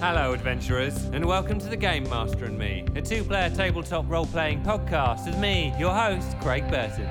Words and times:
Hello, 0.00 0.32
adventurers, 0.32 0.96
and 1.06 1.24
welcome 1.24 1.58
to 1.58 1.66
the 1.66 1.76
Game 1.76 2.08
Master 2.08 2.44
and 2.44 2.56
Me, 2.56 2.84
a 2.94 3.02
two 3.02 3.24
player 3.24 3.50
tabletop 3.50 4.08
role 4.08 4.26
playing 4.26 4.62
podcast 4.62 5.26
with 5.26 5.36
me, 5.38 5.74
your 5.76 5.92
host, 5.92 6.38
Craig 6.38 6.70
Burton. 6.70 7.04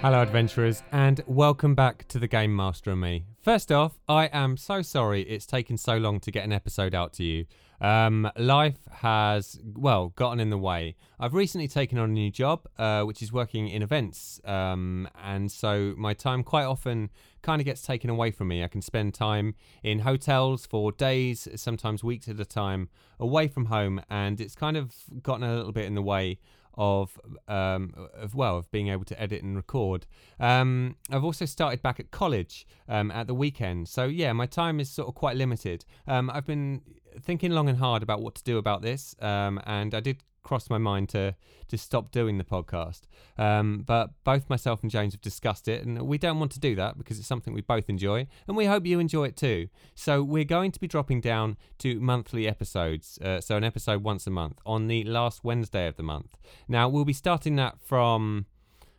Hello, 0.00 0.22
adventurers, 0.22 0.82
and 0.90 1.22
welcome 1.28 1.76
back 1.76 2.08
to 2.08 2.18
the 2.18 2.26
Game 2.26 2.54
Master 2.56 2.90
and 2.90 3.00
Me. 3.00 3.26
First 3.46 3.70
off, 3.70 4.00
I 4.08 4.26
am 4.32 4.56
so 4.56 4.82
sorry 4.82 5.22
it's 5.22 5.46
taken 5.46 5.76
so 5.76 5.98
long 5.98 6.18
to 6.18 6.32
get 6.32 6.44
an 6.44 6.50
episode 6.52 6.96
out 6.96 7.12
to 7.12 7.22
you. 7.22 7.44
Um, 7.80 8.28
life 8.36 8.80
has, 8.90 9.60
well, 9.62 10.08
gotten 10.16 10.40
in 10.40 10.50
the 10.50 10.58
way. 10.58 10.96
I've 11.20 11.32
recently 11.32 11.68
taken 11.68 11.96
on 11.96 12.10
a 12.10 12.12
new 12.12 12.32
job, 12.32 12.66
uh, 12.76 13.02
which 13.02 13.22
is 13.22 13.32
working 13.32 13.68
in 13.68 13.82
events. 13.82 14.40
Um, 14.44 15.08
and 15.22 15.52
so 15.52 15.94
my 15.96 16.12
time 16.12 16.42
quite 16.42 16.64
often 16.64 17.08
kind 17.42 17.60
of 17.60 17.66
gets 17.66 17.82
taken 17.82 18.10
away 18.10 18.32
from 18.32 18.48
me. 18.48 18.64
I 18.64 18.66
can 18.66 18.82
spend 18.82 19.14
time 19.14 19.54
in 19.84 20.00
hotels 20.00 20.66
for 20.66 20.90
days, 20.90 21.46
sometimes 21.54 22.02
weeks 22.02 22.26
at 22.26 22.40
a 22.40 22.44
time, 22.44 22.88
away 23.20 23.46
from 23.46 23.66
home. 23.66 24.00
And 24.10 24.40
it's 24.40 24.56
kind 24.56 24.76
of 24.76 24.92
gotten 25.22 25.44
a 25.44 25.54
little 25.54 25.70
bit 25.70 25.84
in 25.84 25.94
the 25.94 26.02
way 26.02 26.40
of 26.76 27.18
um, 27.48 27.94
of 28.14 28.34
well 28.34 28.58
of 28.58 28.70
being 28.70 28.88
able 28.88 29.04
to 29.04 29.20
edit 29.20 29.42
and 29.42 29.56
record. 29.56 30.06
Um, 30.38 30.96
I've 31.10 31.24
also 31.24 31.44
started 31.44 31.82
back 31.82 31.98
at 32.00 32.10
college 32.10 32.66
um, 32.88 33.10
at 33.10 33.26
the 33.26 33.34
weekend, 33.34 33.88
so 33.88 34.04
yeah, 34.04 34.32
my 34.32 34.46
time 34.46 34.80
is 34.80 34.90
sort 34.90 35.08
of 35.08 35.14
quite 35.14 35.36
limited. 35.36 35.84
Um, 36.06 36.30
I've 36.30 36.46
been 36.46 36.82
thinking 37.20 37.50
long 37.52 37.68
and 37.68 37.78
hard 37.78 38.02
about 38.02 38.20
what 38.20 38.34
to 38.36 38.44
do 38.44 38.58
about 38.58 38.82
this, 38.82 39.14
um, 39.20 39.60
and 39.66 39.94
I 39.94 40.00
did 40.00 40.22
cross 40.46 40.70
my 40.70 40.78
mind 40.78 41.08
to 41.10 41.34
to 41.68 41.76
stop 41.76 42.12
doing 42.12 42.38
the 42.38 42.44
podcast. 42.44 43.02
Um, 43.36 43.82
but 43.84 44.10
both 44.22 44.48
myself 44.48 44.82
and 44.82 44.90
James 44.90 45.14
have 45.14 45.20
discussed 45.20 45.66
it, 45.66 45.84
and 45.84 46.00
we 46.02 46.16
don't 46.16 46.38
want 46.38 46.52
to 46.52 46.60
do 46.60 46.76
that 46.76 46.96
because 46.96 47.18
it's 47.18 47.26
something 47.26 47.52
we 47.52 47.60
both 47.60 47.90
enjoy, 47.90 48.28
and 48.46 48.56
we 48.56 48.66
hope 48.66 48.86
you 48.86 49.00
enjoy 49.00 49.24
it 49.24 49.36
too. 49.36 49.68
So 49.96 50.22
we're 50.22 50.44
going 50.44 50.70
to 50.72 50.80
be 50.80 50.86
dropping 50.86 51.20
down 51.20 51.56
to 51.78 51.98
monthly 51.98 52.46
episodes, 52.46 53.18
uh, 53.18 53.40
so 53.40 53.56
an 53.56 53.64
episode 53.64 54.04
once 54.04 54.26
a 54.26 54.30
month 54.30 54.60
on 54.64 54.86
the 54.86 55.02
last 55.04 55.42
Wednesday 55.42 55.88
of 55.88 55.96
the 55.96 56.04
month. 56.04 56.38
Now 56.68 56.88
we'll 56.88 57.04
be 57.04 57.12
starting 57.12 57.56
that 57.56 57.80
from 57.80 58.46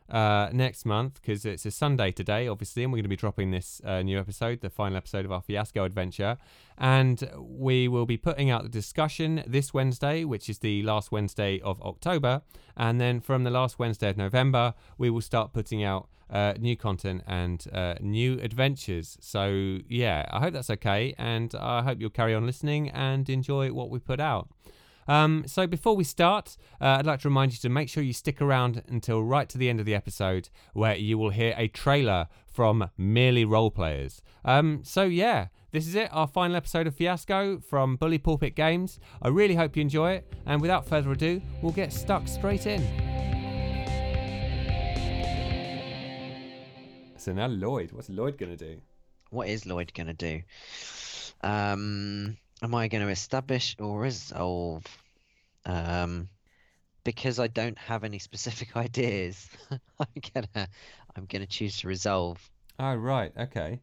uh, 0.09 0.49
next 0.53 0.85
month 0.85 1.21
because 1.21 1.45
it's 1.45 1.65
a 1.65 1.71
Sunday 1.71 2.11
today, 2.11 2.47
obviously, 2.47 2.83
and 2.83 2.91
we're 2.91 2.97
going 2.97 3.03
to 3.03 3.09
be 3.09 3.15
dropping 3.15 3.51
this 3.51 3.81
uh, 3.83 4.01
new 4.01 4.19
episode, 4.19 4.61
the 4.61 4.69
final 4.69 4.97
episode 4.97 5.25
of 5.25 5.31
our 5.31 5.41
Fiasco 5.41 5.83
adventure. 5.83 6.37
And 6.77 7.29
we 7.37 7.87
will 7.87 8.05
be 8.05 8.17
putting 8.17 8.49
out 8.49 8.63
the 8.63 8.69
discussion 8.69 9.43
this 9.47 9.73
Wednesday, 9.73 10.23
which 10.23 10.49
is 10.49 10.59
the 10.59 10.83
last 10.83 11.11
Wednesday 11.11 11.59
of 11.61 11.81
October. 11.81 12.41
And 12.75 13.01
then 13.01 13.19
from 13.19 13.43
the 13.43 13.49
last 13.49 13.79
Wednesday 13.79 14.09
of 14.09 14.17
November, 14.17 14.73
we 14.97 15.09
will 15.09 15.21
start 15.21 15.53
putting 15.53 15.83
out 15.83 16.07
uh, 16.29 16.53
new 16.59 16.75
content 16.75 17.23
and 17.27 17.65
uh, 17.73 17.95
new 17.99 18.39
adventures. 18.39 19.17
So, 19.21 19.79
yeah, 19.87 20.25
I 20.31 20.39
hope 20.39 20.53
that's 20.53 20.69
okay. 20.69 21.15
And 21.17 21.53
I 21.55 21.81
hope 21.81 21.99
you'll 21.99 22.09
carry 22.09 22.35
on 22.35 22.45
listening 22.45 22.89
and 22.89 23.29
enjoy 23.29 23.71
what 23.71 23.89
we 23.89 23.99
put 23.99 24.19
out. 24.19 24.49
Um, 25.07 25.43
so 25.47 25.67
before 25.67 25.95
we 25.95 26.03
start, 26.03 26.57
uh, 26.81 26.97
I'd 26.99 27.05
like 27.05 27.21
to 27.21 27.29
remind 27.29 27.53
you 27.53 27.59
to 27.59 27.69
make 27.69 27.89
sure 27.89 28.03
you 28.03 28.13
stick 28.13 28.41
around 28.41 28.83
until 28.87 29.23
right 29.23 29.47
to 29.49 29.57
the 29.57 29.69
end 29.69 29.79
of 29.79 29.85
the 29.85 29.95
episode, 29.95 30.49
where 30.73 30.95
you 30.95 31.17
will 31.17 31.29
hear 31.29 31.53
a 31.57 31.67
trailer 31.67 32.27
from 32.45 32.89
Merely 32.97 33.45
Role 33.45 33.71
Players. 33.71 34.21
Um, 34.43 34.81
so 34.83 35.03
yeah, 35.03 35.47
this 35.71 35.87
is 35.87 35.95
it, 35.95 36.09
our 36.11 36.27
final 36.27 36.55
episode 36.55 36.87
of 36.87 36.95
Fiasco 36.95 37.59
from 37.59 37.97
Bully 37.97 38.17
Pulpit 38.17 38.55
Games. 38.55 38.99
I 39.21 39.27
really 39.27 39.55
hope 39.55 39.75
you 39.75 39.81
enjoy 39.81 40.13
it, 40.13 40.33
and 40.45 40.61
without 40.61 40.87
further 40.87 41.11
ado, 41.11 41.41
we'll 41.61 41.71
get 41.71 41.93
stuck 41.93 42.27
straight 42.27 42.65
in. 42.65 42.81
So 47.17 47.33
now 47.33 47.47
Lloyd, 47.47 47.91
what's 47.91 48.09
Lloyd 48.09 48.37
gonna 48.37 48.55
do? 48.55 48.79
What 49.29 49.49
is 49.49 49.65
Lloyd 49.65 49.91
gonna 49.93 50.13
do? 50.13 50.41
Um, 51.41 52.37
am 52.61 52.75
I 52.75 52.87
going 52.87 53.03
to 53.03 53.11
establish 53.11 53.75
or 53.79 53.99
resolve? 53.99 54.85
Um, 55.65 56.29
because 57.03 57.39
I 57.39 57.47
don't 57.47 57.77
have 57.77 58.03
any 58.03 58.19
specific 58.19 58.75
ideas, 58.75 59.47
I'm 59.71 60.21
gonna 60.33 60.67
I'm 61.15 61.25
gonna 61.25 61.45
choose 61.45 61.77
to 61.79 61.87
resolve. 61.87 62.37
Oh 62.79 62.95
right, 62.95 63.31
okay. 63.37 63.81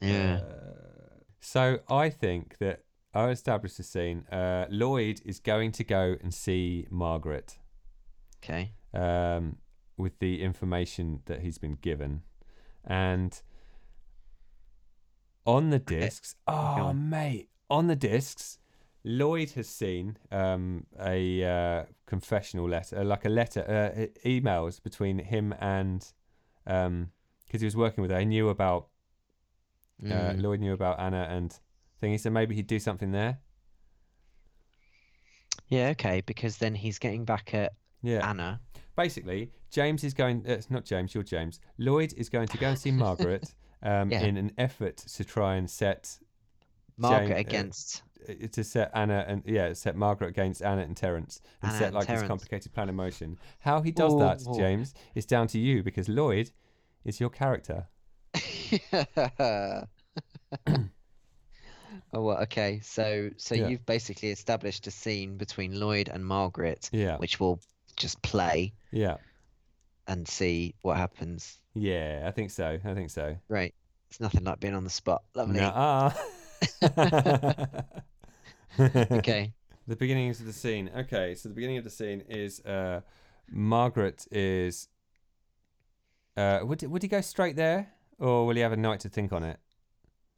Yeah. 0.00 0.40
Uh, 0.42 1.20
so 1.40 1.80
I 1.90 2.08
think 2.08 2.58
that 2.58 2.84
I'll 3.14 3.30
establish 3.30 3.74
the 3.74 3.82
scene. 3.82 4.24
Uh, 4.30 4.66
Lloyd 4.70 5.20
is 5.24 5.38
going 5.40 5.72
to 5.72 5.84
go 5.84 6.16
and 6.22 6.32
see 6.32 6.86
Margaret. 6.90 7.58
Okay. 8.42 8.70
Um, 8.94 9.56
with 9.96 10.18
the 10.18 10.42
information 10.42 11.20
that 11.26 11.40
he's 11.40 11.58
been 11.58 11.78
given, 11.80 12.22
and 12.84 13.40
on 15.44 15.70
the 15.70 15.78
discs. 15.78 16.36
Oh, 16.46 16.92
mate, 16.92 17.48
on 17.72 17.86
the 17.86 17.96
discs, 17.96 18.58
Lloyd 19.02 19.50
has 19.52 19.66
seen 19.66 20.18
um, 20.30 20.86
a 21.00 21.42
uh, 21.42 21.84
confessional 22.06 22.68
letter, 22.68 23.02
like 23.02 23.24
a 23.24 23.30
letter, 23.30 23.62
uh, 23.66 24.06
emails 24.28 24.80
between 24.80 25.18
him 25.18 25.54
and 25.58 26.00
because 26.64 26.86
um, 26.86 27.10
he 27.50 27.64
was 27.64 27.76
working 27.76 28.02
with 28.02 28.10
her. 28.10 28.20
He 28.20 28.26
knew 28.26 28.50
about 28.50 28.88
uh, 30.04 30.08
mm. 30.08 30.42
Lloyd 30.42 30.60
knew 30.60 30.74
about 30.74 31.00
Anna 31.00 31.26
and 31.30 31.58
thing. 32.00 32.12
He 32.12 32.18
said 32.18 32.32
maybe 32.32 32.54
he'd 32.54 32.66
do 32.66 32.78
something 32.78 33.10
there. 33.10 33.38
Yeah, 35.68 35.88
okay, 35.88 36.22
because 36.26 36.58
then 36.58 36.74
he's 36.74 36.98
getting 36.98 37.24
back 37.24 37.54
at 37.54 37.72
yeah. 38.02 38.28
Anna. 38.28 38.60
Basically, 38.96 39.50
James 39.70 40.04
is 40.04 40.12
going. 40.12 40.44
Uh, 40.46 40.52
it's 40.52 40.70
not 40.70 40.84
James. 40.84 41.14
You're 41.14 41.24
James. 41.24 41.58
Lloyd 41.78 42.12
is 42.18 42.28
going 42.28 42.48
to 42.48 42.58
go 42.58 42.68
and 42.68 42.78
see 42.78 42.90
Margaret 43.06 43.54
um, 43.82 44.10
yeah. 44.10 44.20
in 44.20 44.36
an 44.36 44.52
effort 44.58 44.98
to 44.98 45.24
try 45.24 45.56
and 45.56 45.68
set 45.68 46.18
Margaret 47.02 47.28
Jane, 47.28 47.36
uh, 47.36 47.40
against. 47.40 48.02
Uh, 48.28 48.46
to 48.52 48.64
set 48.64 48.90
Anna 48.94 49.24
and 49.26 49.42
yeah, 49.46 49.72
set 49.72 49.96
Margaret 49.96 50.28
against 50.28 50.62
Anna 50.62 50.82
and 50.82 50.96
Terence 50.96 51.40
and 51.60 51.70
Anna 51.70 51.78
set 51.78 51.86
and 51.88 51.94
like 51.96 52.06
Terence. 52.06 52.22
this 52.22 52.28
complicated 52.28 52.72
plan 52.72 52.88
in 52.88 52.94
motion. 52.94 53.38
How 53.60 53.80
he 53.82 53.90
does 53.90 54.14
ooh, 54.14 54.20
that, 54.20 54.42
ooh. 54.48 54.56
James, 54.56 54.94
is 55.14 55.26
down 55.26 55.48
to 55.48 55.58
you 55.58 55.82
because 55.82 56.08
Lloyd 56.08 56.50
is 57.04 57.20
your 57.20 57.30
character. 57.30 57.86
oh 58.94 59.86
well, 62.12 62.38
okay. 62.38 62.80
So 62.82 63.30
so 63.36 63.54
yeah. 63.54 63.68
you've 63.68 63.84
basically 63.86 64.30
established 64.30 64.86
a 64.86 64.90
scene 64.90 65.36
between 65.36 65.78
Lloyd 65.78 66.08
and 66.08 66.24
Margaret, 66.24 66.88
yeah. 66.92 67.16
which 67.18 67.40
will 67.40 67.60
just 67.96 68.22
play. 68.22 68.72
Yeah. 68.90 69.16
And 70.08 70.26
see 70.26 70.74
what 70.82 70.96
happens. 70.96 71.58
Yeah, 71.74 72.24
I 72.26 72.32
think 72.32 72.50
so. 72.50 72.78
I 72.84 72.94
think 72.94 73.10
so. 73.10 73.36
Right. 73.48 73.74
It's 74.10 74.20
nothing 74.20 74.44
like 74.44 74.60
being 74.60 74.74
on 74.74 74.84
the 74.84 74.90
spot. 74.90 75.22
Lovely. 75.34 75.60
Nuh-uh. 75.60 76.12
okay. 78.78 79.52
The 79.88 79.96
beginnings 79.96 80.38
of 80.38 80.46
the 80.46 80.52
scene. 80.52 80.90
Okay, 80.96 81.34
so 81.34 81.48
the 81.48 81.54
beginning 81.56 81.76
of 81.76 81.84
the 81.84 81.90
scene 81.90 82.22
is 82.28 82.60
uh, 82.60 83.00
Margaret 83.50 84.26
is. 84.30 84.88
Uh, 86.36 86.60
would 86.62 86.82
would 86.84 87.02
he 87.02 87.08
go 87.08 87.20
straight 87.20 87.56
there, 87.56 87.88
or 88.18 88.46
will 88.46 88.54
he 88.54 88.60
have 88.60 88.72
a 88.72 88.76
night 88.76 89.00
to 89.00 89.08
think 89.08 89.32
on 89.32 89.42
it? 89.42 89.58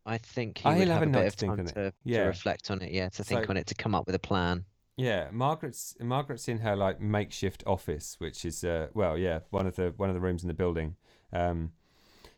I 0.06 0.16
think 0.16 0.58
he 0.58 0.68
oh, 0.68 0.74
would 0.76 0.88
have, 0.88 1.00
have 1.00 1.02
a, 1.02 1.18
a 1.18 1.22
bit 1.22 1.26
of 1.26 1.36
time 1.36 1.66
to, 1.66 1.92
yeah. 2.04 2.22
to 2.22 2.26
reflect 2.26 2.70
on 2.70 2.80
it. 2.80 2.90
Yeah, 2.90 3.10
to 3.10 3.22
think 3.22 3.44
so, 3.44 3.50
on 3.50 3.56
it, 3.56 3.66
to 3.66 3.74
come 3.74 3.94
up 3.94 4.06
with 4.06 4.14
a 4.14 4.18
plan. 4.18 4.64
Yeah, 4.96 5.28
Margaret's 5.30 5.94
Margaret's 6.00 6.48
in 6.48 6.58
her 6.58 6.74
like 6.74 7.00
makeshift 7.00 7.62
office, 7.66 8.16
which 8.18 8.46
is 8.46 8.64
uh, 8.64 8.88
well, 8.94 9.18
yeah, 9.18 9.40
one 9.50 9.66
of 9.66 9.76
the 9.76 9.92
one 9.96 10.08
of 10.08 10.14
the 10.14 10.20
rooms 10.20 10.42
in 10.42 10.48
the 10.48 10.54
building. 10.54 10.96
Um, 11.34 11.72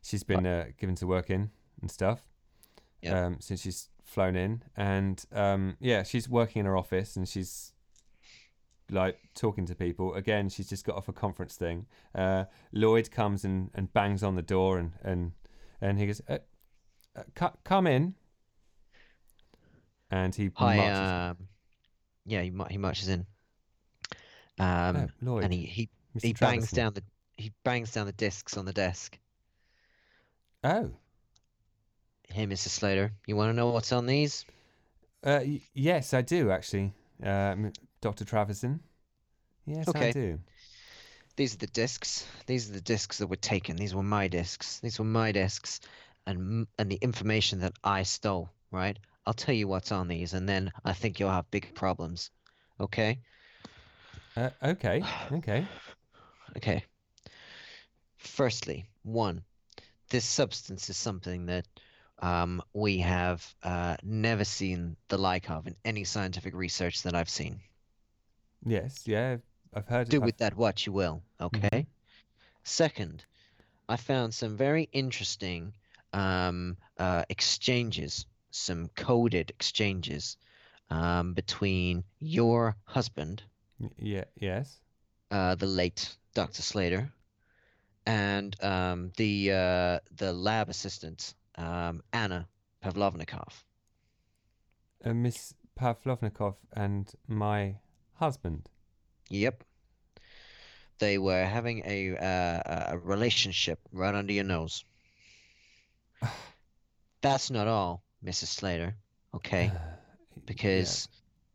she's 0.02 0.24
been 0.24 0.44
uh, 0.44 0.66
given 0.76 0.96
to 0.96 1.06
work 1.06 1.30
in 1.30 1.50
and 1.80 1.90
stuff 1.90 2.22
yeah. 3.02 3.26
um, 3.26 3.36
since 3.40 3.62
she's 3.62 3.88
flown 4.04 4.36
in, 4.36 4.62
and 4.76 5.24
um, 5.32 5.76
yeah, 5.80 6.02
she's 6.02 6.28
working 6.28 6.60
in 6.60 6.66
her 6.66 6.76
office 6.76 7.16
and 7.16 7.28
she's 7.28 7.72
like 8.90 9.18
talking 9.34 9.66
to 9.66 9.74
people. 9.74 10.14
Again, 10.14 10.48
she's 10.48 10.68
just 10.68 10.84
got 10.84 10.96
off 10.96 11.08
a 11.08 11.12
conference 11.12 11.56
thing. 11.56 11.86
Uh, 12.14 12.44
Lloyd 12.72 13.10
comes 13.10 13.44
and, 13.44 13.70
and 13.74 13.92
bangs 13.92 14.22
on 14.22 14.34
the 14.36 14.42
door 14.42 14.78
and 14.78 14.92
and 15.02 15.32
and 15.80 15.98
he 15.98 16.06
goes, 16.06 16.20
uh, 16.28 16.38
uh, 17.16 17.50
"Come 17.64 17.86
in." 17.86 18.14
And 20.10 20.34
he 20.34 20.50
Hi, 20.54 21.28
um, 21.28 21.36
yeah, 22.24 22.42
he 22.42 22.52
he 22.70 22.78
marches 22.78 23.08
in. 23.08 23.26
Um, 24.58 24.96
oh, 24.96 25.08
Lloyd. 25.20 25.44
and 25.44 25.52
he 25.52 25.64
he, 25.66 25.88
he 26.22 26.32
bangs 26.32 26.70
down 26.70 26.94
the 26.94 27.02
he 27.36 27.52
bangs 27.64 27.90
down 27.92 28.06
the 28.06 28.12
discs 28.12 28.56
on 28.56 28.64
the 28.64 28.72
desk. 28.72 29.18
Oh. 30.64 30.90
Hey, 32.28 32.46
Mr. 32.46 32.68
Slater, 32.68 33.12
you 33.26 33.36
want 33.36 33.50
to 33.50 33.54
know 33.54 33.70
what's 33.70 33.92
on 33.92 34.06
these? 34.06 34.44
Uh, 35.24 35.40
y- 35.42 35.60
yes, 35.74 36.12
I 36.14 36.22
do 36.22 36.50
actually, 36.50 36.92
um, 37.22 37.72
Doctor 38.00 38.24
Traverson. 38.24 38.80
Yes, 39.66 39.88
okay. 39.88 40.10
I 40.10 40.12
do. 40.12 40.38
These 41.36 41.54
are 41.54 41.58
the 41.58 41.66
discs. 41.66 42.26
These 42.46 42.70
are 42.70 42.74
the 42.74 42.80
discs 42.80 43.18
that 43.18 43.26
were 43.26 43.36
taken. 43.36 43.76
These 43.76 43.94
were 43.94 44.02
my 44.02 44.28
discs. 44.28 44.80
These 44.80 44.98
were 44.98 45.04
my 45.04 45.32
discs, 45.32 45.80
and 46.26 46.66
and 46.78 46.90
the 46.90 46.98
information 47.02 47.60
that 47.60 47.74
I 47.84 48.02
stole. 48.04 48.50
Right. 48.70 48.98
I'll 49.26 49.34
tell 49.34 49.54
you 49.54 49.68
what's 49.68 49.92
on 49.92 50.08
these, 50.08 50.34
and 50.34 50.48
then 50.48 50.72
I 50.84 50.92
think 50.92 51.18
you'll 51.18 51.30
have 51.30 51.50
big 51.50 51.74
problems. 51.74 52.30
Okay. 52.80 53.18
Uh, 54.36 54.50
okay. 54.62 55.02
Okay. 55.32 55.66
okay. 56.56 56.84
Firstly, 58.18 58.86
one, 59.02 59.42
this 60.10 60.24
substance 60.24 60.90
is 60.90 60.96
something 60.96 61.46
that 61.46 61.66
um, 62.20 62.62
we 62.72 62.98
have 62.98 63.54
uh, 63.62 63.96
never 64.02 64.44
seen 64.44 64.96
the 65.08 65.18
like 65.18 65.50
of 65.50 65.66
in 65.66 65.76
any 65.84 66.04
scientific 66.04 66.54
research 66.54 67.02
that 67.02 67.14
I've 67.14 67.28
seen. 67.28 67.60
Yes, 68.64 69.06
yeah, 69.06 69.36
I've 69.74 69.86
heard. 69.86 70.08
Do 70.08 70.16
I've- 70.18 70.26
with 70.26 70.38
that 70.38 70.56
what 70.56 70.86
you 70.86 70.92
will, 70.92 71.22
okay? 71.40 71.86
Second, 72.64 73.24
I 73.88 73.96
found 73.96 74.34
some 74.34 74.56
very 74.56 74.88
interesting 74.92 75.74
um, 76.12 76.76
uh, 76.98 77.24
exchanges, 77.28 78.26
some 78.50 78.88
coded 78.96 79.50
exchanges 79.50 80.36
um, 80.90 81.34
between 81.34 82.04
your 82.18 82.76
husband, 82.84 83.42
Yeah, 83.98 84.24
yes. 84.40 84.80
uh, 85.30 85.54
the 85.56 85.66
late 85.66 86.16
Dr. 86.34 86.62
Slater, 86.62 87.12
and 88.06 88.56
um, 88.62 89.12
the 89.16 89.52
uh, 89.52 89.98
the 90.16 90.32
lab 90.32 90.68
assistant, 90.68 91.34
um, 91.56 92.02
Anna 92.12 92.48
Pavlovnikov. 92.84 93.64
Uh, 95.04 95.14
Miss 95.14 95.54
Pavlovnikov 95.78 96.56
and 96.72 97.12
my 97.28 97.76
husband. 98.14 98.68
Yep. 99.30 99.64
They 100.98 101.18
were 101.18 101.44
having 101.44 101.82
a 101.84 102.16
uh, 102.16 102.92
a- 102.92 102.98
relationship 102.98 103.78
right 103.92 104.14
under 104.14 104.32
your 104.32 104.44
nose. 104.44 104.84
That's 107.20 107.50
not 107.50 107.66
all, 107.66 108.02
Mrs. 108.24 108.46
Slater. 108.46 108.96
Okay, 109.34 109.70
because 110.46 111.08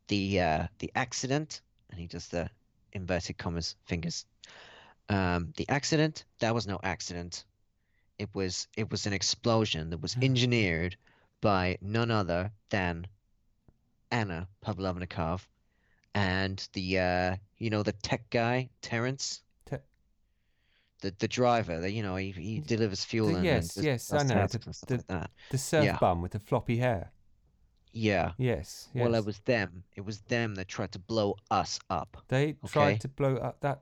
the 0.07 0.39
uh, 0.39 0.67
the 0.79 0.91
accident, 0.95 1.61
and 1.89 1.99
he 1.99 2.07
does 2.07 2.27
the 2.27 2.49
inverted 2.93 3.37
commas 3.37 3.75
fingers. 3.85 4.25
Um, 5.09 5.53
the 5.57 5.67
accident 5.69 6.25
that 6.39 6.53
was 6.53 6.67
no 6.67 6.79
accident. 6.83 7.45
It 8.21 8.29
was 8.33 8.67
it 8.77 8.91
was 8.91 9.07
an 9.07 9.13
explosion 9.13 9.89
that 9.89 10.01
was 10.01 10.15
engineered 10.21 10.95
by 11.41 11.77
none 11.81 12.11
other 12.11 12.51
than 12.69 13.07
Anna 14.11 14.47
Pavlovnikov 14.63 15.41
and 16.13 16.57
the 16.73 16.99
uh, 16.99 17.35
you 17.57 17.69
know 17.71 17.83
the 17.83 17.93
tech 17.93 18.29
guy 18.29 18.69
Terence. 18.81 19.41
Te- 19.65 19.77
the 21.01 21.15
the 21.17 21.27
driver, 21.27 21.79
the, 21.81 21.89
you 21.91 22.03
know, 22.03 22.15
he, 22.15 22.29
he 22.31 22.59
delivers 22.59 23.03
fuel 23.03 23.29
the- 23.29 23.35
and, 23.37 23.45
yes, 23.45 23.75
and 23.77 23.85
yes, 23.85 24.13
I 24.13 24.21
know, 24.23 24.45
the- 24.47 24.59
the- 24.87 24.95
like 24.97 25.07
that. 25.07 25.31
The 25.49 25.57
surf 25.57 25.85
Yeah. 25.85 25.97
bum 25.97 26.21
with 26.21 26.33
the 26.33 26.39
floppy 26.39 26.77
hair. 26.77 27.11
Yeah. 27.93 28.33
Yes, 28.37 28.87
yes. 28.93 29.01
Well, 29.03 29.15
it 29.15 29.25
was 29.25 29.39
them. 29.39 29.83
It 29.95 30.05
was 30.05 30.21
them 30.21 30.55
that 30.55 30.67
tried 30.67 30.91
to 30.91 30.99
blow 30.99 31.37
us 31.49 31.79
up. 31.89 32.17
They 32.27 32.49
Okay. 32.63 32.67
tried 32.71 33.01
to 33.01 33.07
blow 33.07 33.35
up 33.37 33.61
that. 33.61 33.81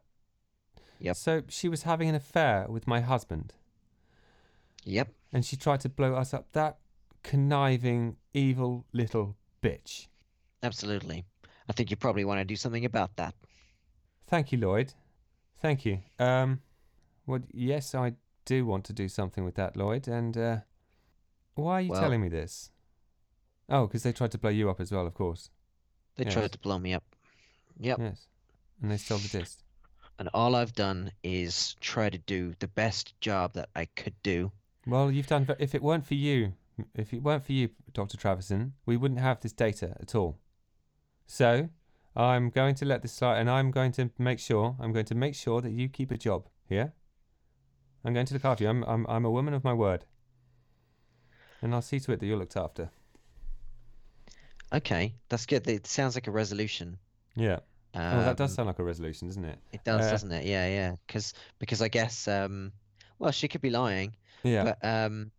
Yep. 0.99 1.15
So 1.17 1.41
she 1.49 1.67
was 1.67 1.83
having 1.83 2.07
an 2.09 2.15
affair 2.15 2.65
with 2.69 2.87
my 2.87 3.01
husband, 3.01 3.53
Yep. 4.85 5.09
and 5.33 5.45
she 5.45 5.55
tried 5.57 5.81
to 5.81 5.89
blow 5.89 6.15
us 6.15 6.33
up. 6.33 6.51
That 6.53 6.77
conniving, 7.23 8.15
evil 8.33 8.85
little 8.93 9.35
bitch. 9.61 10.07
Absolutely. 10.63 11.25
I 11.67 11.73
think 11.73 11.91
you 11.91 11.97
probably 11.97 12.25
want 12.25 12.39
to 12.39 12.45
do 12.45 12.55
something 12.55 12.85
about 12.85 13.15
that. 13.17 13.35
Thank 14.27 14.51
you, 14.51 14.57
Lloyd. 14.57 14.93
Thank 15.61 15.85
you. 15.85 15.99
Um, 16.17 16.61
well, 17.27 17.41
yes, 17.53 17.93
I 17.93 18.13
do 18.45 18.65
want 18.65 18.85
to 18.85 18.93
do 18.93 19.07
something 19.09 19.43
with 19.43 19.55
that, 19.55 19.75
Lloyd. 19.75 20.07
And 20.07 20.35
uh, 20.37 20.57
why 21.55 21.73
are 21.73 21.81
you 21.81 21.89
Well- 21.91 22.01
telling 22.01 22.21
me 22.21 22.29
this? 22.29 22.71
Oh, 23.71 23.85
because 23.85 24.01
they 24.03 24.11
tried 24.13 24.31
to 24.31 24.37
blow 24.39 24.49
you 24.49 24.69
up 24.69 24.79
as 24.79 24.91
well, 24.91 25.05
of 25.05 25.13
course. 25.13 25.51
They 26.15 26.23
Yes. 26.25 26.33
tried 26.33 26.51
to 26.53 26.57
blow 26.59 26.79
me 26.79 26.93
up. 26.93 27.03
Yep. 27.79 27.99
Yes, 27.99 28.27
and 28.81 28.89
they 28.91 28.97
stole 28.97 29.19
the 29.19 29.27
disc. 29.27 29.59
And 30.17 30.27
all 30.33 30.55
I've 30.55 30.73
done 30.73 31.11
is 31.23 31.75
try 31.79 32.09
to 32.09 32.17
do 32.17 32.53
the 32.59 32.67
best 32.67 33.13
job 33.21 33.53
that 33.53 33.69
I 33.75 33.85
could 33.85 34.15
do. 34.23 34.51
Well, 34.89 35.11
you've 35.11 35.27
done. 35.27 35.47
If 35.59 35.75
it 35.75 35.81
weren't 35.81 36.05
for 36.05 36.15
you, 36.15 36.53
if 36.95 37.13
it 37.13 37.21
weren't 37.21 37.45
for 37.45 37.51
you, 37.53 37.69
Doctor 37.93 38.17
Traverson, 38.17 38.73
we 38.85 38.97
wouldn't 38.97 39.19
have 39.19 39.39
this 39.41 39.53
data 39.53 39.95
at 39.99 40.15
all. 40.15 40.39
So, 41.27 41.69
I'm 42.15 42.49
going 42.49 42.75
to 42.75 42.85
let 42.85 43.01
this 43.01 43.13
slide, 43.13 43.39
and 43.39 43.49
I'm 43.49 43.71
going 43.71 43.91
to 43.93 44.09
make 44.17 44.39
sure. 44.39 44.75
I'm 44.79 44.91
going 44.91 45.05
to 45.05 45.15
make 45.15 45.35
sure 45.35 45.61
that 45.61 45.71
you 45.71 45.89
keep 45.89 46.11
a 46.11 46.17
job 46.17 46.47
here. 46.67 46.93
I'm 48.03 48.13
going 48.13 48.25
to 48.25 48.33
look 48.33 48.45
after 48.45 48.63
you. 48.63 48.69
I'm. 48.69 48.83
I'm. 48.83 49.05
I'm 49.07 49.25
a 49.25 49.31
woman 49.31 49.53
of 49.53 49.63
my 49.63 49.73
word. 49.73 50.05
And 51.61 51.73
I'll 51.75 51.81
see 51.81 51.99
to 51.99 52.13
it 52.13 52.19
that 52.21 52.25
you're 52.25 52.37
looked 52.37 52.55
after. 52.55 52.89
Okay, 54.71 55.13
that's 55.27 55.45
good. 55.45 55.67
It 55.67 55.87
sounds 55.87 56.15
like 56.15 56.27
a 56.27 56.31
resolution. 56.31 56.97
Yeah. 57.35 57.59
oh, 57.95 57.99
that 58.23 58.37
does 58.37 58.51
Um, 58.51 58.55
sound 58.55 58.67
like 58.67 58.79
a 58.79 58.83
resolution, 58.83 59.27
doesn't 59.27 59.43
it? 59.43 59.59
It 59.73 59.83
does, 59.83 60.05
uh, 60.05 60.11
doesn't 60.11 60.31
it? 60.31 60.45
Yeah, 60.45 60.67
yeah. 60.67 60.95
Because 61.05 61.33
because 61.57 61.81
I 61.81 61.87
guess 61.89 62.27
um, 62.27 62.71
well, 63.17 63.31
she 63.31 63.47
could 63.47 63.61
be 63.61 63.69
lying. 63.69 64.15
Yeah. 64.43 64.63
But 64.63 64.87
um, 64.87 65.31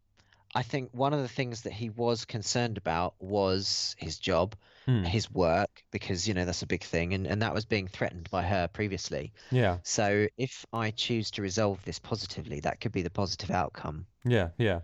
I 0.55 0.63
think 0.63 0.91
one 0.93 1.13
of 1.13 1.21
the 1.21 1.29
things 1.29 1.63
that 1.63 1.73
he 1.73 1.91
was 1.91 2.25
concerned 2.25 2.77
about 2.79 3.15
was 3.21 3.95
his 3.99 4.19
job, 4.19 4.55
Hmm. 4.87 5.05
his 5.05 5.31
work, 5.31 5.85
because 5.91 6.27
you 6.27 6.33
know 6.35 6.45
that's 6.47 6.63
a 6.63 6.67
big 6.67 6.83
thing, 6.83 7.13
and, 7.13 7.27
and 7.27 7.43
that 7.43 7.53
was 7.55 7.67
being 7.67 7.87
threatened 7.87 8.29
by 8.31 8.43
her 8.43 8.67
previously. 8.69 9.33
Yeah. 9.51 9.77
So 9.83 10.27
if 10.39 10.65
I 10.73 10.91
choose 10.91 11.31
to 11.33 11.43
resolve 11.43 11.79
this 11.85 11.99
positively, 11.99 12.61
that 12.61 12.81
could 12.81 12.93
be 12.93 13.03
the 13.03 13.11
positive 13.11 13.51
outcome. 13.51 14.07
Yeah. 14.25 14.49
Yeah. 14.59 14.81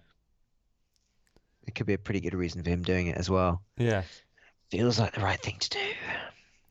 It 1.66 1.74
could 1.74 1.86
be 1.86 1.94
a 1.94 1.98
pretty 1.98 2.20
good 2.20 2.34
reason 2.34 2.62
for 2.62 2.70
him 2.70 2.82
doing 2.82 3.08
it 3.08 3.16
as 3.16 3.28
well. 3.28 3.62
Yeah. 3.76 4.02
Feels 4.70 4.98
like 4.98 5.14
the 5.14 5.20
right 5.20 5.40
thing 5.40 5.56
to 5.58 5.68
do. 5.70 5.78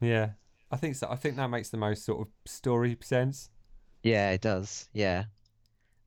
Yeah. 0.02 0.30
I 0.72 0.78
think 0.78 0.96
so. 0.96 1.08
I 1.10 1.16
think 1.16 1.36
that 1.36 1.50
makes 1.50 1.70
the 1.70 1.78
most 1.78 2.06
sort 2.06 2.22
of 2.22 2.28
story 2.46 2.98
sense. 3.02 3.50
Yeah, 4.04 4.32
it 4.32 4.42
does. 4.42 4.88
Yeah. 4.94 5.26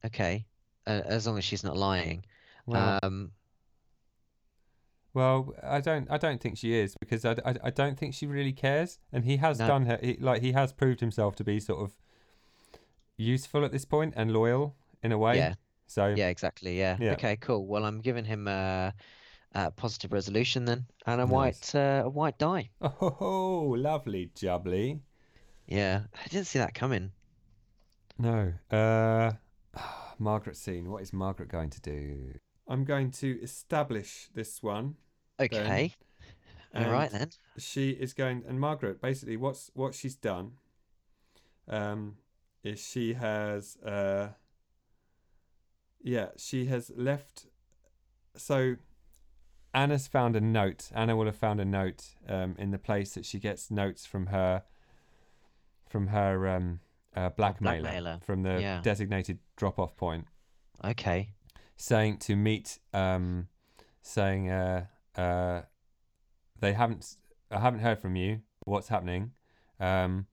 Okay. 0.05 0.47
Uh, 0.89 1.03
as 1.05 1.27
long 1.27 1.37
as 1.39 1.45
she's 1.45 1.63
not 1.63 1.77
lying. 1.77 2.25
Well, 2.67 2.99
Um, 3.03 3.33
Well, 5.15 5.55
I 5.63 5.81
don't. 5.81 6.11
I 6.11 6.19
don't 6.19 6.41
think 6.41 6.57
she 6.59 6.75
is 6.75 6.95
because 7.01 7.25
I, 7.25 7.33
I, 7.45 7.55
I 7.65 7.71
don't 7.71 7.99
think 7.99 8.15
she 8.15 8.27
really 8.27 8.53
cares, 8.53 8.99
and 9.13 9.25
he 9.25 9.37
has 9.39 9.59
No. 9.59 9.67
done 9.67 9.87
her. 9.87 9.99
He, 10.03 10.17
like 10.21 10.43
he 10.43 10.53
has 10.53 10.73
proved 10.73 11.01
himself 11.01 11.35
to 11.37 11.45
be 11.45 11.61
sort 11.61 11.81
of 11.83 11.97
useful 13.17 13.65
at 13.65 13.73
this 13.73 13.85
point 13.85 14.15
and 14.17 14.31
loyal 14.33 14.77
in 15.03 15.13
a 15.13 15.19
way. 15.19 15.37
yeah. 15.37 15.55
So 15.87 16.09
Yeah, 16.17 16.29
exactly. 16.29 16.79
Yeah. 16.79 16.97
Yeah. 17.01 17.13
Okay, 17.13 17.37
cool. 17.37 17.67
Well, 17.67 17.85
I'm 17.85 18.01
giving 18.01 18.25
him 18.27 18.47
a, 18.47 18.93
a 19.55 19.71
positive 19.71 20.13
resolution 20.13 20.67
then, 20.67 20.87
and 21.07 21.21
a 21.21 21.25
Nice. 21.27 21.31
white 21.33 21.75
uh, 21.75 22.03
a 22.05 22.09
white 22.11 22.39
die. 22.39 22.71
oh, 22.81 23.75
lovely 23.77 24.31
jubbly. 24.35 25.01
Yeah, 25.67 26.03
I 26.25 26.29
didn't 26.29 26.47
see 26.47 26.59
that 26.61 26.75
coming. 26.75 27.11
No. 28.19 28.53
Uh, 28.71 29.33
Margaret 30.21 30.57
scene. 30.57 30.91
What 30.91 31.03
is 31.03 31.13
Margaret 31.13 31.49
going 31.49 31.71
to 31.71 31.81
do? 31.81 32.35
I'm 32.67 32.85
going 32.85 33.11
to 33.13 33.41
establish 33.43 34.29
this 34.35 34.63
one. 34.63 34.97
Okay. 35.41 35.95
All 36.75 36.91
right 36.91 37.11
then. 37.11 37.31
she 37.57 37.91
is 37.91 38.13
going 38.13 38.45
and 38.47 38.61
Margaret 38.61 39.01
basically 39.01 39.37
what's 39.37 39.71
what 39.75 39.95
she's 39.95 40.15
done 40.15 40.53
um 41.67 42.17
is 42.63 42.79
she 42.79 43.15
has 43.15 43.77
uh 43.79 44.29
yeah 46.03 46.29
she 46.37 46.67
has 46.67 46.93
left 46.95 47.47
so 48.37 48.77
Anna's 49.73 50.07
found 50.07 50.37
a 50.37 50.41
note 50.41 50.91
Anna 50.95 51.17
will 51.17 51.25
have 51.27 51.37
found 51.37 51.59
a 51.59 51.65
note 51.65 52.05
um 52.29 52.55
in 52.59 52.71
the 52.71 52.79
place 52.79 53.15
that 53.15 53.25
she 53.25 53.39
gets 53.39 53.71
notes 53.71 54.05
from 54.05 54.27
her 54.27 54.63
from 55.89 56.09
her 56.09 56.49
um 56.49 56.81
uh, 57.17 57.31
blackmailer, 57.31 57.81
blackmailer, 57.83 58.21
from 58.23 58.43
the 58.43 58.61
yeah. 58.61 58.81
designated 58.83 59.39
drop 59.57 59.79
off 59.79 59.97
point 59.97 60.27
Okay. 60.85 61.35
saying 61.77 62.19
to 62.19 62.37
meet 62.37 62.79
um 62.95 63.49
saying 64.03 64.49
uh 64.51 64.87
uh 65.17 65.63
they 66.61 66.73
haven't 66.73 67.17
I 67.51 67.59
haven't 67.61 67.81
heard 67.81 67.99
from 68.01 68.15
you 68.17 68.41
what's 68.65 68.89
happening 68.89 69.33
um 69.81 70.27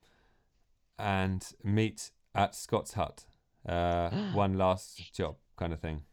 and 1.00 1.46
meet 1.64 2.12
at 2.34 2.56
Scott's 2.56 2.94
hut 2.94 3.26
uh 3.68 4.10
one 4.34 4.58
last 4.58 5.14
job 5.14 5.38
kind 5.58 5.74
of 5.74 5.80
thing 5.80 6.04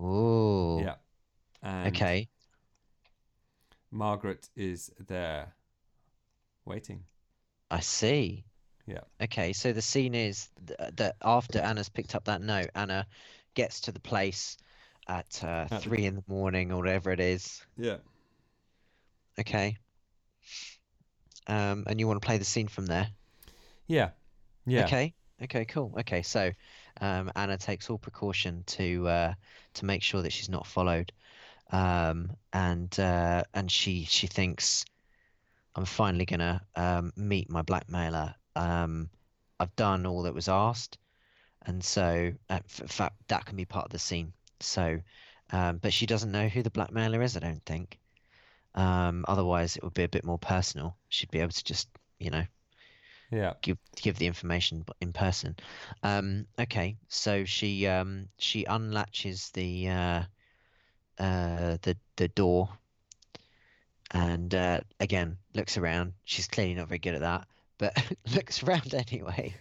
Ooh. 0.00 0.80
yeah 0.82 0.96
and 1.62 1.88
Okay. 1.94 2.28
Margaret 3.90 4.48
is 4.56 4.90
there 4.98 5.54
waiting 6.64 7.04
I 7.70 7.80
see. 7.80 8.44
Yeah. 8.92 9.00
Okay, 9.24 9.52
so 9.52 9.72
the 9.72 9.82
scene 9.82 10.14
is 10.14 10.48
th- 10.66 10.78
that 10.96 11.16
after 11.22 11.58
Anna's 11.60 11.88
picked 11.88 12.14
up 12.14 12.24
that 12.24 12.42
note, 12.42 12.68
Anna 12.74 13.06
gets 13.54 13.80
to 13.82 13.92
the 13.92 14.00
place 14.00 14.58
at 15.08 15.40
uh, 15.42 15.66
At- 15.70 15.82
three 15.82 16.04
in 16.04 16.16
the 16.16 16.24
morning 16.26 16.72
or 16.72 16.76
whatever 16.76 17.10
it 17.10 17.20
is. 17.20 17.64
yeah 17.76 17.96
Okay. 19.38 19.78
Um, 21.46 21.84
and 21.86 21.98
you 21.98 22.06
want 22.06 22.20
to 22.20 22.26
play 22.26 22.38
the 22.38 22.44
scene 22.44 22.68
from 22.68 22.86
there? 22.86 23.08
yeah 23.86 24.10
yeah 24.66 24.84
Okay. 24.84 25.14
Okay. 25.42 25.64
Cool. 25.64 25.92
Okay. 25.98 26.22
So, 26.22 26.52
um, 27.00 27.32
Anna 27.34 27.58
takes 27.58 27.90
all 27.90 27.98
precaution 27.98 28.62
to 28.66 29.08
uh, 29.08 29.34
to 29.74 29.84
make 29.84 30.02
sure 30.02 30.22
that 30.22 30.32
she's 30.32 30.48
not 30.48 30.66
followed, 30.66 31.10
um, 31.72 32.30
and 32.52 32.96
uh, 33.00 33.42
and 33.52 33.68
she 33.70 34.04
she 34.04 34.28
thinks, 34.28 34.84
I'm 35.74 35.84
finally 35.84 36.26
gonna 36.26 36.60
um, 36.76 37.12
meet 37.16 37.50
my 37.50 37.62
blackmailer. 37.62 38.36
Um, 38.56 39.10
I've 39.60 39.74
done 39.76 40.06
all 40.06 40.22
that 40.24 40.34
was 40.34 40.48
asked, 40.48 40.98
and 41.62 41.84
so 41.84 42.32
uh, 42.50 42.60
f- 42.64 42.80
in 42.82 42.88
fact 42.88 43.16
that 43.28 43.46
can 43.46 43.56
be 43.56 43.64
part 43.66 43.86
of 43.86 43.92
the 43.92 43.98
scene. 43.98 44.32
So, 44.60 45.00
Um, 45.50 45.78
but 45.78 45.92
she 45.92 46.06
doesn't 46.06 46.32
know 46.32 46.48
who 46.48 46.62
the 46.62 46.70
blackmailer 46.70 47.22
is, 47.22 47.36
I 47.36 47.40
don't 47.40 47.64
think. 47.66 47.98
Um, 48.74 49.24
otherwise, 49.28 49.76
it 49.76 49.82
would 49.84 49.94
be 49.94 50.04
a 50.04 50.08
bit 50.08 50.24
more 50.24 50.38
personal. 50.38 50.96
She'd 51.08 51.30
be 51.30 51.40
able 51.40 51.52
to 51.52 51.64
just, 51.64 51.88
you 52.18 52.30
know, 52.30 52.46
Yeah. 53.30 53.54
give 53.62 53.78
give 53.96 54.18
the 54.18 54.26
information 54.26 54.84
in 55.00 55.12
person. 55.12 55.56
Um, 56.02 56.46
okay, 56.58 56.96
so 57.08 57.44
she 57.44 57.86
um, 57.86 58.28
she 58.38 58.64
unlatches 58.64 59.50
the 59.52 59.88
uh, 59.88 60.22
uh, 61.18 61.78
the 61.82 61.96
the 62.16 62.28
door, 62.28 62.68
and 64.12 64.54
uh, 64.54 64.80
again 65.00 65.38
looks 65.54 65.76
around. 65.76 66.14
She's 66.24 66.46
clearly 66.48 66.74
not 66.74 66.88
very 66.88 66.98
good 66.98 67.14
at 67.14 67.20
that, 67.20 67.46
but 67.82 68.00
looks 68.32 68.62
around 68.62 68.94
anyway, 68.94 69.52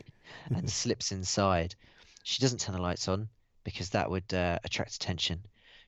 and 0.53 0.69
slips 0.69 1.11
inside. 1.11 1.73
She 2.21 2.39
doesn't 2.39 2.59
turn 2.59 2.75
the 2.75 2.81
lights 2.81 3.07
on 3.07 3.29
because 3.63 3.89
that 3.89 4.11
would 4.11 4.31
uh, 4.31 4.59
attract 4.63 4.93
attention. 4.93 5.39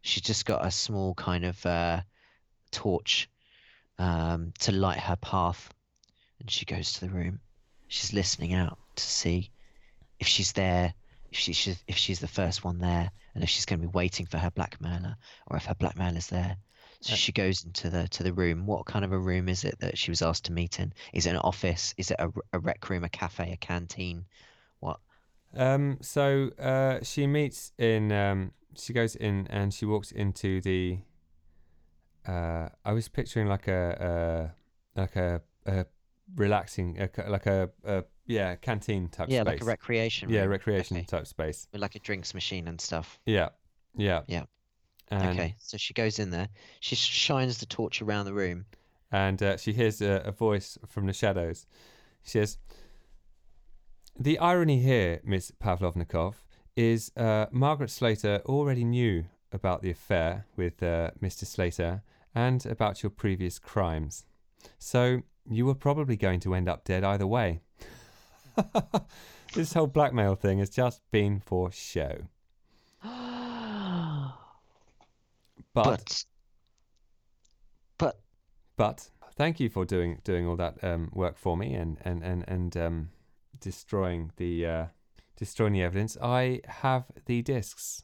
She's 0.02 0.24
just 0.24 0.48
got 0.48 0.66
a 0.66 0.72
small 0.72 1.14
kind 1.14 1.46
of 1.46 1.64
uh, 1.64 2.02
torch 2.72 3.30
um, 4.00 4.52
to 4.62 4.72
light 4.72 4.98
her 4.98 5.16
path, 5.16 5.72
and 6.40 6.50
she 6.50 6.66
goes 6.66 6.94
to 6.94 7.02
the 7.02 7.10
room. 7.10 7.40
She's 7.88 8.14
listening 8.14 8.56
out 8.56 8.80
to 8.96 9.04
see 9.04 9.52
if 10.20 10.26
she's 10.26 10.54
there, 10.54 10.92
if 11.32 11.38
she 11.38 11.54
she's, 11.54 11.84
if 11.88 11.98
she's 11.98 12.20
the 12.20 12.28
first 12.28 12.64
one 12.64 12.80
there, 12.80 13.12
and 13.36 13.44
if 13.44 13.50
she's 13.52 13.66
going 13.66 13.80
to 13.80 13.88
be 13.88 13.92
waiting 13.92 14.26
for 14.26 14.40
her 14.40 14.50
blackmailer, 14.50 15.18
or 15.46 15.58
if 15.58 15.66
her 15.66 15.76
blackmailer's 15.76 16.28
there. 16.28 16.58
So 17.04 17.16
she 17.16 17.32
goes 17.32 17.66
into 17.66 17.90
the 17.90 18.08
to 18.10 18.24
the 18.24 18.34
room. 18.34 18.66
What 18.66 18.86
kind 18.86 19.04
of 19.04 19.12
a 19.12 19.20
room 19.20 19.50
is 19.50 19.64
it 19.66 19.78
that 19.80 19.98
she 19.98 20.10
was 20.12 20.22
asked 20.22 20.46
to 20.46 20.52
meet 20.54 20.80
in? 20.80 20.94
Is 21.14 21.26
it 21.26 21.32
an 21.32 21.38
office? 21.38 21.94
Is 21.98 22.12
it 22.12 22.18
a, 22.20 22.32
a 22.54 22.60
rec 22.60 22.90
room, 22.90 23.04
a 23.04 23.10
cafe, 23.10 23.52
a 23.52 23.58
canteen? 23.58 24.26
What? 24.80 25.00
Um, 25.56 25.98
so 26.02 26.50
uh, 26.60 27.00
she 27.04 27.28
meets 27.28 27.74
in. 27.78 28.12
Um, 28.12 28.52
she 28.76 28.94
goes 28.94 29.16
in 29.16 29.48
and 29.50 29.74
she 29.74 29.86
walks 29.86 30.12
into 30.12 30.62
the. 30.62 31.00
Uh, 32.26 32.70
I 32.86 32.94
was 32.94 33.10
picturing 33.10 33.48
like 33.48 33.68
a, 33.68 34.54
like 34.96 35.16
a, 35.18 35.42
a 35.66 35.86
relaxing, 36.36 36.98
a, 37.00 37.30
like 37.30 37.46
a, 37.48 37.70
a 37.84 38.06
yeah 38.26 38.56
canteen 38.56 39.10
type 39.10 39.28
space. 39.28 39.36
Yeah, 39.36 39.42
space. 39.42 39.48
like 39.54 39.62
a 39.62 39.66
recreation 39.66 40.30
yeah, 40.30 40.42
room. 40.42 40.52
recreation 40.52 40.98
Okay. 40.98 41.06
type 41.06 41.28
space. 41.28 41.68
With 41.74 41.82
like 41.82 41.96
a 41.96 42.00
drinks 42.00 42.34
machine 42.34 42.68
and 42.68 42.80
stuff. 42.80 43.20
Yeah, 43.26 43.50
yeah, 43.96 44.22
Yeah. 44.28 44.44
And, 45.14 45.40
okay, 45.40 45.56
so 45.60 45.78
she 45.78 45.94
goes 45.94 46.20
in 46.20 46.30
there. 46.32 46.50
She 46.80 46.96
shines 46.96 47.58
the 47.60 47.66
torch 47.66 48.02
around 48.02 48.26
the 48.26 48.34
room. 48.34 48.66
and 49.12 49.42
uh, 49.44 49.58
she 49.58 49.74
hears 49.74 50.02
a, 50.02 50.22
a 50.26 50.32
voice 50.32 50.78
from 50.88 51.06
the 51.06 51.14
shadows. 51.14 51.66
She 52.24 52.32
says, 52.32 52.58
"The 54.20 54.40
irony 54.40 54.80
here, 54.80 55.20
Miss 55.24 55.52
Pavlovnikov, 55.52 56.36
is 56.76 57.12
uh, 57.16 57.46
Margaret 57.52 57.92
Slater 57.92 58.42
already 58.46 58.84
knew 58.84 59.26
about 59.52 59.82
the 59.82 59.92
affair 59.92 60.46
with 60.56 60.82
uh, 60.82 61.12
Mr. 61.22 61.46
Slater 61.46 62.02
and 62.34 62.66
about 62.66 63.04
your 63.04 63.12
previous 63.12 63.60
crimes, 63.60 64.26
so 64.80 65.22
you 65.48 65.66
were 65.66 65.76
probably 65.76 66.16
going 66.16 66.40
to 66.40 66.56
end 66.56 66.68
up 66.70 66.84
dead 66.86 67.04
either 67.04 67.28
way. 67.28 67.60
this 69.54 69.74
whole 69.74 69.88
blackmail 69.88 70.36
thing 70.36 70.60
has 70.60 70.70
just 70.70 71.02
been 71.12 71.40
for 71.40 71.72
show, 71.72 72.24
but." 75.74 75.86
but 75.86 76.26
but 77.98 78.20
but 78.78 79.10
thank 79.36 79.60
you 79.60 79.70
for 79.70 79.86
doing 79.86 80.20
doing 80.24 80.48
all 80.48 80.56
that 80.56 80.84
um, 80.84 81.10
work 81.14 81.38
for 81.38 81.56
me 81.58 81.74
and 81.74 81.98
and 82.04 82.24
and 82.24 82.44
and 82.48 82.78
um, 82.78 83.10
destroying 83.60 84.32
the 84.38 84.66
uh, 84.66 84.86
destroying 85.38 85.74
the 85.74 85.84
evidence. 85.84 86.18
I 86.22 86.62
have 86.68 87.06
the 87.26 87.42
discs. 87.42 88.04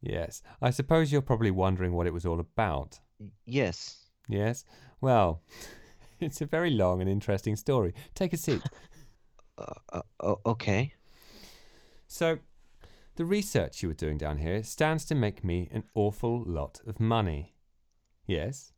Yes, 0.00 0.42
I 0.60 0.70
suppose 0.70 1.10
you're 1.10 1.22
probably 1.22 1.50
wondering 1.50 1.92
what 1.92 2.06
it 2.06 2.12
was 2.12 2.26
all 2.26 2.40
about. 2.40 3.00
yes. 3.44 4.02
Yes, 4.28 4.64
well, 5.00 5.42
it's 6.20 6.40
a 6.40 6.46
very 6.46 6.70
long 6.70 7.00
and 7.00 7.08
interesting 7.08 7.56
story. 7.56 7.94
Take 8.14 8.32
a 8.32 8.36
seat. 8.36 8.62
Uh, 9.58 10.02
uh, 10.20 10.34
okay. 10.44 10.92
So, 12.08 12.38
the 13.16 13.24
research 13.24 13.82
you 13.82 13.88
were 13.88 13.94
doing 13.94 14.18
down 14.18 14.38
here 14.38 14.62
stands 14.62 15.04
to 15.06 15.14
make 15.14 15.42
me 15.42 15.68
an 15.72 15.84
awful 15.94 16.42
lot 16.46 16.80
of 16.86 17.00
money. 17.00 17.54
Yes. 18.26 18.72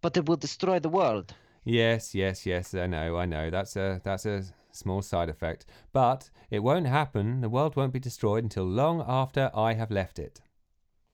But 0.00 0.16
it 0.16 0.28
will 0.28 0.36
destroy 0.36 0.78
the 0.78 0.88
world. 0.88 1.34
Yes, 1.64 2.14
yes, 2.14 2.46
yes. 2.46 2.74
I 2.74 2.86
know, 2.86 3.16
I 3.16 3.26
know. 3.26 3.50
That's 3.50 3.76
a 3.76 4.00
that's 4.04 4.26
a 4.26 4.44
small 4.72 5.02
side 5.02 5.28
effect, 5.28 5.66
but 5.92 6.30
it 6.50 6.60
won't 6.60 6.86
happen. 6.86 7.40
The 7.40 7.48
world 7.48 7.76
won't 7.76 7.92
be 7.92 7.98
destroyed 7.98 8.44
until 8.44 8.64
long 8.64 9.04
after 9.06 9.50
I 9.54 9.74
have 9.74 9.90
left 9.90 10.18
it. 10.18 10.40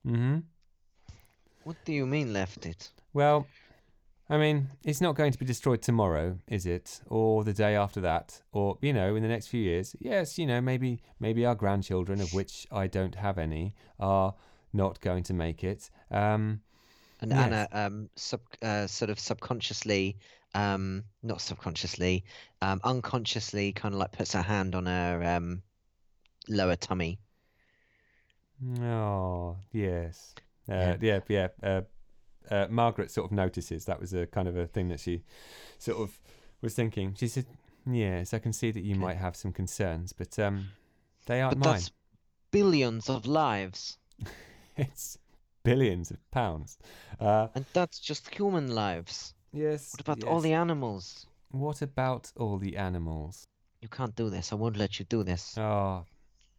Mm-hmm. 0.07 0.39
What 1.63 1.77
do 1.83 1.93
you 1.93 2.05
mean 2.05 2.31
left 2.31 2.65
it? 2.65 2.91
Well, 3.13 3.47
I 4.27 4.37
mean, 4.37 4.69
it's 4.83 5.01
not 5.01 5.15
going 5.15 5.31
to 5.31 5.37
be 5.37 5.45
destroyed 5.45 5.83
tomorrow, 5.83 6.39
is 6.47 6.65
it? 6.65 6.99
Or 7.07 7.43
the 7.43 7.53
day 7.53 7.75
after 7.75 8.01
that, 8.01 8.41
or 8.51 8.77
you 8.81 8.91
know, 8.91 9.15
in 9.15 9.21
the 9.21 9.29
next 9.29 9.47
few 9.47 9.61
years. 9.61 9.95
Yes, 9.99 10.37
you 10.39 10.47
know, 10.47 10.61
maybe 10.61 10.99
maybe 11.19 11.45
our 11.45 11.55
grandchildren, 11.55 12.19
of 12.21 12.33
which 12.33 12.65
I 12.71 12.87
don't 12.87 13.15
have 13.15 13.37
any, 13.37 13.75
are 13.99 14.33
not 14.73 14.99
going 14.99 15.23
to 15.23 15.33
make 15.33 15.63
it. 15.63 15.89
Um, 16.09 16.61
And 17.21 17.31
Yes. 17.31 17.39
Anna, 17.45 17.67
um, 17.71 18.09
sub, 18.15 18.41
uh, 18.61 18.87
sort 18.87 19.09
of 19.09 19.19
subconsciously, 19.19 20.17
um, 20.53 21.03
not 21.21 21.39
subconsciously, 21.39 22.23
um, 22.61 22.81
unconsciously, 22.83 23.73
kind 23.73 23.93
of 23.93 23.99
like 23.99 24.11
puts 24.11 24.33
her 24.33 24.41
hand 24.41 24.75
on 24.75 24.85
her 24.87 25.23
um, 25.23 25.61
lower 26.49 26.75
tummy. 26.75 27.19
Oh, 28.81 29.57
yes. 29.71 30.33
Uh, 30.69 30.73
Yeah. 30.73 30.97
yeah, 31.01 31.19
yeah. 31.29 31.47
Uh, 31.61 31.81
uh, 32.51 32.67
Margaret 32.69 33.11
sort 33.11 33.25
of 33.25 33.31
notices 33.31 33.85
that 33.85 33.99
was 33.99 34.13
a 34.13 34.25
kind 34.27 34.47
of 34.47 34.55
a 34.57 34.67
thing 34.67 34.87
that 34.89 34.99
she 34.99 35.23
sort 35.77 35.97
of 35.99 36.19
was 36.61 36.73
thinking. 36.73 37.15
She 37.17 37.27
said, 37.27 37.45
"Yes, 37.85 38.33
I 38.33 38.39
can 38.39 38.53
see 38.53 38.71
that 38.71 38.83
you 38.83 38.95
might 38.95 39.17
have 39.17 39.35
some 39.35 39.51
concerns, 39.51 40.13
but 40.13 40.37
um, 40.39 40.69
they 41.25 41.41
aren't 41.41 41.59
But 41.59 41.65
mine. 41.65 41.73
that's 41.75 41.91
billions 42.51 43.09
of 43.09 43.25
lives, 43.25 43.97
it's 44.77 45.17
billions 45.63 46.11
of 46.11 46.17
pounds." 46.31 46.77
Uh, 47.19 47.47
and 47.55 47.65
that's 47.73 47.99
just 47.99 48.33
human 48.33 48.73
lives. 48.73 49.33
yes. 49.53 49.93
What 49.93 50.01
about 50.01 50.23
all 50.23 50.39
the 50.41 50.53
animals? 50.53 51.27
What 51.51 51.81
about 51.81 52.31
all 52.35 52.57
the 52.57 52.75
animals? 52.77 53.47
You 53.81 53.87
can't 53.89 54.15
do 54.15 54.29
this. 54.29 54.51
I 54.51 54.55
won't 54.55 54.77
let 54.77 54.99
you 54.99 55.05
do 55.05 55.23
this. 55.23 55.57
Oh, 55.57 56.05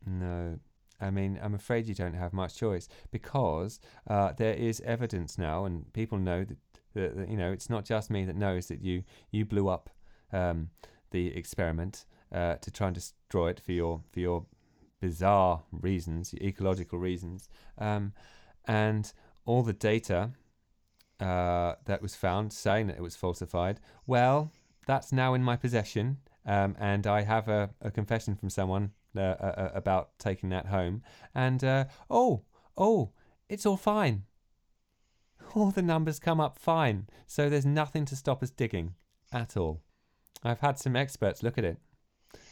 no. 0.06 0.58
I 1.00 1.10
mean, 1.10 1.38
I'm 1.42 1.54
afraid 1.54 1.86
you 1.86 1.94
don't 1.94 2.14
have 2.14 2.32
much 2.32 2.56
choice 2.56 2.88
because 3.10 3.80
uh, 4.08 4.32
there 4.32 4.54
is 4.54 4.80
evidence 4.80 5.38
now, 5.38 5.64
and 5.64 5.92
people 5.92 6.18
know 6.18 6.44
that, 6.44 6.56
that, 6.94 7.16
that, 7.16 7.28
you 7.28 7.36
know 7.36 7.52
it's 7.52 7.68
not 7.68 7.84
just 7.84 8.10
me 8.10 8.24
that 8.24 8.36
knows 8.36 8.68
that 8.68 8.80
you 8.82 9.04
you 9.30 9.44
blew 9.44 9.68
up 9.68 9.90
um, 10.32 10.70
the 11.10 11.36
experiment 11.36 12.06
uh, 12.32 12.54
to 12.56 12.70
try 12.70 12.88
and 12.88 12.94
destroy 12.94 13.50
it 13.50 13.60
for 13.60 13.72
your 13.72 14.02
for 14.12 14.20
your 14.20 14.46
bizarre 15.00 15.62
reasons, 15.70 16.32
your 16.32 16.48
ecological 16.48 16.98
reasons, 16.98 17.48
um, 17.78 18.12
and 18.64 19.12
all 19.44 19.62
the 19.62 19.72
data 19.72 20.30
uh, 21.20 21.74
that 21.84 22.02
was 22.02 22.14
found 22.14 22.52
saying 22.52 22.86
that 22.88 22.96
it 22.96 23.02
was 23.02 23.16
falsified. 23.16 23.80
Well, 24.06 24.50
that's 24.86 25.12
now 25.12 25.34
in 25.34 25.42
my 25.42 25.56
possession, 25.56 26.18
um, 26.44 26.76
and 26.78 27.06
I 27.06 27.22
have 27.22 27.48
a, 27.48 27.70
a 27.80 27.90
confession 27.90 28.34
from 28.34 28.50
someone 28.50 28.92
uh, 29.18 29.36
uh, 29.40 29.44
uh, 29.56 29.70
about 29.74 30.10
taking 30.18 30.48
that 30.50 30.66
home. 30.66 31.02
And 31.34 31.62
uh, 31.62 31.84
oh, 32.10 32.42
oh, 32.76 33.12
it's 33.48 33.66
all 33.66 33.76
fine. 33.76 34.24
All 35.54 35.70
the 35.70 35.82
numbers 35.82 36.18
come 36.18 36.40
up 36.40 36.58
fine, 36.58 37.06
so 37.26 37.48
there's 37.48 37.64
nothing 37.64 38.04
to 38.06 38.16
stop 38.16 38.42
us 38.42 38.50
digging 38.50 38.94
at 39.32 39.56
all. 39.56 39.80
I've 40.42 40.60
had 40.60 40.78
some 40.78 40.96
experts 40.96 41.42
look 41.42 41.56
at 41.56 41.64
it, 41.64 41.78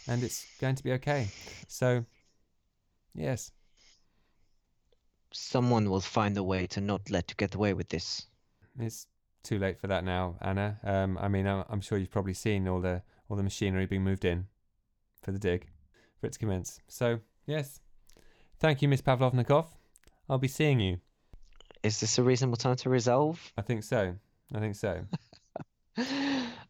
and 0.06 0.23
it's 0.23 0.47
going 0.61 0.76
to 0.76 0.83
be 0.83 0.92
okay. 0.92 1.28
So, 1.66 2.04
yes, 3.14 3.50
Someone 5.37 5.90
will 5.90 6.00
find 6.00 6.37
a 6.37 6.44
way 6.44 6.64
to 6.68 6.80
not 6.80 7.11
let 7.11 7.28
you 7.28 7.35
get 7.35 7.56
away 7.56 7.75
with 7.75 7.88
this. 7.88 8.28
it's 8.78 9.09
too 9.42 9.59
late 9.59 9.80
for 9.80 9.88
that 9.88 10.04
now, 10.04 10.37
Anna. 10.40 10.78
Um, 10.85 11.18
I 11.18 11.26
mean, 11.26 11.44
I'm, 11.49 11.64
I'm 11.68 11.80
sure 11.80 11.99
you've 11.99 12.12
probably 12.12 12.35
seen 12.35 12.68
all 12.68 12.80
the 12.80 13.02
all 13.28 13.37
the 13.37 13.42
machinery 13.42 13.85
being 13.85 14.04
moved 14.04 14.25
in 14.25 14.47
for 15.23 15.33
the 15.33 15.38
dig, 15.40 15.66
for 16.25 16.28
it 16.28 16.33
to 16.33 16.38
commence. 16.38 16.81
So, 16.88 17.21
yes, 17.47 17.81
thank 18.59 18.81
you, 18.81 18.88
Miss 18.88 19.02
Pavlovnikov. 19.02 19.66
I'll 20.26 20.38
be 20.38 20.49
seeing 20.49 20.81
you. 20.81 20.97
Is 21.83 22.00
this 22.00 22.16
a 22.16 22.23
reasonable 22.23 22.57
time 22.57 22.76
to 22.76 22.88
resolve? 22.88 23.52
I 23.59 23.61
think 23.61 23.83
so. 23.85 24.14
I 24.54 24.59
think 24.59 24.75
so. 24.75 25.04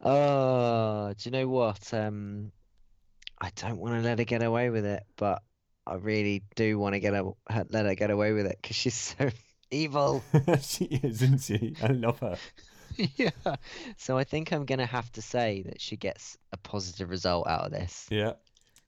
Oh, 0.00 1.14
do 1.16 1.28
you 1.28 1.30
know 1.30 1.46
what? 1.46 1.94
Um, 1.94 2.50
I 3.40 3.50
don't 3.54 3.78
want 3.78 3.94
to 3.94 4.00
let 4.00 4.18
her 4.18 4.24
get 4.24 4.42
away 4.42 4.70
with 4.70 4.84
it, 4.84 5.04
but 5.16 5.40
I 5.86 5.94
really 5.94 6.42
do 6.56 6.76
want 6.76 6.94
to 6.94 6.98
get 6.98 7.14
her, 7.14 7.30
her- 7.48 7.66
let 7.70 7.86
her 7.86 7.94
get 7.94 8.10
away 8.10 8.32
with 8.32 8.46
it 8.46 8.58
because 8.60 8.74
she's 8.74 8.94
so 9.18 9.30
evil. 9.70 10.24
she 10.62 10.86
is, 10.86 11.22
isn't 11.22 11.42
she? 11.42 11.76
I 11.80 11.92
love 11.92 12.18
her. 12.18 12.36
Yeah. 12.96 13.30
So 13.98 14.16
I 14.18 14.24
think 14.24 14.52
I'm 14.52 14.64
gonna 14.66 14.86
have 14.86 15.10
to 15.12 15.22
say 15.22 15.62
that 15.66 15.80
she 15.80 15.96
gets 15.96 16.36
a 16.52 16.56
positive 16.56 17.10
result 17.10 17.48
out 17.48 17.66
of 17.66 17.72
this 17.72 18.06
Yeah, 18.08 18.34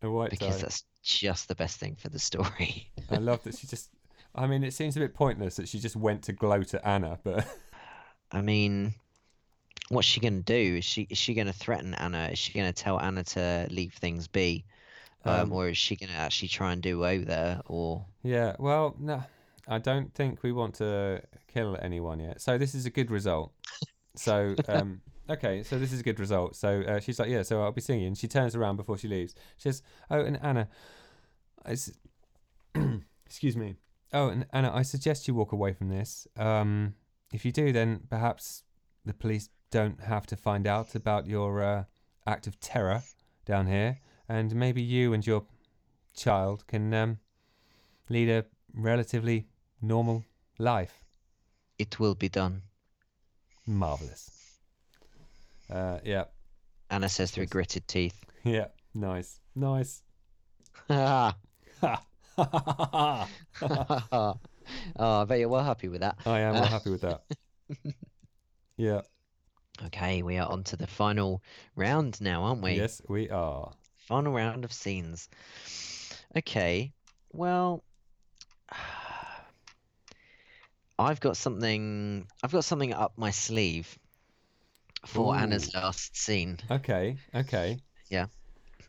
a 0.02 0.10
white 0.10 0.30
because 0.30 0.56
tie. 0.56 0.62
that's 0.62 0.84
just 1.02 1.48
the 1.48 1.54
best 1.54 1.78
thing 1.78 1.96
for 1.96 2.08
the 2.08 2.18
story. 2.18 2.90
I 3.10 3.16
love 3.16 3.42
that 3.44 3.56
she 3.56 3.66
just. 3.66 3.90
I 4.34 4.46
mean, 4.46 4.62
it 4.64 4.74
seems 4.74 4.96
a 4.96 5.00
bit 5.00 5.14
pointless 5.14 5.56
that 5.56 5.68
she 5.68 5.78
just 5.78 5.96
went 5.96 6.22
to 6.24 6.32
gloat 6.32 6.74
at 6.74 6.86
Anna, 6.86 7.18
but 7.24 7.46
I 8.32 8.42
mean, 8.42 8.94
what's 9.88 10.06
she 10.06 10.20
gonna 10.20 10.42
do? 10.42 10.76
Is 10.76 10.84
she 10.84 11.06
is 11.08 11.18
she 11.18 11.34
gonna 11.34 11.52
threaten 11.52 11.94
Anna? 11.94 12.28
Is 12.32 12.38
she 12.38 12.52
gonna 12.52 12.72
tell 12.72 13.00
Anna 13.00 13.24
to 13.24 13.66
leave 13.70 13.94
things 13.94 14.28
be, 14.28 14.64
um, 15.24 15.34
Um, 15.34 15.52
or 15.52 15.68
is 15.68 15.78
she 15.78 15.96
gonna 15.96 16.12
actually 16.12 16.48
try 16.48 16.72
and 16.72 16.82
do 16.82 16.98
away 16.98 17.18
with 17.18 17.28
her? 17.28 17.62
Or 17.66 18.04
yeah. 18.22 18.56
Well, 18.58 18.94
no, 18.98 19.22
I 19.68 19.78
don't 19.78 20.12
think 20.14 20.42
we 20.42 20.52
want 20.52 20.74
to 20.76 21.22
kill 21.52 21.76
anyone 21.80 22.20
yet. 22.20 22.40
So 22.40 22.58
this 22.58 22.74
is 22.74 22.86
a 22.86 22.90
good 22.90 23.10
result. 23.10 23.52
So 24.16 24.54
um, 24.68 25.00
okay, 25.30 25.62
so 25.62 25.78
this 25.78 25.92
is 25.92 26.00
a 26.00 26.02
good 26.02 26.20
result. 26.20 26.56
So 26.56 26.82
uh, 26.82 27.00
she's 27.00 27.18
like, 27.18 27.28
yeah. 27.28 27.42
So 27.42 27.62
I'll 27.62 27.72
be 27.72 27.80
singing. 27.80 28.06
And 28.08 28.18
she 28.18 28.28
turns 28.28 28.54
around 28.54 28.76
before 28.76 28.98
she 28.98 29.08
leaves. 29.08 29.34
She 29.56 29.68
says, 29.68 29.82
"Oh, 30.10 30.20
and 30.20 30.38
Anna, 30.42 30.68
I 31.64 31.72
s- 31.72 31.92
excuse 33.26 33.56
me. 33.56 33.76
Oh, 34.12 34.28
and 34.28 34.46
Anna, 34.52 34.70
I 34.74 34.82
suggest 34.82 35.26
you 35.28 35.34
walk 35.34 35.52
away 35.52 35.72
from 35.72 35.88
this. 35.88 36.26
Um, 36.36 36.94
if 37.32 37.44
you 37.44 37.52
do, 37.52 37.72
then 37.72 38.00
perhaps 38.08 38.62
the 39.04 39.14
police 39.14 39.48
don't 39.70 40.00
have 40.00 40.26
to 40.26 40.36
find 40.36 40.66
out 40.66 40.94
about 40.94 41.26
your 41.26 41.62
uh, 41.62 41.84
act 42.26 42.46
of 42.46 42.58
terror 42.60 43.02
down 43.44 43.66
here, 43.66 43.98
and 44.28 44.54
maybe 44.54 44.80
you 44.80 45.12
and 45.12 45.26
your 45.26 45.44
child 46.14 46.66
can 46.66 46.94
um, 46.94 47.18
lead 48.08 48.28
a 48.28 48.44
relatively 48.74 49.46
normal 49.82 50.24
life. 50.58 51.04
it 51.78 51.98
will 52.00 52.14
be 52.14 52.28
done. 52.28 52.62
Marvelous. 53.66 54.30
Uh, 55.70 55.98
yeah, 56.04 56.24
Anna 56.90 57.08
says 57.08 57.30
through 57.30 57.46
gritted 57.46 57.88
teeth. 57.88 58.22
yeah, 58.44 58.66
nice, 58.94 59.40
nice. 59.54 60.02
I 60.88 61.34
oh, 62.38 63.24
I 64.98 65.24
bet 65.24 65.38
you're 65.38 65.48
well 65.48 65.64
happy 65.64 65.88
with 65.88 66.02
that. 66.02 66.18
I 66.26 66.40
am 66.40 66.54
well 66.54 66.64
happy 66.64 66.90
with 66.90 67.02
that. 67.02 67.22
Yeah. 68.78 69.00
Okay, 69.86 70.22
we 70.22 70.36
are 70.36 70.50
on 70.50 70.62
to 70.64 70.76
the 70.76 70.86
final 70.86 71.42
round 71.76 72.20
now, 72.20 72.44
aren't 72.44 72.60
we? 72.60 72.72
Yes, 72.72 73.00
we 73.08 73.30
are. 73.30 73.72
Final 74.06 74.34
round 74.34 74.66
of 74.66 74.72
scenes. 74.72 75.30
Okay, 76.36 76.92
well, 77.32 77.82
I've 80.98 81.20
got 81.20 81.38
something. 81.38 82.26
I've 82.42 82.52
got 82.52 82.64
something 82.64 82.92
up 82.92 83.14
my 83.16 83.30
sleeve 83.30 83.98
for 85.06 85.36
Anna's 85.36 85.74
last 85.74 86.16
scene. 86.16 86.58
Okay. 86.70 87.16
Okay. 87.34 87.78
Yeah. 88.10 88.26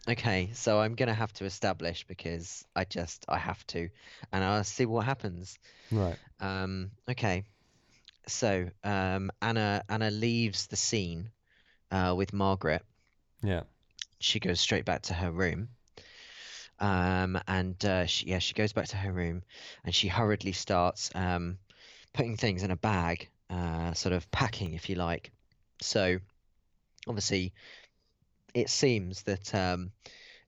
Okay, 0.09 0.51
so 0.53 0.79
I'm 0.79 0.95
gonna 0.95 1.13
have 1.13 1.33
to 1.33 1.45
establish 1.45 2.05
because 2.05 2.65
I 2.75 2.85
just 2.85 3.25
I 3.27 3.37
have 3.37 3.65
to, 3.67 3.89
and 4.31 4.43
I'll 4.43 4.63
see 4.63 4.85
what 4.85 5.05
happens. 5.05 5.57
Right. 5.91 6.17
Um, 6.39 6.91
okay, 7.09 7.43
so 8.27 8.69
um, 8.83 9.31
Anna 9.41 9.83
Anna 9.89 10.09
leaves 10.11 10.67
the 10.67 10.77
scene 10.77 11.31
uh, 11.91 12.13
with 12.15 12.31
Margaret. 12.31 12.83
Yeah. 13.43 13.63
She 14.19 14.39
goes 14.39 14.59
straight 14.59 14.85
back 14.85 15.03
to 15.03 15.13
her 15.13 15.31
room. 15.31 15.69
Um, 16.79 17.39
and 17.47 17.83
uh, 17.85 18.05
she, 18.05 18.27
yeah, 18.27 18.39
she 18.39 18.53
goes 18.53 18.71
back 18.71 18.87
to 18.89 18.97
her 18.97 19.11
room, 19.11 19.43
and 19.83 19.93
she 19.93 20.07
hurriedly 20.07 20.51
starts 20.51 21.09
um, 21.15 21.57
putting 22.13 22.37
things 22.37 22.63
in 22.63 22.71
a 22.71 22.75
bag, 22.75 23.29
uh, 23.49 23.93
sort 23.93 24.13
of 24.13 24.29
packing, 24.31 24.73
if 24.73 24.89
you 24.89 24.95
like. 24.95 25.31
So, 25.81 26.19
obviously, 27.07 27.53
it 28.53 28.69
seems 28.69 29.23
that 29.23 29.53
um, 29.53 29.91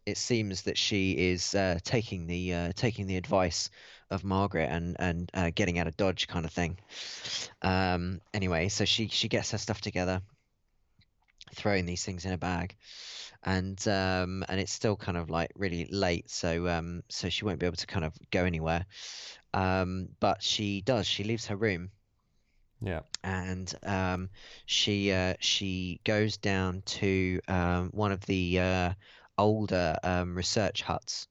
it 0.06 0.18
seems 0.18 0.64
that 0.64 0.78
she 0.78 1.12
is 1.12 1.54
uh, 1.54 1.80
taking 1.84 2.28
the 2.28 2.54
uh, 2.54 2.72
taking 2.76 3.08
the 3.08 3.18
advice 3.18 3.70
of 4.10 4.24
Margaret 4.24 4.70
and 4.72 4.96
and 5.00 5.30
uh, 5.34 5.52
getting 5.54 5.78
out 5.80 5.88
of 5.88 5.98
Dodge 5.98 6.28
kind 6.28 6.46
of 6.46 6.52
thing. 6.52 6.78
Um, 7.62 8.22
anyway, 8.34 8.70
so 8.70 8.86
she 8.86 9.08
she 9.08 9.28
gets 9.28 9.52
her 9.52 9.58
stuff 9.58 9.82
together, 9.82 10.22
throwing 11.54 11.86
these 11.86 12.04
things 12.04 12.26
in 12.26 12.34
a 12.34 12.38
bag, 12.38 12.76
and 13.44 13.80
um, 13.88 14.44
and 14.50 14.60
it's 14.60 14.74
still 14.74 14.96
kind 14.96 15.18
of 15.18 15.30
like 15.30 15.52
really 15.56 15.86
late, 15.92 16.30
so 16.30 16.68
um, 16.68 17.04
so 17.10 17.30
she 17.30 17.46
won't 17.46 17.60
be 17.60 17.66
able 17.66 17.76
to 17.78 17.88
kind 17.88 18.06
of 18.06 18.14
go 18.32 18.46
anywhere. 18.46 18.86
Um, 19.54 20.10
but 20.20 20.42
she 20.42 20.82
does. 20.82 21.06
She 21.06 21.24
leaves 21.24 21.48
her 21.48 21.56
room 21.56 21.92
Yeah. 22.82 23.02
and 23.24 23.74
um, 23.84 24.30
she 24.66 25.12
uh, 25.12 25.34
she 25.40 26.00
goes 26.04 26.38
down 26.38 26.82
to 26.86 27.40
um, 27.48 27.90
one 27.92 28.12
of 28.12 28.22
the 28.26 28.60
uh, 28.60 28.94
older 29.38 29.98
um, 30.04 30.36
research 30.36 30.82
huts. 30.82 31.28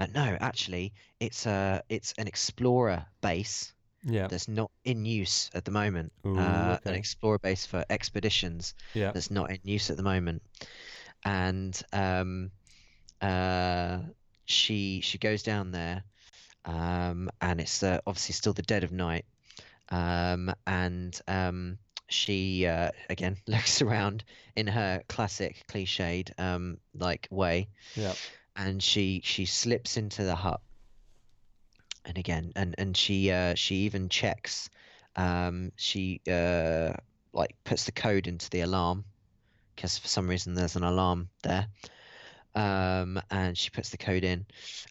Uh, 0.00 0.06
no, 0.14 0.36
actually, 0.40 0.92
it's 1.20 1.46
a 1.46 1.82
it's 1.88 2.14
an 2.18 2.28
explorer 2.28 3.04
base 3.20 3.72
Yeah. 4.04 4.28
that's 4.28 4.48
not 4.48 4.70
in 4.84 5.04
use 5.04 5.50
at 5.54 5.64
the 5.64 5.70
moment. 5.72 6.12
Ooh, 6.24 6.38
uh, 6.38 6.78
An 6.84 6.94
explorer 6.94 7.38
base 7.38 7.66
for 7.66 7.84
expeditions 7.90 8.74
Yeah. 8.94 9.10
that's 9.12 9.30
not 9.30 9.50
in 9.50 9.58
use 9.64 9.90
at 9.90 9.96
the 9.96 10.02
moment, 10.02 10.42
and 11.24 11.80
um, 11.92 12.50
uh, 13.20 13.98
she 14.44 15.00
she 15.02 15.18
goes 15.18 15.42
down 15.42 15.72
there, 15.72 16.04
um, 16.64 17.28
and 17.40 17.60
it's 17.60 17.82
uh, 17.82 17.98
obviously 18.06 18.34
still 18.34 18.52
the 18.52 18.62
dead 18.62 18.84
of 18.84 18.92
night, 18.92 19.24
um, 19.90 20.52
and 20.66 21.18
um, 21.26 21.78
she 22.08 22.66
uh, 22.66 22.90
again 23.10 23.36
looks 23.46 23.82
around 23.82 24.24
in 24.56 24.66
her 24.66 25.02
classic 25.08 25.64
cliched 25.68 26.30
um, 26.38 26.78
like 26.94 27.28
way, 27.30 27.68
Yeah. 27.96 28.14
and 28.56 28.82
she 28.82 29.20
she 29.24 29.46
slips 29.46 29.96
into 29.96 30.24
the 30.24 30.34
hut, 30.34 30.60
and 32.04 32.18
again, 32.18 32.52
and 32.56 32.74
and 32.78 32.96
she 32.96 33.30
uh, 33.30 33.54
she 33.54 33.76
even 33.86 34.08
checks, 34.08 34.70
um, 35.16 35.72
she 35.76 36.20
uh, 36.30 36.92
like 37.32 37.54
puts 37.64 37.84
the 37.84 37.92
code 37.92 38.26
into 38.26 38.48
the 38.50 38.60
alarm, 38.60 39.04
because 39.74 39.98
for 39.98 40.08
some 40.08 40.28
reason 40.28 40.54
there's 40.54 40.76
an 40.76 40.84
alarm 40.84 41.28
there, 41.42 41.66
um, 42.54 43.20
and 43.30 43.56
she 43.56 43.70
puts 43.70 43.90
the 43.90 43.98
code 43.98 44.24
in, 44.24 44.46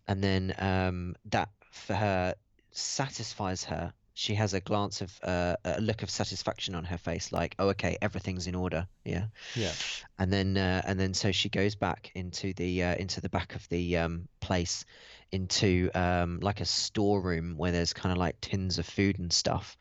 and 0.08 0.24
then 0.24 0.54
um, 0.60 1.16
that 1.26 1.50
for 1.72 1.94
her 1.96 2.36
satisfies 2.72 3.64
her. 3.66 3.94
She 4.18 4.34
has 4.34 4.56
a 4.56 4.60
glance 4.60 5.02
of 5.02 5.20
uh, 5.22 5.56
a 5.64 5.80
look 5.80 6.02
of 6.02 6.10
satisfaction 6.10 6.74
on 6.74 6.86
her 6.86 6.98
face, 6.98 7.32
like, 7.32 7.54
"Oh, 7.60 7.70
okay, 7.70 7.98
everything's 8.02 8.48
in 8.48 8.56
order." 8.56 8.88
Yeah 9.06 9.28
Yeah. 9.56 9.72
and 10.20 10.34
then 10.34 10.58
uh, 10.58 10.82
and 10.86 11.00
then 11.00 11.14
so 11.14 11.32
she 11.32 11.50
goes 11.50 11.76
back 11.76 12.12
into 12.16 12.54
the 12.54 12.84
uh, 12.84 12.96
into 12.96 13.22
the 13.22 13.30
back 13.30 13.56
of 13.56 13.68
the 13.70 13.98
um, 13.98 14.28
place 14.40 14.86
into 15.32 15.92
um, 15.94 16.40
like 16.42 16.62
a 16.62 16.66
storeroom 16.66 17.56
where 17.58 17.72
there's 17.72 17.94
kind 17.94 18.12
of 18.12 18.18
like 18.18 18.40
tins 18.42 18.80
of 18.80 18.86
food 18.86 19.20
and 19.20 19.32
stuff 19.32 19.78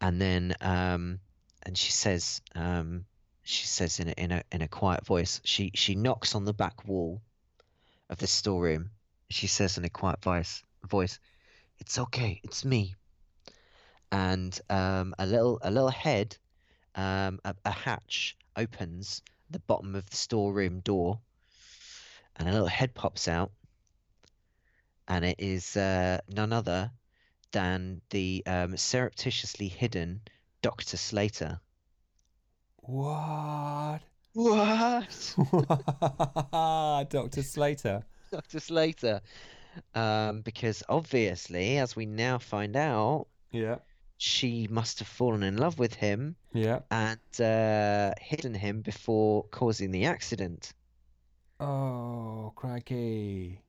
and 0.00 0.20
then 0.20 0.54
um, 0.60 1.18
and 1.64 1.76
she 1.76 1.92
says 1.92 2.40
um, 2.54 3.04
she 3.42 3.66
says 3.66 4.00
in 4.00 4.08
a, 4.08 4.12
in 4.12 4.32
a 4.32 4.42
in 4.52 4.62
a 4.62 4.68
quiet 4.68 5.04
voice 5.04 5.40
she 5.44 5.70
she 5.74 5.94
knocks 5.94 6.34
on 6.34 6.44
the 6.44 6.54
back 6.54 6.86
wall 6.86 7.20
of 8.08 8.18
the 8.18 8.26
storeroom 8.26 8.90
she 9.28 9.46
says 9.46 9.76
in 9.76 9.84
a 9.84 9.90
quiet 9.90 10.22
voice 10.22 10.62
voice 10.88 11.18
it's 11.78 11.98
okay 11.98 12.40
it's 12.44 12.64
me 12.64 12.94
and 14.12 14.58
um, 14.70 15.14
a 15.18 15.26
little 15.26 15.58
a 15.62 15.70
little 15.70 15.90
head 15.90 16.36
um, 16.94 17.40
a, 17.44 17.54
a 17.64 17.70
hatch 17.70 18.36
opens 18.56 19.22
the 19.50 19.58
bottom 19.60 19.94
of 19.94 20.08
the 20.08 20.16
storeroom 20.16 20.80
door, 20.80 21.20
and 22.36 22.48
a 22.48 22.52
little 22.52 22.66
head 22.66 22.94
pops 22.94 23.28
out, 23.28 23.50
and 25.08 25.24
it 25.24 25.36
is 25.38 25.76
uh, 25.76 26.18
none 26.28 26.52
other 26.52 26.90
than 27.52 28.00
the 28.10 28.42
um, 28.46 28.76
surreptitiously 28.76 29.68
hidden 29.68 30.20
Doctor 30.62 30.96
Slater. 30.96 31.60
What? 32.80 34.00
What? 34.32 35.34
Dr. 37.10 37.42
Slater. 37.42 38.02
Doctor 38.30 38.60
Slater. 38.60 39.20
Um, 39.94 40.42
because 40.42 40.82
obviously, 40.88 41.78
as 41.78 41.96
we 41.96 42.06
now 42.06 42.38
find 42.38 42.76
out, 42.76 43.26
Yeah. 43.50 43.76
She 44.18 44.66
must 44.68 44.98
have 45.00 45.08
fallen 45.08 45.42
in 45.42 45.56
love 45.56 45.78
with 45.78 45.94
him 45.94 46.36
Yeah. 46.52 46.80
and 46.90 47.40
uh, 47.40 48.14
hidden 48.20 48.54
him 48.54 48.82
before 48.82 49.44
causing 49.50 49.90
the 49.92 50.06
accident. 50.06 50.72
Oh, 51.58 52.52
crikey. 52.54 53.64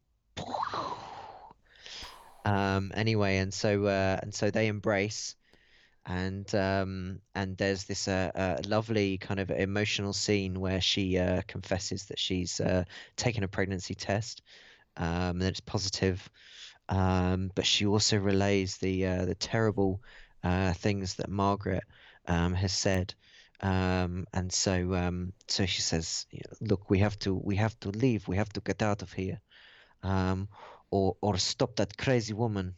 Um, 2.45 2.91
anyway, 2.93 3.37
and 3.37 3.53
so 3.53 3.85
uh, 3.85 4.19
and 4.21 4.33
so 4.33 4.51
they 4.51 4.67
embrace, 4.67 5.35
and 6.05 6.53
um, 6.55 7.21
and 7.35 7.57
there's 7.57 7.85
this 7.85 8.07
uh, 8.07 8.31
uh, 8.35 8.57
lovely 8.67 9.17
kind 9.17 9.39
of 9.39 9.51
emotional 9.51 10.13
scene 10.13 10.59
where 10.59 10.81
she 10.81 11.17
uh, 11.17 11.41
confesses 11.47 12.05
that 12.07 12.19
she's 12.19 12.59
uh, 12.59 12.85
taken 13.17 13.43
a 13.43 13.47
pregnancy 13.47 13.95
test, 13.95 14.43
um, 14.97 15.39
that 15.39 15.49
it's 15.49 15.61
positive, 15.61 16.29
um, 16.89 17.51
but 17.55 17.65
she 17.65 17.85
also 17.87 18.17
relays 18.17 18.77
the 18.77 19.05
uh, 19.07 19.25
the 19.25 19.35
terrible 19.35 20.01
uh, 20.45 20.71
things 20.73 21.15
that 21.15 21.29
Margaret 21.29 21.83
um, 22.27 22.53
has 22.53 22.71
said. 22.71 23.13
Um, 23.61 24.25
and 24.33 24.51
so, 24.53 24.93
um, 24.93 25.33
so 25.47 25.65
she 25.65 25.81
says, 25.81 26.25
"Look, 26.61 26.89
we 26.89 26.99
have 26.99 27.17
to, 27.19 27.33
we 27.33 27.57
have 27.57 27.77
to 27.81 27.89
leave. 27.89 28.27
We 28.27 28.37
have 28.37 28.53
to 28.53 28.61
get 28.61 28.81
out 28.81 29.01
of 29.01 29.11
here." 29.11 29.41
um, 30.05 30.47
or 30.91 31.17
or 31.21 31.37
stop 31.37 31.75
that 31.75 31.97
crazy 31.97 32.33
woman. 32.33 32.75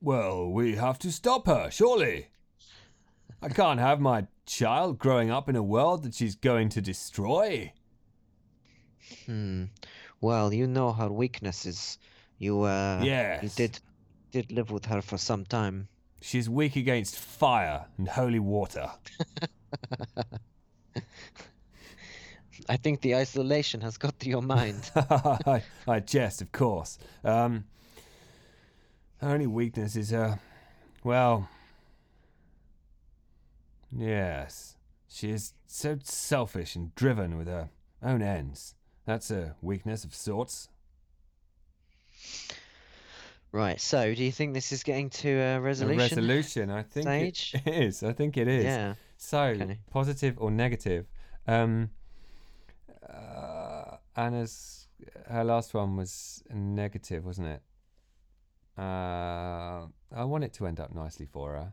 Well, 0.00 0.50
we 0.50 0.76
have 0.76 0.98
to 1.00 1.12
stop 1.12 1.46
her, 1.46 1.70
surely. 1.70 2.28
I 3.42 3.48
can't 3.48 3.80
have 3.80 4.00
my 4.00 4.26
child 4.46 4.98
growing 4.98 5.30
up 5.30 5.48
in 5.48 5.56
a 5.56 5.62
world 5.62 6.02
that 6.04 6.14
she's 6.14 6.34
going 6.34 6.70
to 6.70 6.80
destroy. 6.80 7.72
Hmm. 9.26 9.64
Well, 10.20 10.52
you 10.52 10.66
know 10.66 10.92
her 10.92 11.10
weaknesses. 11.10 11.98
You 12.38 12.62
uh 12.62 13.02
you 13.42 13.50
did 13.50 13.80
did 14.32 14.52
live 14.52 14.70
with 14.70 14.86
her 14.86 15.02
for 15.02 15.18
some 15.18 15.44
time. 15.44 15.88
She's 16.20 16.48
weak 16.48 16.76
against 16.76 17.16
fire 17.16 17.86
and 17.96 18.08
holy 18.08 18.40
water. 18.40 18.90
I 22.68 22.76
think 22.76 23.00
the 23.00 23.14
isolation 23.16 23.80
has 23.80 23.96
got 23.96 24.18
to 24.20 24.28
your 24.28 24.42
mind. 24.42 24.90
I, 24.96 25.62
I 25.86 26.00
jest, 26.00 26.42
of 26.42 26.52
course. 26.52 26.98
Um, 27.24 27.64
her 29.18 29.28
only 29.30 29.46
weakness 29.46 29.96
is 29.96 30.10
her. 30.10 30.38
Well. 31.04 31.48
Yes. 33.96 34.76
She 35.08 35.30
is 35.30 35.54
so 35.66 35.98
selfish 36.02 36.76
and 36.76 36.94
driven 36.94 37.38
with 37.38 37.46
her 37.46 37.70
own 38.02 38.22
ends. 38.22 38.74
That's 39.06 39.30
a 39.30 39.56
weakness 39.62 40.04
of 40.04 40.14
sorts. 40.14 40.68
Right, 43.50 43.80
so 43.80 44.14
do 44.14 44.22
you 44.22 44.30
think 44.32 44.52
this 44.54 44.72
is 44.72 44.82
getting 44.82 45.08
to 45.10 45.28
a 45.30 45.56
A 45.56 45.60
resolution? 45.60 45.98
resolution, 45.98 46.70
I 46.70 46.82
think 46.82 47.04
stage? 47.06 47.54
it 47.54 47.66
is. 47.86 48.02
I 48.02 48.12
think 48.12 48.36
it 48.36 48.46
is. 48.48 48.64
Yeah. 48.64 48.94
So, 49.16 49.40
Okay. 49.40 49.78
positive 49.90 50.36
or 50.38 50.50
negative? 50.50 51.06
Um, 51.46 51.90
uh, 53.08 53.96
Anna's 54.16 54.86
her 55.28 55.44
last 55.44 55.74
one 55.74 55.96
was 55.96 56.42
negative, 56.52 57.24
wasn't 57.24 57.46
it? 57.48 57.62
Uh, 58.76 59.86
I 60.14 60.24
want 60.24 60.44
it 60.44 60.52
to 60.54 60.66
end 60.66 60.78
up 60.80 60.94
nicely 60.94 61.26
for 61.26 61.52
her. 61.54 61.72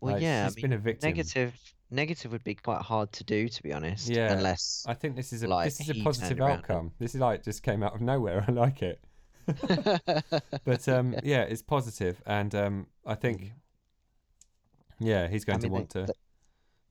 Well, 0.00 0.14
Like, 0.14 0.22
yeah, 0.22 0.44
I 0.44 0.46
she's 0.48 0.62
been 0.62 0.72
a 0.72 0.78
victim. 0.78 1.08
negative 1.08 1.54
negative 1.90 2.32
would 2.32 2.44
be 2.44 2.54
quite 2.54 2.82
hard 2.82 3.12
to 3.12 3.24
do, 3.24 3.48
to 3.48 3.62
be 3.62 3.72
honest. 3.72 4.08
Yeah, 4.08 4.32
Unless 4.32 4.84
I 4.86 4.94
think 4.94 5.16
this 5.16 5.32
is 5.32 5.42
a 5.42 5.48
Like, 5.48 5.64
this 5.66 5.80
is 5.80 5.90
a 5.90 6.02
positive 6.04 6.40
outcome. 6.40 6.92
This 6.98 7.14
is 7.14 7.20
like 7.20 7.42
just 7.42 7.62
came 7.62 7.82
out 7.82 7.94
of 7.94 8.00
nowhere. 8.00 8.44
I 8.48 8.52
like 8.52 8.82
it. 8.82 9.00
But 10.64 10.88
um, 10.88 11.14
yeah, 11.22 11.42
it's 11.42 11.62
positive, 11.62 12.20
and 12.26 12.54
um, 12.54 12.86
I 13.06 13.14
think 13.14 13.52
yeah, 14.98 15.28
he's 15.28 15.44
going 15.44 15.58
I 15.58 15.62
mean, 15.62 15.68
to 15.70 15.72
want 15.72 15.90
they- 15.90 16.00
to. 16.00 16.06
they- 16.06 16.12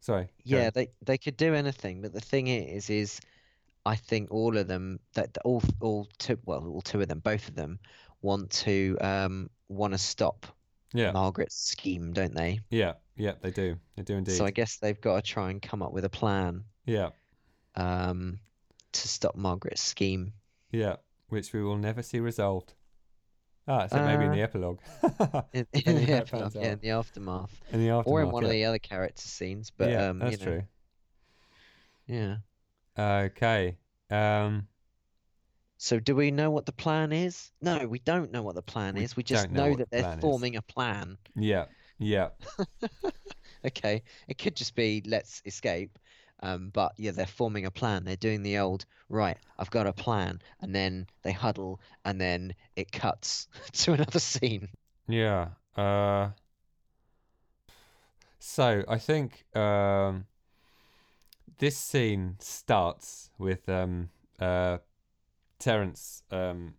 Sorry. 0.01 0.27
yeah, 0.43 0.69
they 0.69 0.89
they 1.03 1.17
could 1.17 1.35
do 1.35 1.55
anything, 1.55 2.01
but 2.03 2.13
the 2.13 2.21
thing 2.21 2.45
is, 2.47 2.91
is 2.91 3.19
I 3.87 3.95
think 3.95 4.29
all 4.29 4.55
of 4.55 4.67
them 4.67 4.99
that 5.15 5.33
that 5.33 5.41
all 5.43 5.63
all 5.81 6.07
two 6.19 6.37
well 6.45 6.67
all 6.67 6.81
two 6.81 7.01
of 7.01 7.07
them 7.07 7.19
both 7.19 7.47
of 7.49 7.55
them 7.55 7.79
want 8.21 8.51
to 8.51 8.97
um 9.01 9.49
want 9.67 9.93
to 9.93 9.97
stop 9.97 10.45
Yeah. 10.93 11.11
Margaret's 11.11 11.55
scheme, 11.55 12.13
don't 12.13 12.35
they? 12.35 12.59
Yeah. 12.69 12.93
Yeah. 13.17 13.33
They 13.41 13.49
do. 13.49 13.77
They 13.95 14.03
do 14.03 14.15
indeed. 14.17 14.35
So 14.37 14.45
I 14.45 14.51
guess 14.51 14.77
they've 14.77 14.99
got 15.01 15.15
to 15.15 15.21
try 15.23 15.49
and 15.49 15.59
come 15.59 15.81
up 15.81 15.91
with 15.91 16.05
a 16.05 16.09
plan 16.09 16.63
Yeah. 16.85 17.09
um 17.75 18.37
to 18.91 19.07
stop 19.07 19.35
Margaret's 19.35 19.81
scheme. 19.81 20.33
Yeah, 20.71 20.97
which 21.29 21.53
we 21.53 21.63
will 21.63 21.77
never 21.77 22.01
see 22.03 22.19
resolved. 22.19 22.73
Ah, 23.67 23.87
so 23.87 23.97
maybe 24.03 24.25
in 24.25 24.31
Uh, 24.31 24.35
the 24.35 24.41
epilogue. 24.41 24.79
In, 25.53 25.65
in 25.73 25.95
the 26.05 26.13
epilogue, 26.13 26.53
yeah, 26.55 26.73
in 26.73 26.79
the 26.79 26.91
aftermath, 26.91 27.51
in 27.71 27.79
the 27.81 27.89
aftermath. 27.89 28.07
or 28.07 28.21
in 28.21 28.29
one 28.31 28.43
yeah. 28.43 28.47
of 28.49 28.51
the 28.53 28.65
other 28.65 28.79
character 28.79 29.27
scenes. 29.27 29.71
But 29.75 29.89
yeah, 29.89 30.09
um, 30.09 30.19
that's 30.19 30.39
you 30.39 30.45
know, 30.45 30.51
true. 30.51 30.63
yeah. 32.07 32.37
Okay. 32.97 33.77
Um, 34.11 34.67
So 35.77 35.99
do 35.99 36.15
we 36.15 36.31
know 36.31 36.51
what 36.51 36.65
the 36.65 36.71
plan 36.73 37.11
is? 37.11 37.51
No, 37.61 37.87
we 37.87 37.99
don't 37.99 38.31
know 38.31 38.43
what 38.43 38.55
the 38.55 38.61
plan 38.61 38.97
is. 38.97 39.15
We 39.15 39.23
just 39.23 39.49
know 39.49 39.69
know 39.69 39.75
that 39.75 39.89
the 39.89 39.97
they're 39.97 40.03
plan 40.03 40.19
is. 40.19 40.21
forming 40.21 40.55
a 40.57 40.61
plan. 40.61 41.17
yeah, 41.35 41.65
yeah, 41.97 42.29
Okay, 43.65 44.03
it 44.27 44.37
could 44.37 44.55
just 44.55 44.75
be 44.75 45.01
let's 45.07 45.41
escape. 45.45 45.97
Um, 46.45 46.69
but 46.71 46.93
yeah, 46.97 47.09
they're 47.09 47.25
forming 47.25 47.65
a 47.65 47.71
plan. 47.71 48.03
They're 48.03 48.15
doing 48.15 48.43
the 48.43 48.59
old 48.59 48.85
right. 49.09 49.37
I've 49.57 49.71
got 49.71 49.87
a 49.87 49.93
plan, 49.93 50.43
and 50.61 50.75
then 50.75 51.07
they 51.23 51.31
huddle, 51.31 51.81
and 52.05 52.21
then 52.21 52.53
it 52.75 52.91
cuts 52.91 53.47
to 53.71 53.93
another 53.93 54.19
scene. 54.19 54.69
yeah. 55.07 55.47
Uh, 55.75 56.29
so 58.37 58.83
I 58.87 58.99
think 58.99 59.43
um, 59.55 60.25
this 61.57 61.75
scene 61.77 62.35
starts 62.39 63.31
with 63.39 63.67
um, 63.67 64.09
uh, 64.39 64.77
Terence 65.57 66.21
um, 66.29 66.75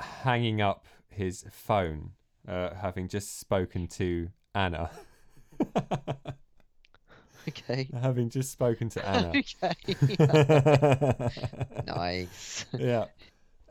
hanging 0.00 0.60
up 0.60 0.86
his 1.08 1.44
phone, 1.52 2.10
uh, 2.48 2.74
having 2.74 3.06
just 3.06 3.38
spoken 3.38 3.86
to 3.86 4.30
Anna. 4.56 4.90
Okay. 7.48 7.88
having 8.00 8.30
just 8.30 8.50
spoken 8.52 8.88
to 8.90 9.06
Anna. 9.06 9.28
okay. 9.64 9.74
nice. 11.86 12.64
yeah. 12.78 13.06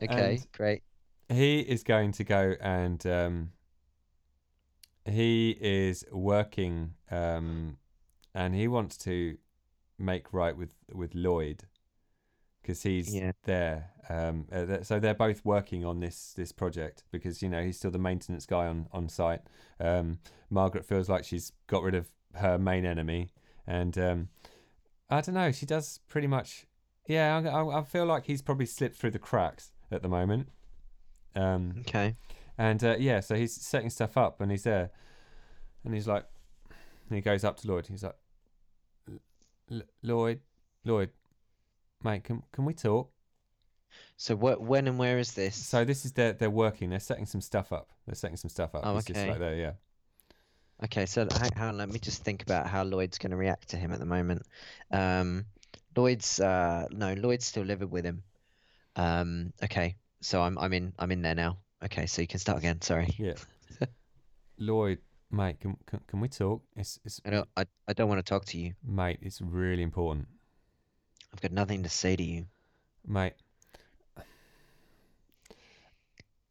Okay, 0.02 0.34
And- 0.34 0.46
great. 0.52 0.82
he 1.28 1.60
is 1.60 1.82
going 1.82 2.12
to 2.12 2.24
go 2.24 2.54
and 2.60 3.04
um, 3.06 3.50
he 5.04 5.56
is 5.60 6.04
working 6.12 6.94
um, 7.10 7.76
and 8.34 8.54
he 8.54 8.68
wants 8.68 8.96
to 8.98 9.36
make 9.98 10.32
right 10.32 10.56
with 10.56 10.74
with 10.92 11.14
Lloyd 11.14 11.64
because 12.62 12.82
he's 12.82 13.14
Yeah. 13.14 13.32
there. 13.44 13.90
Um, 14.08 14.46
uh, 14.52 14.82
so 14.82 14.98
they're 15.00 15.14
both 15.14 15.44
working 15.44 15.84
on 15.84 16.00
this 16.00 16.32
this 16.34 16.52
project 16.52 17.04
because 17.10 17.42
you 17.42 17.48
know 17.48 17.62
he's 17.62 17.76
still 17.78 17.90
the 17.90 17.98
maintenance 17.98 18.46
guy 18.46 18.66
on 18.66 18.88
on 18.92 19.08
site. 19.08 19.40
Um, 19.80 20.18
Margaret 20.50 20.84
feels 20.84 21.08
like 21.08 21.24
she's 21.24 21.52
got 21.66 21.82
rid 21.82 21.94
of 21.94 22.08
her 22.34 22.58
main 22.58 22.84
enemy, 22.84 23.30
and 23.66 23.96
um, 23.98 24.28
I 25.10 25.20
don't 25.20 25.34
know. 25.34 25.52
She 25.52 25.66
does 25.66 26.00
pretty 26.08 26.26
much. 26.26 26.66
Yeah, 27.06 27.36
I, 27.36 27.80
I, 27.80 27.82
feel 27.82 28.06
like 28.06 28.24
he's 28.24 28.40
probably 28.40 28.64
slipped 28.64 28.96
through 28.96 29.10
the 29.10 29.18
cracks 29.18 29.72
at 29.92 30.00
the 30.00 30.08
moment. 30.08 30.48
Um, 31.36 31.74
Okay. 31.80 32.14
and 32.56 32.82
uh, 32.82 32.96
yeah, 32.98 33.20
so 33.20 33.34
he's 33.34 33.54
setting 33.54 33.90
stuff 33.90 34.16
up, 34.16 34.40
and 34.40 34.50
he's 34.50 34.62
there, 34.62 34.90
and 35.84 35.92
he's 35.92 36.08
like, 36.08 36.24
and 36.70 37.16
he 37.16 37.20
goes 37.20 37.44
up 37.44 37.58
to 37.58 37.68
Lloyd. 37.68 37.86
He's 37.88 38.02
like, 38.02 38.16
"L- 39.10 39.20
L- 39.70 39.82
Lloyd, 40.02 40.40
Lloyd, 40.84 41.10
mate, 42.02 42.24
can 42.24 42.42
can 42.52 42.64
we 42.64 42.72
talk? 42.72 43.10
So 44.16 44.36
what, 44.36 44.60
when 44.60 44.88
and 44.88 44.98
where 44.98 45.18
is 45.18 45.34
this? 45.34 45.54
So 45.56 45.84
this 45.84 46.04
is 46.04 46.12
their 46.12 46.32
they're 46.32 46.50
working. 46.50 46.90
They're 46.90 47.00
setting 47.00 47.26
some 47.26 47.40
stuff 47.40 47.72
up. 47.72 47.90
They're 48.06 48.14
setting 48.14 48.36
some 48.36 48.48
stuff 48.48 48.74
up. 48.74 48.82
Oh, 48.84 48.94
just 48.96 49.10
okay. 49.10 49.30
like 49.30 49.38
there, 49.38 49.54
yeah. 49.54 49.72
Okay, 50.84 51.06
so 51.06 51.26
hang, 51.38 51.50
hang 51.52 51.68
on, 51.68 51.78
let 51.78 51.88
me 51.88 51.98
just 51.98 52.22
think 52.24 52.42
about 52.42 52.66
how 52.66 52.84
Lloyd's 52.84 53.16
going 53.16 53.30
to 53.30 53.36
react 53.38 53.68
to 53.70 53.78
him 53.78 53.90
at 53.92 53.98
the 54.00 54.04
moment. 54.06 54.42
Um, 54.90 55.46
Lloyd's 55.96 56.38
uh, 56.40 56.86
no, 56.90 57.14
Lloyd's 57.14 57.46
still 57.46 57.62
living 57.64 57.88
with 57.88 58.04
him. 58.04 58.22
Um, 58.94 59.52
okay, 59.62 59.96
so 60.20 60.42
I'm 60.42 60.58
I'm 60.58 60.72
in 60.74 60.92
I'm 60.98 61.10
in 61.10 61.22
there 61.22 61.34
now. 61.34 61.58
Okay, 61.82 62.04
so 62.06 62.20
you 62.20 62.28
can 62.28 62.38
start 62.38 62.58
again. 62.58 62.82
Sorry, 62.82 63.08
Yeah. 63.18 63.34
Lloyd, 64.58 64.98
mate, 65.30 65.58
can, 65.60 65.76
can 65.86 66.00
can 66.06 66.20
we 66.20 66.28
talk? 66.28 66.62
It's 66.76 67.00
it's 67.04 67.20
I 67.24 67.30
don't 67.30 67.48
I, 67.56 67.64
I 67.88 67.92
don't 67.94 68.08
want 68.08 68.18
to 68.18 68.28
talk 68.28 68.44
to 68.46 68.58
you. 68.58 68.74
mate, 68.86 69.18
it's 69.22 69.40
really 69.40 69.82
important, 69.82 70.28
I've 71.32 71.40
got 71.40 71.52
nothing 71.52 71.82
to 71.84 71.88
say 71.88 72.14
to 72.14 72.22
you. 72.22 72.46
mate. 73.06 73.34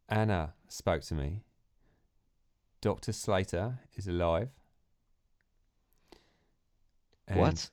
Anna 0.09 0.53
spoke 0.67 1.01
to 1.03 1.15
me. 1.15 1.41
Doctor 2.83 3.13
Slater 3.13 3.79
is 3.95 4.07
alive. 4.09 4.49
What? 7.31 7.57
So 7.57 7.69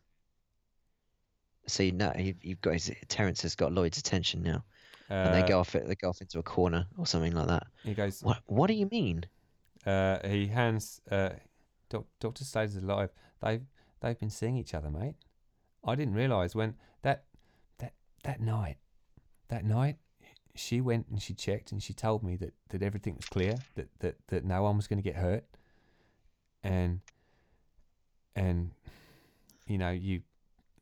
See, 1.66 1.90
now 1.90 2.12
you've, 2.16 2.36
you've 2.44 2.60
got 2.60 2.74
his 2.74 2.92
Terence 3.08 3.42
has 3.42 3.56
got 3.56 3.72
Lloyd's 3.72 3.98
attention 3.98 4.44
now, 4.44 4.62
and 5.08 5.34
they 5.34 5.42
uh, 5.42 5.46
go 5.48 5.58
off. 5.58 5.72
They 5.72 5.96
go 5.96 6.10
off 6.10 6.20
into 6.20 6.38
a 6.38 6.44
corner 6.44 6.86
or 6.96 7.06
something 7.06 7.32
like 7.32 7.48
that. 7.48 7.66
He 7.82 7.92
goes. 7.92 8.22
What 8.22 8.38
What 8.46 8.68
do 8.68 8.74
you 8.74 8.88
mean? 8.90 9.24
Uh, 9.84 10.18
he 10.26 10.46
hands. 10.46 11.00
Uh, 11.10 11.30
Doc, 11.88 12.04
Doctor 12.20 12.44
Slater's 12.44 12.76
alive. 12.76 13.10
They've 13.42 13.62
they've 14.00 14.18
been 14.18 14.30
seeing 14.30 14.56
each 14.56 14.74
other, 14.74 14.90
mate. 14.90 15.16
I 15.84 15.96
didn't 15.96 16.14
realise 16.14 16.54
when 16.54 16.76
that 17.02 17.24
that 17.78 17.94
that 18.22 18.40
night, 18.40 18.76
that 19.48 19.64
night, 19.64 19.96
she 20.54 20.80
went 20.80 21.06
and 21.08 21.20
she 21.22 21.34
checked 21.34 21.72
and 21.72 21.82
she 21.82 21.92
told 21.92 22.22
me 22.22 22.36
that, 22.36 22.52
that 22.70 22.82
everything 22.82 23.16
was 23.16 23.26
clear, 23.26 23.56
that, 23.76 23.88
that, 24.00 24.16
that 24.28 24.44
no 24.44 24.62
one 24.62 24.76
was 24.76 24.86
going 24.86 24.98
to 24.98 25.02
get 25.02 25.16
hurt, 25.16 25.44
and 26.62 27.00
and 28.36 28.70
you 29.66 29.78
know 29.78 29.90
you 29.90 30.22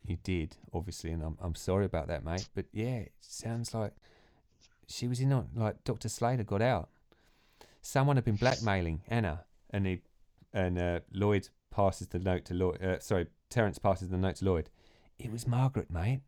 you 0.04 0.16
did 0.22 0.56
obviously, 0.72 1.10
and 1.10 1.22
I'm 1.22 1.36
I'm 1.40 1.54
sorry 1.54 1.84
about 1.84 2.08
that, 2.08 2.24
mate. 2.24 2.48
But 2.54 2.66
yeah, 2.72 2.96
it 2.96 3.12
sounds 3.20 3.74
like 3.74 3.92
she 4.86 5.06
was 5.06 5.20
in 5.20 5.32
on 5.32 5.48
like 5.54 5.84
Doctor 5.84 6.08
Slater 6.08 6.44
got 6.44 6.62
out. 6.62 6.88
Someone 7.82 8.16
had 8.16 8.24
been 8.24 8.36
blackmailing 8.36 9.02
Anna, 9.08 9.44
and 9.70 9.86
he 9.86 10.00
and 10.52 10.78
uh, 10.78 11.00
Lloyd 11.12 11.48
passes 11.70 12.08
the 12.08 12.18
note 12.18 12.44
to 12.46 12.54
Lloyd. 12.54 12.82
Uh, 12.82 12.98
sorry, 13.00 13.26
Terence 13.50 13.78
passes 13.78 14.08
the 14.08 14.16
note 14.16 14.36
to 14.36 14.44
Lloyd. 14.44 14.70
It 15.18 15.30
was 15.32 15.46
Margaret, 15.46 15.90
mate. 15.90 16.20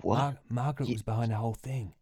What 0.00 0.18
Mar- 0.18 0.38
Margaret 0.50 0.88
You- 0.88 0.94
was 0.96 1.02
behind 1.02 1.32
the 1.32 1.36
whole 1.36 1.54
thing. 1.54 1.92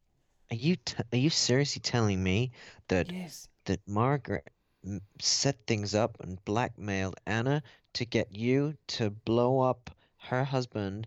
Are 0.53 0.57
you 0.57 0.77
t- 0.77 1.03
Are 1.13 1.19
you 1.19 1.31
seriously 1.31 1.81
telling 1.81 2.23
me 2.23 2.53
that 2.89 3.11
Yes. 3.11 3.49
that 3.65 3.81
Margaret 3.89 4.47
mm, 4.87 5.01
set 5.21 5.57
things 5.67 5.95
up 5.95 6.19
and 6.21 6.45
blackmailed 6.45 7.17
Anna 7.27 7.63
to 7.95 8.05
get 8.05 8.37
you 8.37 8.75
to 8.89 9.11
blow 9.11 9.61
up 9.61 9.91
her 10.29 10.45
husband. 10.45 11.07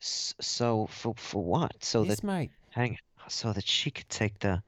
So 0.00 0.86
for 0.88 1.14
for 1.16 1.42
what? 1.44 1.72
So 1.84 2.02
yes, 2.02 2.16
that 2.16 2.24
mate. 2.26 2.50
hang 2.70 2.98
so 3.28 3.52
that 3.52 3.66
she 3.66 3.90
could 3.90 4.08
take 4.08 4.38
the 4.40 4.62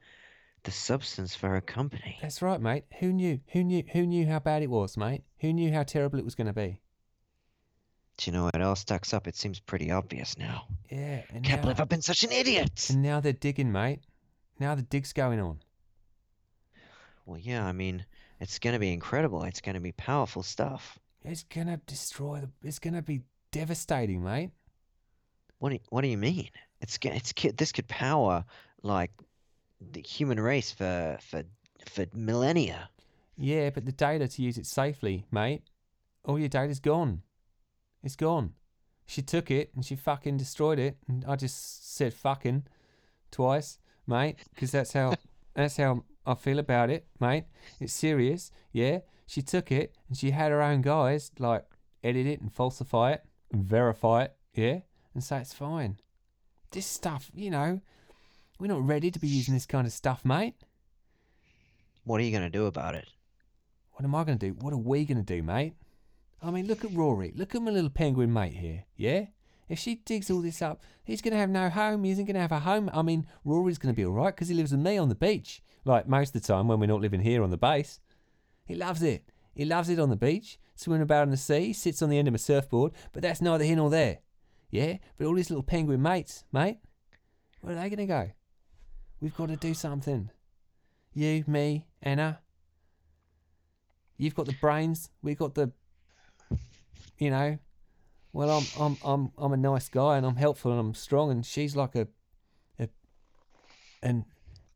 the 0.62 0.70
substance 0.70 1.34
for 1.34 1.48
her 1.48 1.60
company. 1.60 2.18
That's 2.22 2.40
right, 2.42 2.60
mate. 2.60 2.84
Who 3.00 3.12
knew? 3.12 3.40
Who 3.52 3.64
knew? 3.64 3.82
Who 3.92 4.06
knew 4.06 4.26
how 4.26 4.38
bad 4.38 4.62
it 4.62 4.70
was, 4.70 4.96
mate? 4.96 5.24
Who 5.40 5.52
knew 5.52 5.72
how 5.72 5.82
terrible 5.82 6.18
it 6.20 6.24
was 6.24 6.36
going 6.36 6.46
to 6.46 6.52
be? 6.52 6.80
Do 8.18 8.30
you 8.30 8.36
know 8.36 8.44
what 8.44 8.60
all 8.60 8.76
stacks 8.76 9.12
up? 9.12 9.26
It 9.26 9.34
seems 9.36 9.58
pretty 9.58 9.90
obvious 9.90 10.38
now. 10.38 10.68
Yeah. 10.90 11.22
And 11.34 11.42
Can't 11.42 11.60
now, 11.60 11.62
believe 11.62 11.80
I've 11.80 11.88
been 11.88 12.02
such 12.02 12.22
an 12.24 12.30
idiot. 12.30 12.86
and 12.90 13.02
now 13.02 13.18
they're 13.20 13.32
digging, 13.32 13.72
mate. 13.72 14.00
Now 14.62 14.76
the 14.76 14.82
dig's 14.82 15.12
going 15.12 15.40
on. 15.40 15.58
Well, 17.26 17.36
yeah, 17.36 17.66
I 17.66 17.72
mean, 17.72 18.06
it's 18.38 18.60
going 18.60 18.74
to 18.74 18.78
be 18.78 18.92
incredible. 18.92 19.42
It's 19.42 19.60
going 19.60 19.74
to 19.74 19.80
be 19.80 19.90
powerful 19.90 20.44
stuff. 20.44 21.00
It's 21.24 21.42
gonna 21.42 21.80
destroy 21.86 22.40
the. 22.40 22.48
It's 22.66 22.78
gonna 22.80 23.02
be 23.02 23.22
devastating, 23.52 24.24
mate. 24.24 24.50
What 25.58 25.68
do 25.68 25.74
you, 25.76 25.80
what 25.90 26.00
do 26.02 26.08
you 26.08 26.18
mean? 26.18 26.48
It's 26.80 26.98
it's 27.02 27.32
this 27.54 27.70
could 27.70 27.86
power 27.86 28.44
like 28.82 29.12
the 29.80 30.00
human 30.00 30.40
race 30.40 30.72
for 30.72 31.18
for 31.20 31.44
for 31.86 32.06
millennia. 32.12 32.88
Yeah, 33.36 33.70
but 33.70 33.84
the 33.84 33.92
data 33.92 34.26
to 34.26 34.42
use 34.42 34.58
it 34.58 34.66
safely, 34.66 35.26
mate. 35.30 35.62
All 36.24 36.40
your 36.40 36.48
data's 36.48 36.80
gone. 36.80 37.22
It's 38.02 38.16
gone. 38.16 38.54
She 39.06 39.22
took 39.22 39.50
it 39.50 39.70
and 39.74 39.84
she 39.84 39.94
fucking 39.94 40.38
destroyed 40.38 40.80
it. 40.80 40.96
And 41.06 41.24
I 41.24 41.36
just 41.36 41.94
said 41.96 42.14
fucking 42.14 42.64
twice, 43.30 43.78
mate, 44.06 44.36
because 44.54 44.70
that's 44.70 44.92
how 44.92 45.14
that's 45.54 45.76
how 45.76 46.04
I 46.26 46.34
feel 46.34 46.58
about 46.58 46.90
it, 46.90 47.06
mate. 47.20 47.44
It's 47.80 47.92
serious. 47.92 48.50
Yeah, 48.72 49.00
she 49.26 49.42
took 49.42 49.72
it 49.72 49.94
and 50.08 50.16
she 50.16 50.30
had 50.30 50.52
her 50.52 50.62
own 50.62 50.82
guys 50.82 51.30
like 51.38 51.64
edit 52.02 52.26
it 52.26 52.40
and 52.40 52.52
falsify 52.52 53.12
it 53.12 53.24
and 53.52 53.64
verify 53.64 54.24
it. 54.24 54.36
Yeah, 54.54 54.80
and 55.14 55.22
say 55.22 55.38
it's 55.38 55.54
fine. 55.54 55.98
This 56.70 56.86
stuff, 56.86 57.30
you 57.34 57.50
know, 57.50 57.80
we're 58.58 58.68
not 58.68 58.86
ready 58.86 59.10
to 59.10 59.18
be 59.18 59.28
using 59.28 59.54
this 59.54 59.66
kind 59.66 59.86
of 59.86 59.92
stuff, 59.92 60.24
mate. 60.24 60.54
What 62.04 62.20
are 62.20 62.24
you 62.24 62.30
going 62.30 62.42
to 62.42 62.50
do 62.50 62.66
about 62.66 62.94
it? 62.94 63.08
What 63.92 64.04
am 64.04 64.14
I 64.14 64.24
going 64.24 64.38
to 64.38 64.46
do? 64.48 64.54
What 64.54 64.72
are 64.72 64.78
we 64.78 65.04
going 65.04 65.18
to 65.18 65.24
do, 65.24 65.42
mate? 65.42 65.74
I 66.42 66.50
mean, 66.50 66.66
look 66.66 66.84
at 66.84 66.92
Rory. 66.92 67.32
Look 67.36 67.54
at 67.54 67.62
my 67.62 67.70
little 67.70 67.90
penguin 67.90 68.32
mate 68.32 68.54
here. 68.54 68.84
Yeah? 68.96 69.26
If 69.72 69.78
she 69.78 69.94
digs 69.94 70.30
all 70.30 70.42
this 70.42 70.60
up, 70.60 70.82
he's 71.02 71.22
going 71.22 71.32
to 71.32 71.38
have 71.38 71.48
no 71.48 71.70
home. 71.70 72.04
He 72.04 72.10
isn't 72.10 72.26
going 72.26 72.34
to 72.34 72.42
have 72.42 72.52
a 72.52 72.60
home. 72.60 72.90
I 72.92 73.00
mean, 73.00 73.26
Rory's 73.42 73.78
going 73.78 73.94
to 73.94 73.96
be 73.96 74.04
all 74.04 74.12
right 74.12 74.34
because 74.34 74.48
he 74.48 74.54
lives 74.54 74.70
with 74.70 74.82
me 74.82 74.98
on 74.98 75.08
the 75.08 75.14
beach. 75.14 75.62
Like 75.86 76.06
most 76.06 76.36
of 76.36 76.42
the 76.42 76.46
time 76.46 76.68
when 76.68 76.78
we're 76.78 76.84
not 76.84 77.00
living 77.00 77.22
here 77.22 77.42
on 77.42 77.48
the 77.48 77.56
base. 77.56 77.98
He 78.66 78.74
loves 78.74 79.02
it. 79.02 79.24
He 79.54 79.64
loves 79.64 79.88
it 79.88 79.98
on 79.98 80.10
the 80.10 80.16
beach, 80.16 80.58
swimming 80.76 81.00
about 81.00 81.22
in 81.22 81.30
the 81.30 81.38
sea, 81.38 81.72
sits 81.72 82.02
on 82.02 82.10
the 82.10 82.18
end 82.18 82.28
of 82.28 82.34
a 82.34 82.38
surfboard, 82.38 82.92
but 83.14 83.22
that's 83.22 83.40
neither 83.40 83.64
here 83.64 83.76
nor 83.76 83.88
there. 83.88 84.18
Yeah? 84.70 84.98
But 85.16 85.26
all 85.26 85.36
his 85.36 85.48
little 85.48 85.62
penguin 85.62 86.02
mates, 86.02 86.44
mate, 86.52 86.76
where 87.62 87.74
are 87.74 87.80
they 87.80 87.88
going 87.88 88.06
to 88.06 88.06
go? 88.06 88.30
We've 89.22 89.34
got 89.34 89.48
to 89.48 89.56
do 89.56 89.72
something. 89.72 90.28
You, 91.14 91.44
me, 91.46 91.86
Anna, 92.02 92.40
You've 94.18 94.34
got 94.34 94.46
the 94.46 94.56
brains. 94.60 95.10
We've 95.22 95.38
got 95.38 95.54
the, 95.54 95.72
you 97.18 97.30
know, 97.30 97.58
well, 98.32 98.50
I'm 98.50 98.70
I'm 98.74 98.98
I'm 99.02 99.32
I'm 99.38 99.52
a 99.52 99.56
nice 99.56 99.88
guy 99.88 100.16
and 100.16 100.24
I'm 100.26 100.36
helpful 100.36 100.70
and 100.70 100.80
I'm 100.80 100.94
strong 100.94 101.30
and 101.30 101.44
she's 101.44 101.76
like 101.76 101.94
a, 101.94 102.08
a, 102.78 102.88
an 104.02 104.24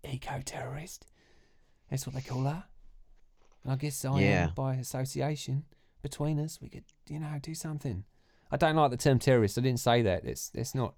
eco 0.04 0.40
terrorist. 0.44 1.06
That's 1.90 2.06
what 2.06 2.14
they 2.14 2.22
call 2.22 2.44
her. 2.44 2.64
And 3.64 3.72
I 3.72 3.76
guess 3.76 4.04
I 4.04 4.20
Yeah. 4.22 4.44
am 4.44 4.52
by 4.54 4.74
association. 4.74 5.64
Between 6.02 6.38
us, 6.38 6.60
we 6.60 6.68
could, 6.68 6.84
you 7.08 7.18
know, 7.18 7.38
do 7.42 7.52
something. 7.54 8.04
I 8.50 8.56
don't 8.56 8.76
like 8.76 8.92
the 8.92 8.96
term 8.96 9.18
terrorist. 9.18 9.58
I 9.58 9.62
didn't 9.62 9.80
say 9.80 10.02
that. 10.02 10.24
It's 10.24 10.52
it's 10.54 10.74
not. 10.74 10.94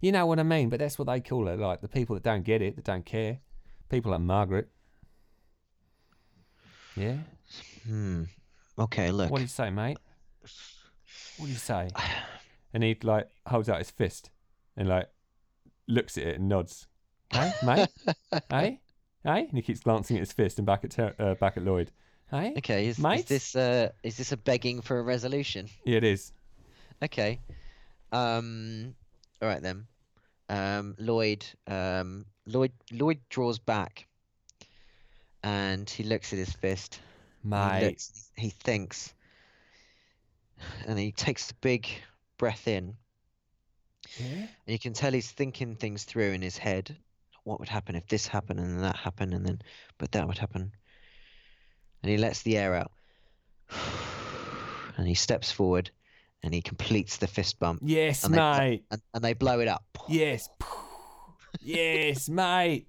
You 0.00 0.12
know 0.12 0.24
what 0.26 0.38
I 0.38 0.42
mean? 0.44 0.68
But 0.70 0.78
that's 0.78 0.98
what 0.98 1.06
they 1.08 1.20
call 1.20 1.48
it. 1.48 1.58
Like 1.58 1.80
the 1.82 1.88
people 1.88 2.14
that 2.14 2.22
don't 2.22 2.42
get 2.44 2.62
it, 2.62 2.76
that 2.76 2.84
don't 2.84 3.04
care. 3.04 3.40
People 3.90 4.12
like 4.12 4.20
Margaret. 4.20 4.68
Yeah. 6.94 7.16
Hmm. 7.86 8.24
Okay, 8.78 9.10
look. 9.10 9.30
What 9.30 9.38
do 9.38 9.44
you 9.44 9.48
say, 9.48 9.70
mate? 9.70 9.98
What 11.38 11.46
do 11.46 11.52
you 11.52 11.58
say? 11.58 11.88
And 12.74 12.82
he 12.82 12.94
like 13.02 13.30
holds 13.46 13.70
out 13.70 13.78
his 13.78 13.90
fist 13.90 14.28
and 14.76 14.86
like 14.86 15.08
looks 15.88 16.18
at 16.18 16.24
it 16.24 16.36
and 16.38 16.46
nods. 16.48 16.88
Hey, 17.32 17.50
mate? 17.64 17.88
hey, 18.50 18.80
hey? 19.24 19.40
And 19.48 19.52
he 19.56 19.62
keeps 19.62 19.80
glancing 19.80 20.16
at 20.18 20.20
his 20.20 20.32
fist 20.32 20.58
and 20.58 20.66
back 20.66 20.84
at 20.84 20.90
Ter- 20.90 21.14
uh, 21.18 21.34
back 21.36 21.56
at 21.56 21.62
Lloyd. 21.64 21.90
Hey, 22.30 22.52
Okay, 22.58 22.86
is, 22.88 22.98
is 22.98 23.02
Mate? 23.02 23.26
this 23.28 23.56
uh 23.56 23.90
is 24.02 24.18
this 24.18 24.32
a 24.32 24.36
begging 24.36 24.82
for 24.82 24.98
a 24.98 25.02
resolution? 25.02 25.68
yeah, 25.86 25.96
it 25.98 26.04
is. 26.04 26.32
Okay. 27.02 27.40
Um. 28.12 28.94
All 29.40 29.48
right 29.48 29.62
then. 29.62 29.86
Um. 30.50 30.96
Lloyd. 30.98 31.46
Um. 31.66 32.26
Lloyd. 32.46 32.72
Lloyd 32.92 33.20
draws 33.30 33.58
back, 33.58 34.06
and 35.42 35.88
he 35.88 36.02
looks 36.02 36.32
at 36.34 36.38
his 36.38 36.52
fist. 36.52 37.00
He 37.42 37.48
looks. 37.48 38.30
He 38.36 38.50
thinks, 38.50 39.14
and 40.86 40.98
he 40.98 41.12
takes 41.12 41.50
a 41.50 41.54
big 41.54 41.86
breath 42.38 42.66
in, 42.68 42.94
yeah, 44.18 44.26
and 44.26 44.48
you 44.66 44.78
can 44.78 44.92
tell 44.92 45.12
he's 45.12 45.30
thinking 45.30 45.74
things 45.76 46.04
through 46.04 46.32
in 46.32 46.42
his 46.42 46.56
head. 46.58 46.96
What 47.44 47.60
would 47.60 47.68
happen 47.68 47.94
if 47.94 48.06
this 48.08 48.26
happened 48.26 48.58
and 48.60 48.82
that 48.82 48.96
happened 48.96 49.32
and 49.34 49.46
then, 49.46 49.60
but 49.98 50.12
that 50.12 50.26
would 50.26 50.38
happen. 50.38 50.72
And 52.02 52.10
he 52.10 52.16
lets 52.18 52.42
the 52.42 52.56
air 52.58 52.74
out, 52.74 52.92
and 54.96 55.06
he 55.06 55.14
steps 55.14 55.50
forward, 55.52 55.90
and 56.42 56.52
he 56.54 56.62
completes 56.62 57.16
the 57.18 57.26
fist 57.26 57.58
bump. 57.58 57.80
yes, 57.84 58.24
And 58.24 58.34
they- 58.34 58.38
mate, 58.38 58.84
and, 58.90 59.00
and 59.14 59.24
they 59.24 59.34
blow 59.34 59.60
it 59.60 59.68
up. 59.68 59.84
yes, 60.08 60.48
yes, 61.60 62.28
mate, 62.28 62.88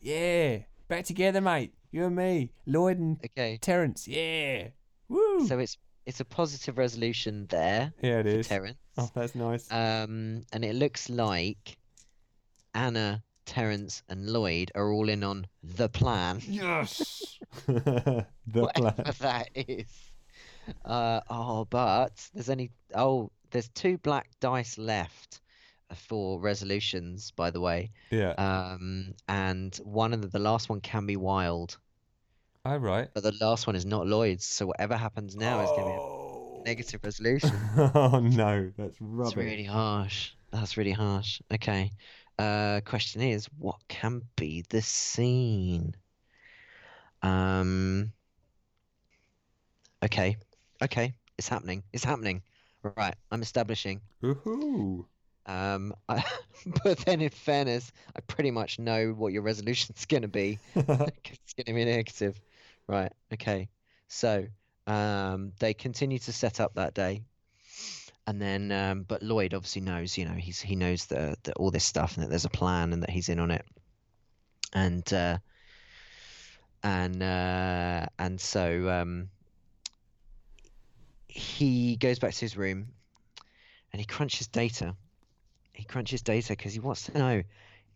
yeah. 0.00 0.58
Back 0.88 1.04
together, 1.04 1.40
mate. 1.40 1.72
You 1.90 2.04
and 2.06 2.16
me, 2.16 2.50
Lloyd 2.66 2.98
and 2.98 3.18
Okay, 3.24 3.58
Terence. 3.60 4.06
Yeah, 4.08 4.68
woo. 5.08 5.46
so 5.46 5.58
it's 5.58 5.76
it's 6.08 6.20
a 6.20 6.24
positive 6.24 6.78
resolution 6.78 7.46
there 7.50 7.92
yeah, 8.00 8.20
it 8.20 8.22
for 8.22 8.28
is. 8.28 8.48
Terence. 8.48 8.78
Oh, 8.96 9.10
that's 9.14 9.34
nice. 9.34 9.70
Um, 9.70 10.42
and 10.54 10.64
it 10.64 10.74
looks 10.74 11.10
like 11.10 11.76
Anna, 12.74 13.22
Terence, 13.44 14.02
and 14.08 14.26
Lloyd 14.30 14.72
are 14.74 14.90
all 14.90 15.10
in 15.10 15.22
on 15.22 15.46
the 15.62 15.90
plan, 15.90 16.40
Yes. 16.48 17.38
the 17.66 18.24
plan. 18.74 18.94
that 19.20 19.48
is. 19.54 19.86
Uh, 20.84 21.20
oh, 21.28 21.66
but 21.66 22.26
there's 22.32 22.48
only 22.48 22.70
oh, 22.94 23.30
there's 23.50 23.68
two 23.68 23.98
black 23.98 24.30
dice 24.40 24.78
left 24.78 25.40
for 25.94 26.40
resolutions, 26.40 27.32
by 27.32 27.50
the 27.50 27.60
way. 27.60 27.90
Yeah. 28.10 28.30
Um, 28.32 29.14
and 29.28 29.76
one 29.84 30.14
of 30.14 30.22
the, 30.22 30.28
the 30.28 30.38
last 30.38 30.70
one 30.70 30.80
can 30.80 31.04
be 31.06 31.16
wild, 31.16 31.76
oh 32.68 32.76
right. 32.76 33.08
but 33.14 33.22
the 33.22 33.32
last 33.40 33.66
one 33.66 33.76
is 33.76 33.86
not 33.86 34.06
Lloyd's. 34.06 34.44
So 34.44 34.66
whatever 34.66 34.96
happens 34.96 35.34
now 35.36 35.60
is 35.62 35.70
going 35.70 35.84
to 35.84 35.86
be 35.86 35.98
Oh. 36.00 36.60
a 36.60 36.64
negative 36.64 37.00
resolution. 37.04 37.50
oh 37.94 38.20
no, 38.20 38.70
that's 38.76 38.96
rubbish. 39.00 39.34
That's 39.34 39.36
really 39.36 39.64
harsh. 39.64 40.30
That's 40.50 40.76
really 40.76 40.92
harsh. 40.92 41.40
Okay. 41.52 41.90
Uh, 42.38 42.80
question 42.84 43.20
is, 43.20 43.46
what 43.58 43.76
can 43.88 44.22
be 44.36 44.64
the 44.68 44.80
scene? 44.82 45.94
Um. 47.22 48.12
Okay. 50.04 50.36
Okay. 50.82 51.14
It's 51.36 51.48
happening. 51.48 51.82
It's 51.92 52.04
happening. 52.04 52.42
Right. 52.82 53.14
I'm 53.30 53.42
establishing. 53.42 54.00
Woohoo. 54.22 55.04
Um. 55.46 55.94
I, 56.08 56.22
but 56.84 56.98
then, 56.98 57.20
in 57.20 57.30
fairness, 57.30 57.90
I 58.16 58.20
pretty 58.20 58.50
much 58.50 58.78
know 58.78 59.08
what 59.10 59.32
your 59.32 59.42
resolution's 59.42 60.06
going 60.06 60.22
to 60.22 60.28
be. 60.28 60.58
it's 60.74 60.86
going 61.54 61.66
to 61.66 61.72
be 61.74 61.84
negative. 61.84 62.40
Right. 62.88 63.12
Okay. 63.34 63.68
So, 64.08 64.46
um, 64.86 65.52
they 65.58 65.74
continue 65.74 66.18
to 66.20 66.32
set 66.32 66.60
up 66.60 66.74
that 66.74 66.94
day, 66.94 67.22
and 68.26 68.40
then, 68.40 68.72
um, 68.72 69.02
but 69.02 69.22
Lloyd 69.22 69.52
obviously 69.54 69.82
knows. 69.82 70.16
You 70.16 70.24
know, 70.24 70.34
he's 70.34 70.60
he 70.60 70.74
knows 70.74 71.06
that 71.06 71.42
that 71.44 71.56
all 71.56 71.70
this 71.70 71.84
stuff 71.84 72.16
and 72.16 72.24
that 72.24 72.30
there's 72.30 72.46
a 72.46 72.50
plan 72.50 72.92
and 72.92 73.02
that 73.02 73.10
he's 73.10 73.28
in 73.28 73.38
on 73.38 73.50
it, 73.50 73.64
and 74.72 75.12
uh, 75.12 75.38
and 76.82 77.22
uh, 77.22 78.06
and 78.18 78.40
so 78.40 78.88
um, 78.88 79.28
he 81.28 81.96
goes 81.96 82.18
back 82.18 82.32
to 82.32 82.40
his 82.40 82.56
room, 82.56 82.88
and 83.92 84.00
he 84.00 84.06
crunches 84.06 84.46
data. 84.46 84.96
He 85.74 85.84
crunches 85.84 86.22
data 86.22 86.50
because 86.54 86.72
he 86.72 86.80
wants 86.80 87.02
to 87.04 87.18
know: 87.18 87.42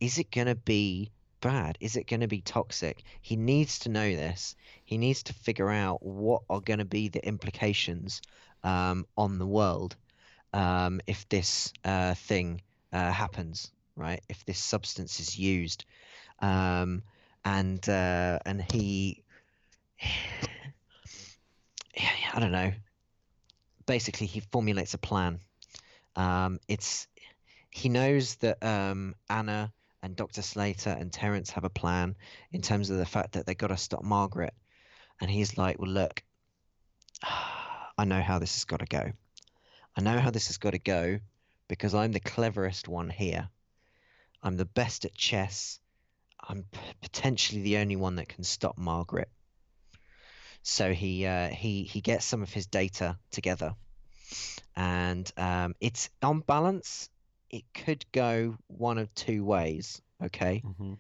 is 0.01 0.19
it 0.19 0.31
going 0.31 0.49
to 0.49 0.55
be 0.55 1.11
bad? 1.43 1.77
Is 1.81 1.97
it 1.97 2.07
going 2.07 2.21
to 2.21 2.29
be 2.29 2.41
toxic? 2.41 3.03
He 3.21 3.37
needs 3.37 3.81
to 3.81 3.91
know 3.91 4.17
this. 4.17 4.57
He 4.85 4.97
needs 4.97 5.25
to 5.25 5.35
figure 5.35 5.69
out 5.69 6.03
what 6.03 6.43
are 6.49 6.61
going 6.61 6.79
to 6.79 6.87
be 6.87 7.09
the 7.09 7.27
implications 7.27 8.23
um, 8.65 9.07
on 9.19 9.39
the 9.39 9.47
world 9.47 9.97
um, 10.55 11.03
if 11.07 11.29
this 11.29 11.73
uh, 11.85 12.15
thing 12.15 12.63
uh, 12.93 13.11
happens, 13.11 13.71
right? 13.97 14.23
If 14.31 14.45
this 14.47 14.59
substance 14.59 15.21
is 15.21 15.39
used, 15.39 15.85
um, 16.41 17.03
and 17.45 17.87
uh, 17.89 18.39
and 18.47 18.65
he 18.73 19.23
I 22.35 22.41
don't 22.41 22.53
know. 22.53 22.73
Basically, 23.87 24.27
he 24.27 24.41
formulates 24.41 24.95
a 24.95 24.99
plan. 24.99 25.41
Um, 26.17 26.61
it's 26.69 27.07
he 27.71 27.89
knows 27.89 28.37
that 28.37 28.63
um, 28.63 29.15
Anna 29.29 29.73
and 30.03 30.17
Dr. 30.17 30.43
Slater 30.43 30.91
and 30.91 31.13
Terence 31.13 31.51
have 31.51 31.65
a 31.65 31.71
plan 31.71 32.17
in 32.51 32.61
terms 32.61 32.91
of 32.91 32.99
the 32.99 33.07
fact 33.07 33.33
that 33.33 33.47
they've 33.47 33.57
got 33.57 33.69
to 33.69 33.77
stop 33.77 34.03
Margaret, 34.03 34.55
and 35.21 35.31
he's 35.31 35.57
like, 35.57 35.79
"Well, 35.79 35.91
look, 35.91 36.23
I 37.23 38.05
know 38.05 38.21
how 38.21 38.39
this 38.39 38.57
has 38.57 38.65
got 38.65 38.81
to 38.81 38.87
go. 38.87 39.13
I 39.97 40.01
know 40.01 40.19
how 40.19 40.31
this 40.31 40.49
has 40.49 40.59
got 40.59 40.71
to 40.71 40.79
go 40.79 41.21
because 41.69 41.95
I'm 41.95 42.13
the 42.13 42.21
cleverest 42.21 42.89
one 42.89 43.11
here. 43.11 43.49
I'm 44.43 44.57
the 44.57 44.65
best 44.65 45.05
at 45.05 45.15
chess. 45.15 45.79
I'm 46.41 46.65
p- 46.65 46.81
potentially 47.01 47.63
the 47.63 47.77
only 47.77 47.97
one 47.97 48.17
that 48.17 48.29
can 48.29 48.45
stop 48.45 48.77
Margaret." 48.77 49.31
So 50.63 50.93
he 50.93 51.27
uh, 51.27 51.49
he 51.49 51.85
he 51.85 52.01
gets 52.01 52.25
some 52.25 52.43
of 52.43 52.53
his 52.53 52.67
data 52.67 53.19
together, 53.31 53.75
and 54.75 55.31
um, 55.37 55.75
it's 55.81 56.11
on 56.23 56.41
balance. 56.41 57.09
It 57.53 57.65
could 57.75 58.05
go 58.13 58.57
one 58.67 58.99
of 58.99 59.15
two 59.15 59.45
ways. 59.45 60.03
Okay, 60.25 60.65
hmm 60.79 60.95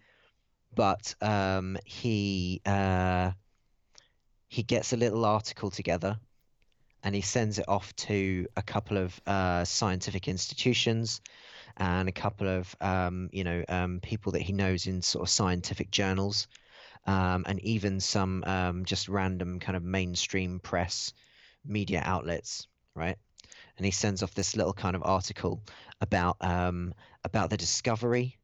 but 0.75 1.15
um, 1.21 1.79
he 1.85 2.61
uh, 2.67 3.33
he 4.49 4.62
gets 4.62 4.93
a 4.93 4.97
little 4.97 5.25
article 5.25 5.71
together, 5.71 6.19
and 7.03 7.15
he 7.15 7.21
sends 7.21 7.59
it 7.59 7.69
off 7.69 7.95
to 7.97 8.47
a 8.57 8.62
couple 8.62 8.99
of 8.99 9.21
uh, 9.27 9.65
scientific 9.65 10.29
institutions 10.29 11.21
and 11.77 12.09
a 12.09 12.12
couple 12.12 12.49
of 12.49 12.75
um, 12.81 13.31
you 13.33 13.45
know 13.45 13.65
um, 13.69 14.01
people 14.01 14.33
that 14.33 14.43
he 14.43 14.53
knows 14.53 14.87
in 14.87 15.03
sort 15.03 15.23
of 15.23 15.31
scientific 15.31 15.91
journals, 15.91 16.49
um, 17.07 17.45
and 17.47 17.61
even 17.61 18.01
some 18.01 18.45
um, 18.47 18.85
just 18.85 19.09
random 19.09 19.61
kind 19.61 19.77
of 19.77 19.83
mainstream 19.83 20.61
press 20.61 21.12
media 21.65 22.03
outlets, 22.05 22.69
right? 22.95 23.19
And 23.83 23.87
he 23.87 23.90
sends 23.90 24.23
off 24.23 24.33
this 24.33 24.55
little 24.55 24.73
kind 24.73 24.95
of 24.95 25.03
article 25.05 25.61
about 26.01 26.37
um, 26.40 26.95
about 27.25 27.51
the 27.51 27.57
discovery. 27.57 28.38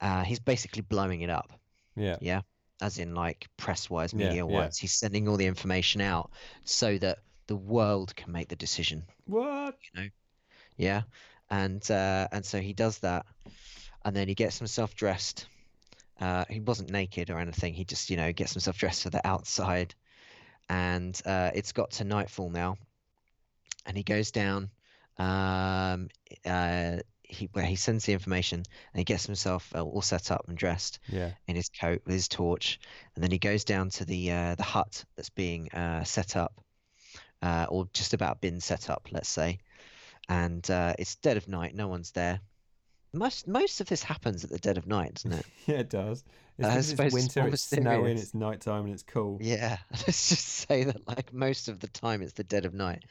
Uh, 0.00 0.24
he's 0.24 0.40
basically 0.40 0.82
blowing 0.82 1.20
it 1.20 1.30
up. 1.30 1.52
Yeah. 1.94 2.16
yeah. 2.20 2.40
As 2.82 2.98
in 2.98 3.14
like 3.14 3.46
press 3.56 3.88
wise 3.88 4.12
Yeah, 4.12 4.26
media 4.26 4.34
yeah. 4.38 4.42
wise 4.42 4.76
he's 4.76 4.92
sending 4.92 5.28
all 5.28 5.36
the 5.36 5.46
information 5.46 6.00
out 6.00 6.32
so 6.64 6.98
that 6.98 7.18
the 7.46 7.54
world 7.54 8.16
can 8.16 8.32
make 8.32 8.48
the 8.48 8.56
decision. 8.56 9.04
What? 9.26 9.76
yeah. 10.76 11.02
And 11.48 11.88
uh 11.88 12.26
and 12.32 12.44
so 12.44 12.58
he 12.60 12.72
does 12.72 12.98
that 12.98 13.24
and 14.04 14.16
then 14.16 14.26
he 14.26 14.34
gets 14.34 14.58
himself 14.58 14.96
dressed. 14.96 15.46
Uh 16.20 16.44
he 16.50 16.58
wasn't 16.58 16.90
naked 16.90 17.30
or 17.30 17.38
anything. 17.38 17.72
He 17.72 17.84
just 17.84 18.10
you 18.10 18.16
know 18.16 18.32
gets 18.32 18.52
himself 18.52 18.78
dressed 18.82 19.04
for 19.04 19.10
the 19.10 19.24
outside. 19.24 19.94
And 20.68 21.22
uh 21.24 21.52
it's 21.54 21.70
got 21.70 21.92
to 21.92 22.04
nightfall 22.04 22.50
now 22.50 22.78
and 23.86 23.96
he 23.96 24.02
goes 24.02 24.30
down 24.30 24.70
um 25.18 26.08
uh 26.44 26.96
he 27.22 27.48
where 27.52 27.64
he 27.64 27.74
sends 27.76 28.04
the 28.04 28.12
information 28.12 28.58
and 28.58 28.98
he 28.98 29.04
gets 29.04 29.26
himself 29.26 29.72
uh, 29.74 29.82
all 29.82 30.02
set 30.02 30.30
up 30.30 30.44
and 30.48 30.56
dressed 30.58 31.00
Yeah. 31.08 31.30
in 31.48 31.56
his 31.56 31.68
coat 31.70 32.02
with 32.04 32.14
his 32.14 32.28
torch, 32.28 32.78
and 33.14 33.24
then 33.24 33.30
he 33.32 33.38
goes 33.38 33.64
down 33.64 33.90
to 33.90 34.04
the 34.04 34.30
uh, 34.30 34.54
the 34.54 34.62
hut 34.62 35.04
that's 35.16 35.30
being 35.30 35.68
uh, 35.72 36.04
set 36.04 36.36
up, 36.36 36.52
uh, 37.42 37.66
or 37.68 37.88
just 37.92 38.14
about 38.14 38.40
been 38.40 38.60
set 38.60 38.90
up, 38.90 39.08
let's 39.10 39.28
say, 39.28 39.58
and 40.28 40.70
uh, 40.70 40.94
it's 41.00 41.16
dead 41.16 41.36
of 41.36 41.48
night. 41.48 41.74
No 41.74 41.88
one's 41.88 42.12
there. 42.12 42.38
Most 43.16 43.48
most 43.48 43.80
of 43.80 43.88
this 43.88 44.02
happens 44.02 44.44
at 44.44 44.50
the 44.50 44.58
dead 44.58 44.78
of 44.78 44.86
night, 44.86 45.14
doesn't 45.14 45.32
it? 45.32 45.46
Yeah, 45.66 45.76
it 45.76 45.90
does. 45.90 46.22
It's, 46.58 46.88
suppose 46.88 47.06
it's 47.06 47.14
winter, 47.14 47.48
it's 47.48 47.62
snowing, 47.62 48.16
it's 48.16 48.34
nighttime, 48.34 48.84
and 48.84 48.94
it's 48.94 49.02
cool. 49.02 49.38
yeah, 49.42 49.76
let's 49.92 50.28
just 50.30 50.46
say 50.46 50.84
that 50.84 51.06
like 51.06 51.32
most 51.32 51.68
of 51.68 51.80
the 51.80 51.88
time 51.88 52.22
it's 52.22 52.32
the 52.32 52.44
dead 52.44 52.64
of 52.64 52.72
night, 52.72 53.04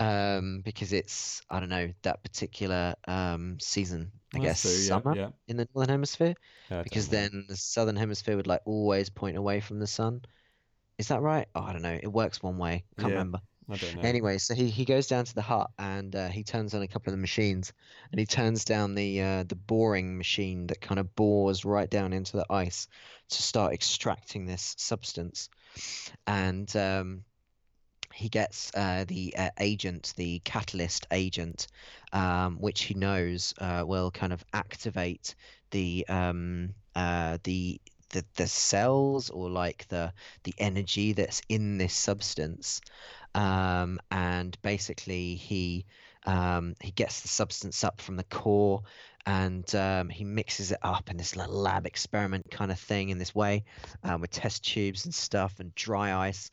um, 0.00 0.62
because 0.64 0.92
it's 0.92 1.42
I 1.50 1.60
don't 1.60 1.68
know 1.68 1.92
that 2.02 2.22
particular 2.24 2.94
um, 3.06 3.58
season. 3.60 4.10
I 4.34 4.38
That's 4.38 4.44
guess 4.44 4.62
true, 4.62 4.70
yeah, 4.72 4.88
summer 4.88 5.16
Yeah. 5.16 5.28
in 5.46 5.56
the 5.58 5.68
northern 5.74 5.90
hemisphere. 5.90 6.34
Yeah, 6.70 6.82
because 6.82 7.10
know. 7.10 7.18
then 7.18 7.44
the 7.48 7.56
southern 7.56 7.96
hemisphere 7.96 8.36
would 8.36 8.46
like 8.46 8.62
always 8.64 9.10
point 9.10 9.36
away 9.36 9.60
from 9.60 9.78
the 9.78 9.86
sun. 9.86 10.22
Is 10.98 11.08
that 11.08 11.20
right? 11.20 11.46
Oh, 11.54 11.62
I 11.62 11.72
don't 11.72 11.82
know. 11.82 11.98
It 12.00 12.12
works 12.12 12.42
one 12.42 12.58
way. 12.58 12.84
Can't 12.98 13.12
remember. 13.12 13.40
Know. 13.68 14.02
Anyway, 14.02 14.38
so 14.38 14.54
he, 14.54 14.68
he 14.68 14.84
goes 14.84 15.06
down 15.06 15.24
to 15.24 15.34
the 15.34 15.42
hut 15.42 15.70
and 15.78 16.14
uh, 16.14 16.28
he 16.28 16.42
turns 16.42 16.74
on 16.74 16.82
a 16.82 16.88
couple 16.88 17.10
of 17.10 17.16
the 17.16 17.20
machines 17.20 17.72
and 18.10 18.18
he 18.18 18.26
turns 18.26 18.64
down 18.64 18.94
the 18.94 19.22
uh, 19.22 19.44
the 19.44 19.54
boring 19.54 20.18
machine 20.18 20.66
that 20.66 20.80
kind 20.80 20.98
of 20.98 21.14
bores 21.14 21.64
right 21.64 21.88
down 21.88 22.12
into 22.12 22.36
the 22.36 22.46
ice 22.50 22.88
to 23.30 23.42
start 23.42 23.72
extracting 23.72 24.46
this 24.46 24.74
substance. 24.78 25.48
And 26.26 26.74
um, 26.76 27.24
he 28.12 28.28
gets 28.28 28.70
uh, 28.74 29.04
the 29.06 29.34
uh, 29.36 29.50
agent, 29.58 30.12
the 30.16 30.40
catalyst 30.40 31.06
agent, 31.10 31.68
um, 32.12 32.56
which 32.56 32.82
he 32.82 32.94
knows 32.94 33.54
uh, 33.58 33.84
will 33.86 34.10
kind 34.10 34.32
of 34.32 34.44
activate 34.52 35.34
the 35.70 36.04
um, 36.08 36.74
uh, 36.94 37.38
the 37.44 37.80
the 38.10 38.24
the 38.36 38.46
cells 38.46 39.30
or 39.30 39.48
like 39.48 39.88
the 39.88 40.12
the 40.44 40.54
energy 40.58 41.12
that's 41.14 41.40
in 41.48 41.78
this 41.78 41.94
substance 41.94 42.80
um, 43.34 43.98
and 44.10 44.56
basically 44.62 45.34
he 45.34 45.86
um, 46.24 46.74
he 46.80 46.92
gets 46.92 47.22
the 47.22 47.28
substance 47.28 47.82
up 47.82 48.00
from 48.00 48.16
the 48.16 48.24
core 48.24 48.82
and 49.26 49.72
um, 49.74 50.08
he 50.08 50.24
mixes 50.24 50.72
it 50.72 50.78
up 50.82 51.10
in 51.10 51.16
this 51.16 51.36
little 51.36 51.54
lab 51.54 51.86
experiment 51.86 52.50
kind 52.50 52.70
of 52.70 52.78
thing 52.78 53.08
in 53.08 53.18
this 53.18 53.34
way 53.34 53.64
um, 54.04 54.20
with 54.20 54.30
test 54.30 54.64
tubes 54.64 55.04
and 55.04 55.14
stuff 55.14 55.58
and 55.58 55.74
dry 55.74 56.28
ice 56.28 56.50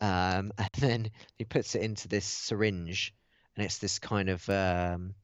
um, 0.00 0.52
and 0.58 0.70
then 0.78 1.10
he 1.36 1.44
puts 1.44 1.74
it 1.74 1.82
into 1.82 2.08
this 2.08 2.24
syringe 2.24 3.14
and 3.56 3.64
it's 3.64 3.78
this 3.78 3.98
kind 3.98 4.28
of 4.28 4.48
um, 4.48 5.14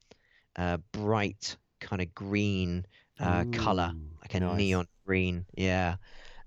uh, 0.55 0.77
bright 0.91 1.57
kind 1.79 2.01
of 2.01 2.13
green 2.13 2.85
uh, 3.19 3.43
color 3.51 3.91
like 4.21 4.33
a 4.35 4.39
nice. 4.39 4.57
neon 4.57 4.87
green 5.05 5.45
yeah 5.55 5.95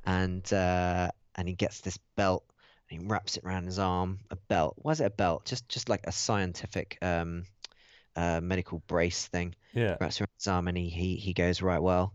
and 0.04 0.52
uh, 0.52 1.10
and 1.34 1.48
he 1.48 1.54
gets 1.54 1.80
this 1.80 1.98
belt 2.16 2.44
he 2.92 2.98
wraps 3.06 3.36
it 3.36 3.44
around 3.44 3.64
his 3.66 3.78
arm 3.78 4.18
a 4.30 4.36
belt 4.36 4.74
why 4.78 4.92
is 4.92 5.00
it 5.00 5.06
a 5.06 5.10
belt 5.10 5.44
just 5.44 5.68
just 5.68 5.88
like 5.88 6.04
a 6.06 6.12
scientific 6.12 6.98
um 7.02 7.44
uh 8.16 8.40
medical 8.42 8.82
brace 8.86 9.26
thing 9.28 9.54
Yeah. 9.72 9.96
wraps 10.00 10.20
around 10.20 10.28
his 10.38 10.46
arm 10.46 10.68
and 10.68 10.76
he 10.76 10.88
he, 10.88 11.16
he 11.16 11.32
goes 11.32 11.62
right 11.62 11.82
well 11.82 12.12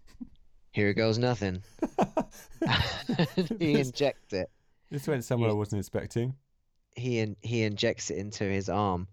here 0.72 0.92
goes 0.94 1.18
nothing 1.18 1.62
he 3.58 3.78
injects 3.78 4.32
it 4.32 4.48
this 4.90 5.06
went 5.08 5.24
somewhere 5.24 5.50
I 5.50 5.54
wasn't 5.54 5.80
expecting. 5.80 6.34
he 6.94 7.18
in, 7.18 7.36
he 7.40 7.62
injects 7.62 8.10
it 8.10 8.18
into 8.18 8.44
his 8.44 8.68
arm 8.68 9.08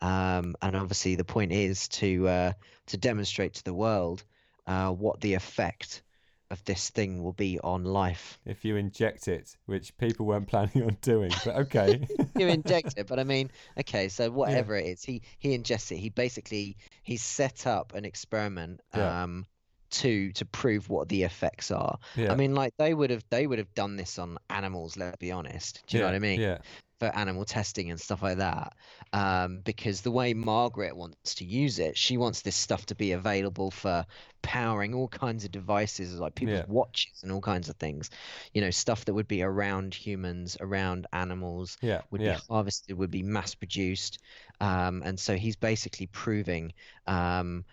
um 0.00 0.54
and 0.62 0.76
obviously 0.76 1.14
the 1.16 1.24
point 1.24 1.52
is 1.52 1.88
to 1.88 2.28
uh 2.28 2.52
to 2.86 2.96
demonstrate 2.96 3.54
to 3.54 3.64
the 3.64 3.74
world 3.74 4.24
uh 4.66 4.90
what 4.90 5.20
the 5.20 5.34
effect 5.34 6.02
of 6.50 6.64
this 6.64 6.90
thing 6.90 7.22
will 7.22 7.32
be 7.32 7.58
on 7.60 7.84
life 7.84 8.38
If 8.46 8.64
you 8.64 8.76
inject 8.76 9.26
it, 9.28 9.56
which 9.66 9.96
people 9.98 10.26
weren't 10.26 10.46
planning 10.54 10.82
on 10.84 10.96
doing, 11.02 11.32
but 11.44 11.56
okay. 11.56 12.06
you 12.38 12.46
inject 12.48 12.94
it, 12.96 13.06
but 13.06 13.18
I 13.18 13.24
mean, 13.24 13.50
okay, 13.80 14.08
so 14.08 14.30
whatever 14.30 14.76
it 14.76 14.86
is, 14.86 15.02
he 15.02 15.22
he 15.38 15.56
ingests 15.58 15.90
it. 15.92 15.96
He 15.98 16.08
basically 16.10 16.76
he's 17.02 17.22
set 17.22 17.66
up 17.66 17.94
an 17.94 18.04
experiment 18.04 18.80
Yeah. 18.94 19.22
um 19.22 19.46
to 19.88 20.32
to 20.32 20.44
prove 20.44 20.88
what 20.88 21.08
the 21.08 21.22
effects 21.22 21.70
are. 21.70 21.98
yeah. 22.16 22.32
I 22.32 22.34
mean, 22.34 22.54
like 22.54 22.74
they 22.76 22.92
would 22.92 23.10
have 23.10 23.24
they 23.30 23.46
would 23.46 23.58
have 23.58 23.72
done 23.74 23.96
this 23.96 24.18
on 24.18 24.38
animals. 24.50 24.96
Let's 24.96 25.16
be 25.18 25.30
honest. 25.32 25.82
Do 25.86 25.96
you 25.96 26.02
know 26.02 26.08
what 26.08 26.16
I 26.16 26.18
mean? 26.18 26.40
Yeah. 26.40 26.58
For 26.98 27.14
animal 27.14 27.44
testing 27.44 27.90
and 27.90 28.00
stuff 28.00 28.22
like 28.22 28.38
that. 28.38 28.72
Um, 29.12 29.60
because 29.60 30.00
the 30.00 30.10
way 30.10 30.32
Margaret 30.32 30.96
wants 30.96 31.34
to 31.36 31.44
use 31.44 31.78
it, 31.78 31.98
she 31.98 32.16
wants 32.16 32.40
this 32.40 32.56
stuff 32.56 32.86
to 32.86 32.94
be 32.94 33.12
available 33.12 33.70
for 33.70 34.06
powering 34.40 34.94
all 34.94 35.08
kinds 35.08 35.44
of 35.44 35.50
devices, 35.50 36.18
like 36.18 36.34
people's 36.34 36.60
Yeah. 36.60 36.64
watches 36.66 37.22
and 37.22 37.30
all 37.32 37.42
kinds 37.42 37.68
of 37.68 37.76
things. 37.76 38.08
You 38.54 38.62
know, 38.62 38.70
stuff 38.70 39.04
that 39.04 39.14
would 39.14 39.28
be 39.28 39.42
around 39.42 39.94
humans, 39.94 40.56
around 40.58 41.06
animals 41.12 41.76
Yeah. 41.82 42.00
would 42.10 42.22
yeah. 42.22 42.36
be 42.36 42.40
harvested, 42.48 42.96
would 42.96 43.10
be 43.10 43.22
mass 43.22 43.54
produced. 43.54 44.18
Um, 44.60 45.02
and 45.04 45.20
so 45.20 45.36
he's 45.36 45.56
basically 45.56 46.06
proving 46.06 46.72
um, 47.06 47.66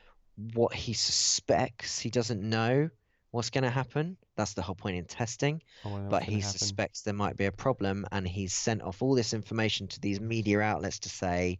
what 0.53 0.73
he 0.73 0.91
suspects. 0.93 1.97
He 1.99 2.09
doesn't 2.09 2.41
know 2.41 2.89
what's 3.33 3.49
going 3.49 3.63
to 3.63 3.69
happen. 3.69 4.15
That's 4.35 4.53
the 4.53 4.61
whole 4.61 4.75
point 4.75 4.95
in 4.95 5.05
testing. 5.05 5.63
I 5.83 5.89
But 6.07 6.21
he 6.21 6.39
happen. 6.39 6.59
suspects 6.59 7.01
there 7.01 7.15
might 7.15 7.35
be 7.35 7.45
a 7.45 7.51
problem. 7.51 8.05
And 8.11 8.27
he's 8.27 8.53
sent 8.53 8.83
off 8.83 9.01
all 9.01 9.15
this 9.15 9.33
information 9.33 9.87
to 9.87 9.99
these 9.99 10.21
media 10.21 10.61
outlets 10.61 10.99
to 10.99 11.09
say, 11.09 11.57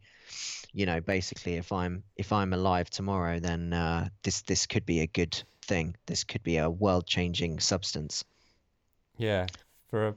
you 0.71 0.86
know, 0.86 1.01
basically, 1.01 1.55
if 1.55 1.71
I'm 1.71 2.03
if 2.15 2.32
I'm 2.32 2.53
alive 2.53 2.91
tomorrow, 2.91 3.39
then 3.39 3.74
uh, 3.74 4.09
this 4.21 4.43
this 4.43 4.67
could 4.67 4.86
be 4.86 4.99
a 5.01 5.07
good 5.07 5.41
thing. 5.63 5.95
This 6.05 6.24
could 6.24 6.43
be 6.43 6.57
a 6.57 6.69
world 6.69 7.07
changing 7.07 7.59
substance. 7.59 8.24
Yeah. 9.17 9.47
For 9.89 10.09
a 10.09 10.15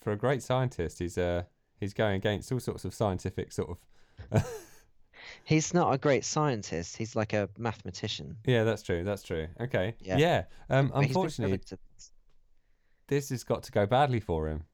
for 0.00 0.12
a 0.12 0.16
great 0.16 0.42
scientist, 0.42 1.00
he's 1.00 1.18
uh 1.18 1.42
he's 1.80 1.94
going 1.94 2.14
against 2.14 2.52
all 2.52 2.60
sorts 2.60 2.84
of 2.84 2.94
scientific 2.94 3.50
sort 3.50 3.76
of 4.32 4.44
He's 5.44 5.74
not 5.74 5.92
a 5.92 5.98
great 5.98 6.24
scientist. 6.24 6.96
He's 6.96 7.16
like 7.16 7.32
a 7.32 7.48
mathematician. 7.58 8.36
Yeah, 8.46 8.64
that's 8.64 8.82
true. 8.82 9.04
That's 9.04 9.22
true. 9.22 9.48
Okay. 9.60 9.94
Yeah. 10.00 10.16
Yeah. 10.18 10.44
Um 10.70 10.88
But 10.88 11.04
unfortunately 11.04 11.58
to- 11.58 11.78
this 13.08 13.28
has 13.30 13.44
got 13.44 13.62
to 13.64 13.72
go 13.72 13.84
badly 13.86 14.20
for 14.20 14.48
him 14.48 14.64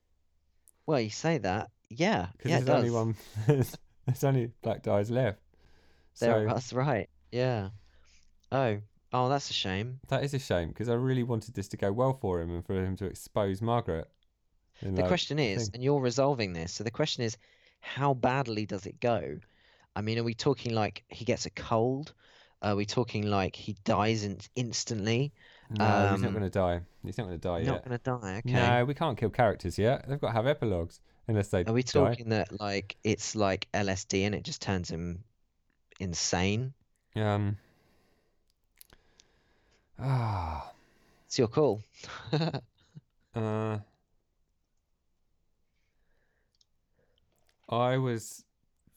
Well, 0.86 1.00
you 1.00 1.10
say 1.10 1.38
that. 1.38 1.70
Yeah. 1.90 2.28
Because 2.32 2.50
Yeah, 2.50 2.60
there's 2.60 2.78
only 2.78 2.90
one. 2.90 3.16
There's, 4.06 4.24
only 4.24 4.50
black 4.62 4.82
dyes 4.82 5.10
left. 5.10 5.38
There, 6.18 6.46
So 6.48 6.54
that's 6.54 6.72
right. 6.72 7.10
Yeah. 7.30 7.70
Oh. 8.50 8.78
Oh, 9.12 9.28
that's 9.28 9.48
a 9.50 9.54
shame. 9.54 10.00
that 10.08 10.22
is 10.22 10.34
a 10.34 10.38
shame 10.38 10.68
because 10.68 10.88
I 10.88 10.94
really 10.94 11.22
wanted 11.22 11.54
this 11.54 11.68
to 11.68 11.76
go 11.76 11.92
well 11.92 12.12
for 12.12 12.40
him 12.40 12.50
and 12.50 12.64
for 12.64 12.74
him 12.74 12.96
to 12.96 13.06
expose 13.06 13.62
Margaret. 13.62 14.06
The 14.82 14.90
like, 14.90 15.08
question 15.08 15.38
is, 15.38 15.64
thing. 15.64 15.70
and 15.74 15.82
you're 15.82 16.00
resolving 16.00 16.52
this, 16.52 16.72
so 16.72 16.84
the 16.84 16.90
question 16.90 17.24
is, 17.24 17.36
how 17.80 18.14
badly 18.14 18.66
does 18.66 18.86
it 18.86 19.00
go? 19.00 19.38
I 19.98 20.00
mean, 20.00 20.16
are 20.16 20.22
we 20.22 20.34
talking 20.34 20.76
like 20.76 21.02
he 21.08 21.24
gets 21.24 21.44
a 21.46 21.50
cold? 21.50 22.12
Are 22.62 22.76
we 22.76 22.86
talking 22.86 23.26
like 23.26 23.56
he 23.56 23.76
dies 23.84 24.22
in 24.22 24.38
instantly? 24.54 25.32
No, 25.70 25.84
he's 25.84 26.22
not 26.22 26.28
um, 26.28 26.34
going 26.34 26.44
to 26.44 26.50
die. 26.50 26.80
He's 27.04 27.18
not 27.18 27.26
going 27.26 27.40
to 27.40 27.48
die 27.48 27.62
Not 27.62 27.64
yet. 27.64 27.90
Not 27.90 28.04
gonna 28.04 28.20
die. 28.20 28.36
Okay. 28.46 28.52
No, 28.52 28.84
we 28.84 28.94
can't 28.94 29.18
kill 29.18 29.30
characters 29.30 29.76
yet. 29.76 30.08
They've 30.08 30.20
got 30.20 30.28
to 30.28 30.34
have 30.34 30.46
epilogues 30.46 31.00
unless 31.26 31.48
they 31.48 31.64
Are 31.64 31.72
we 31.72 31.82
die. 31.82 31.90
talking 32.10 32.28
that 32.28 32.60
like 32.60 32.96
it's 33.02 33.34
like 33.34 33.66
LSD 33.74 34.24
and 34.24 34.36
it 34.36 34.44
just 34.44 34.62
turns 34.62 34.88
him 34.88 35.24
insane? 35.98 36.74
Um. 37.16 37.56
Ah. 39.98 40.70
It's 41.26 41.38
your 41.40 41.48
call. 41.48 41.82
Uh. 43.34 43.78
I 47.68 47.98
was 47.98 48.44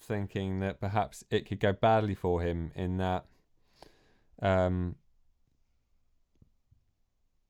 thinking 0.01 0.59
that 0.59 0.79
perhaps 0.79 1.23
it 1.29 1.47
could 1.47 1.59
go 1.59 1.71
badly 1.73 2.15
for 2.15 2.41
him 2.41 2.71
in 2.75 2.97
that 2.97 3.25
um 4.41 4.95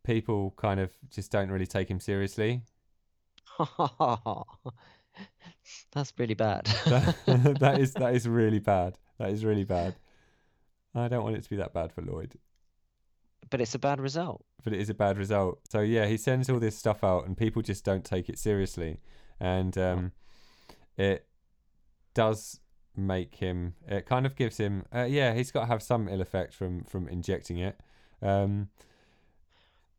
people 0.03 0.53
kind 0.57 0.79
of 0.79 0.91
just 1.09 1.31
don't 1.31 1.49
really 1.49 1.67
take 1.67 1.89
him 1.89 1.99
seriously. 1.99 2.61
That's 5.91 6.13
really 6.17 6.33
bad. 6.33 6.67
That, 6.85 7.15
that 7.59 7.79
is 7.79 7.93
that 7.93 8.13
is 8.15 8.27
really 8.27 8.59
bad. 8.59 8.97
That 9.19 9.29
is 9.29 9.45
really 9.45 9.63
bad. 9.65 9.95
I 10.95 11.07
don't 11.07 11.23
want 11.23 11.35
it 11.37 11.43
to 11.43 11.49
be 11.49 11.55
that 11.57 11.73
bad 11.73 11.93
for 11.93 12.01
Lloyd, 12.01 12.33
But 13.49 13.61
it's 13.61 13.75
a 13.75 13.79
bad 13.79 14.01
result. 14.01 14.43
but 14.63 14.73
it 14.73 14.79
is 14.79 14.89
a 14.89 14.93
bad 14.93 15.17
result. 15.17 15.59
So 15.69 15.79
yeah, 15.81 16.05
he 16.07 16.17
sends 16.17 16.49
all 16.49 16.59
this 16.59 16.77
stuff 16.77 17.03
out, 17.03 17.25
and 17.25 17.37
people 17.37 17.61
just 17.61 17.85
don't 17.85 18.03
take 18.03 18.27
it 18.29 18.37
seriously, 18.39 18.99
and 19.39 19.77
um, 19.77 20.11
it 20.97 21.25
does 22.13 22.59
make 22.95 23.35
him. 23.35 23.75
It 23.87 24.05
kind 24.05 24.25
of 24.25 24.35
gives 24.35 24.57
him. 24.57 24.85
Uh, 24.93 25.03
yeah, 25.03 25.33
he's 25.33 25.51
got 25.51 25.61
to 25.61 25.67
have 25.67 25.83
some 25.83 26.07
ill 26.07 26.21
effect 26.21 26.53
from 26.53 26.83
from 26.83 27.07
injecting 27.07 27.57
it. 27.59 27.79
Um, 28.21 28.69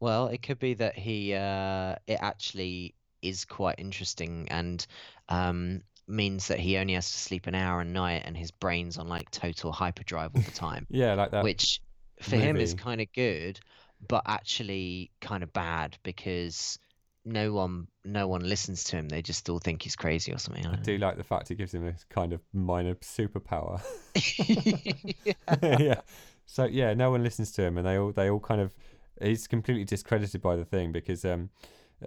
Well, 0.01 0.27
it 0.29 0.43
could 0.43 0.59
be 0.59 0.75
that 0.75 0.97
he 0.99 1.35
uh 1.35 1.97
it 2.07 2.19
actually 2.21 2.95
is 3.23 3.45
quite 3.45 3.77
interesting 3.79 4.49
and 4.51 4.85
um 5.29 5.83
means 6.09 6.49
that 6.49 6.59
he 6.59 6.77
only 6.79 6.95
has 6.95 7.11
to 7.13 7.19
sleep 7.19 7.47
an 7.47 7.55
hour 7.55 7.81
a 7.81 7.85
night 7.85 8.23
and 8.27 8.37
his 8.37 8.51
brain's 8.51 8.99
on 8.99 9.09
like 9.09 9.31
total 9.31 9.73
hyperdrive 9.73 10.35
all 10.35 10.43
the 10.43 10.51
time, 10.51 10.87
yeah, 10.91 11.15
like 11.15 11.31
that. 11.31 11.43
which 11.45 11.81
for 12.21 12.37
him 12.37 12.61
is 12.61 12.75
kind 12.75 13.01
of 13.01 13.13
good, 13.13 13.61
but 14.09 14.23
actually 14.27 15.11
kind 15.21 15.43
of 15.43 15.53
bad 15.53 15.97
because 16.03 16.79
no 17.25 17.53
one 17.53 17.87
no 18.05 18.27
one 18.27 18.43
listens 18.43 18.85
to 18.85 18.97
him. 18.97 19.09
They 19.09 19.23
just 19.23 19.49
all 19.49 19.59
think 19.59 19.83
he's 19.83 19.97
crazy 19.97 20.33
or 20.33 20.39
something. 20.39 20.67
I 20.67 20.73
I 20.73 20.77
don't 20.77 21.01
like 21.01 21.17
the 21.17 21.25
fact 21.25 21.51
it 21.51 21.57
gives 21.57 21.73
him 21.73 21.87
a 21.87 21.95
kind 22.11 22.33
of 22.33 22.41
minor 22.53 22.95
superpower. 22.97 23.81
know. 25.63 25.77
yeah. 25.79 26.01
So 26.47 26.65
yeah, 26.65 26.95
no 26.95 27.11
one 27.11 27.23
listens 27.23 27.53
to 27.53 27.63
him, 27.63 27.79
and 27.79 27.87
they 27.87 27.97
all 27.97 28.13
they 28.13 28.31
all 28.31 28.41
kind 28.41 28.61
of 28.61 28.75
he's 29.21 29.47
completely 29.47 29.85
discredited 29.85 30.43
by 30.43 30.57
the 30.57 30.65
thing 30.65 30.91
because 30.91 31.25
um 31.25 31.51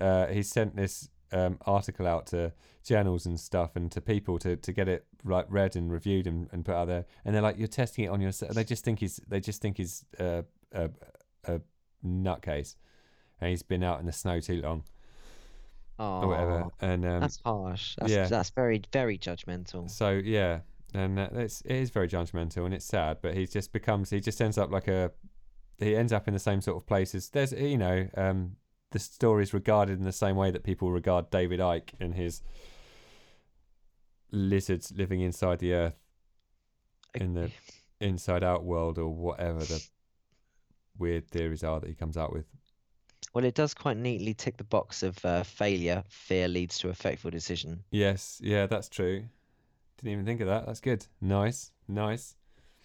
uh 0.02 0.28
he 0.28 0.44
sent 0.44 0.76
this 0.76 1.10
um 1.32 1.58
article 1.66 2.08
out 2.08 2.28
to 2.28 2.52
journals 2.84 3.26
and 3.26 3.40
stuff 3.40 3.76
and 3.76 3.92
to 3.92 4.02
people 4.02 4.38
to 4.40 4.56
to 4.58 4.72
get 4.72 4.88
it 4.88 5.06
like 5.24 5.46
read 5.50 5.76
and 5.76 5.92
reviewed 5.92 6.28
and, 6.28 6.50
and 6.52 6.66
put 6.66 6.76
out 6.76 6.88
there, 6.88 7.06
and 7.24 7.34
they're 7.34 7.42
like, 7.42 7.58
you're 7.58 7.68
testing 7.68 8.06
it 8.06 8.10
on 8.10 8.20
yourself. 8.20 8.54
They 8.54 8.66
just 8.66 8.84
think 8.84 9.00
he's 9.00 9.20
they 9.28 9.40
just 9.40 9.62
think 9.62 9.78
he's 9.78 10.04
uh, 10.20 10.42
a 10.74 10.90
a 11.46 11.62
nutcase, 12.06 12.76
and 13.40 13.50
he's 13.50 13.64
been 13.64 13.82
out 13.82 14.02
in 14.02 14.06
the 14.06 14.12
snow 14.12 14.42
too 14.42 14.62
long 14.62 14.84
or 16.00 16.28
whatever, 16.28 16.66
and 16.82 17.06
um 17.06 17.22
that's 17.22 17.40
harsh. 17.46 17.96
That's 18.00 18.12
yeah. 18.12 18.28
that's 18.28 18.50
very 18.50 18.82
very 18.92 19.18
judgmental. 19.18 19.90
So 19.90 20.12
yeah, 20.12 20.60
and 20.94 21.20
uh, 21.20 21.30
it's 21.34 21.62
it 21.62 21.76
is 21.76 21.90
very 21.90 22.08
judgmental 22.08 22.66
and 22.66 22.74
it's 22.74 22.86
sad. 22.86 23.18
But 23.22 23.36
he 23.36 23.46
just 23.46 23.74
becomes 23.74 24.10
he 24.10 24.20
just 24.20 24.42
ends 24.42 24.58
up 24.58 24.72
like 24.72 24.88
a 24.88 25.12
he 25.78 25.96
ends 25.96 26.14
up 26.14 26.28
in 26.28 26.34
the 26.34 26.40
same 26.40 26.62
sort 26.62 26.78
of 26.78 26.86
places. 26.88 27.30
There's 27.30 27.52
you 27.52 27.78
know 27.78 28.08
um, 28.16 28.56
the 28.92 29.00
story 29.00 29.44
is 29.44 29.54
regarded 29.54 29.98
in 29.98 30.06
the 30.06 30.12
same 30.12 30.36
way 30.36 30.52
that 30.52 30.64
people 30.64 30.92
regard 30.92 31.30
David 31.30 31.60
Icke 31.60 31.92
and 32.00 32.14
his 32.16 32.42
lizards 34.32 34.92
living 34.96 35.22
inside 35.22 35.60
the 35.60 35.74
earth 35.74 36.00
in 37.14 37.34
the 37.34 37.52
inside 38.00 38.44
out 38.44 38.64
world 38.64 38.98
or 38.98 39.10
whatever 39.10 39.60
the 39.60 39.82
weird 40.98 41.30
theories 41.30 41.64
are 41.64 41.80
that 41.80 41.88
he 41.88 41.96
comes 41.96 42.18
out 42.18 42.34
with. 42.34 42.46
Well, 43.34 43.44
it 43.46 43.56
does 43.56 43.74
quite 43.74 43.98
neatly 43.98 44.34
tick 44.34 44.58
the 44.58 44.64
box 44.64 45.04
of 45.04 45.24
uh, 45.26 45.44
failure. 45.44 46.04
Fear 46.08 46.48
leads 46.48 46.78
to 46.80 46.90
a 46.90 46.94
fateful 46.94 47.32
decision. 47.32 47.84
Yes, 47.92 48.40
yeah, 48.44 48.66
that's 48.66 48.90
true. 48.90 49.26
Didn't 49.98 50.14
even 50.14 50.26
think 50.26 50.42
of 50.42 50.48
that. 50.48 50.66
That's 50.66 50.82
good. 50.82 51.06
Nice, 51.22 51.72
nice. 51.88 52.36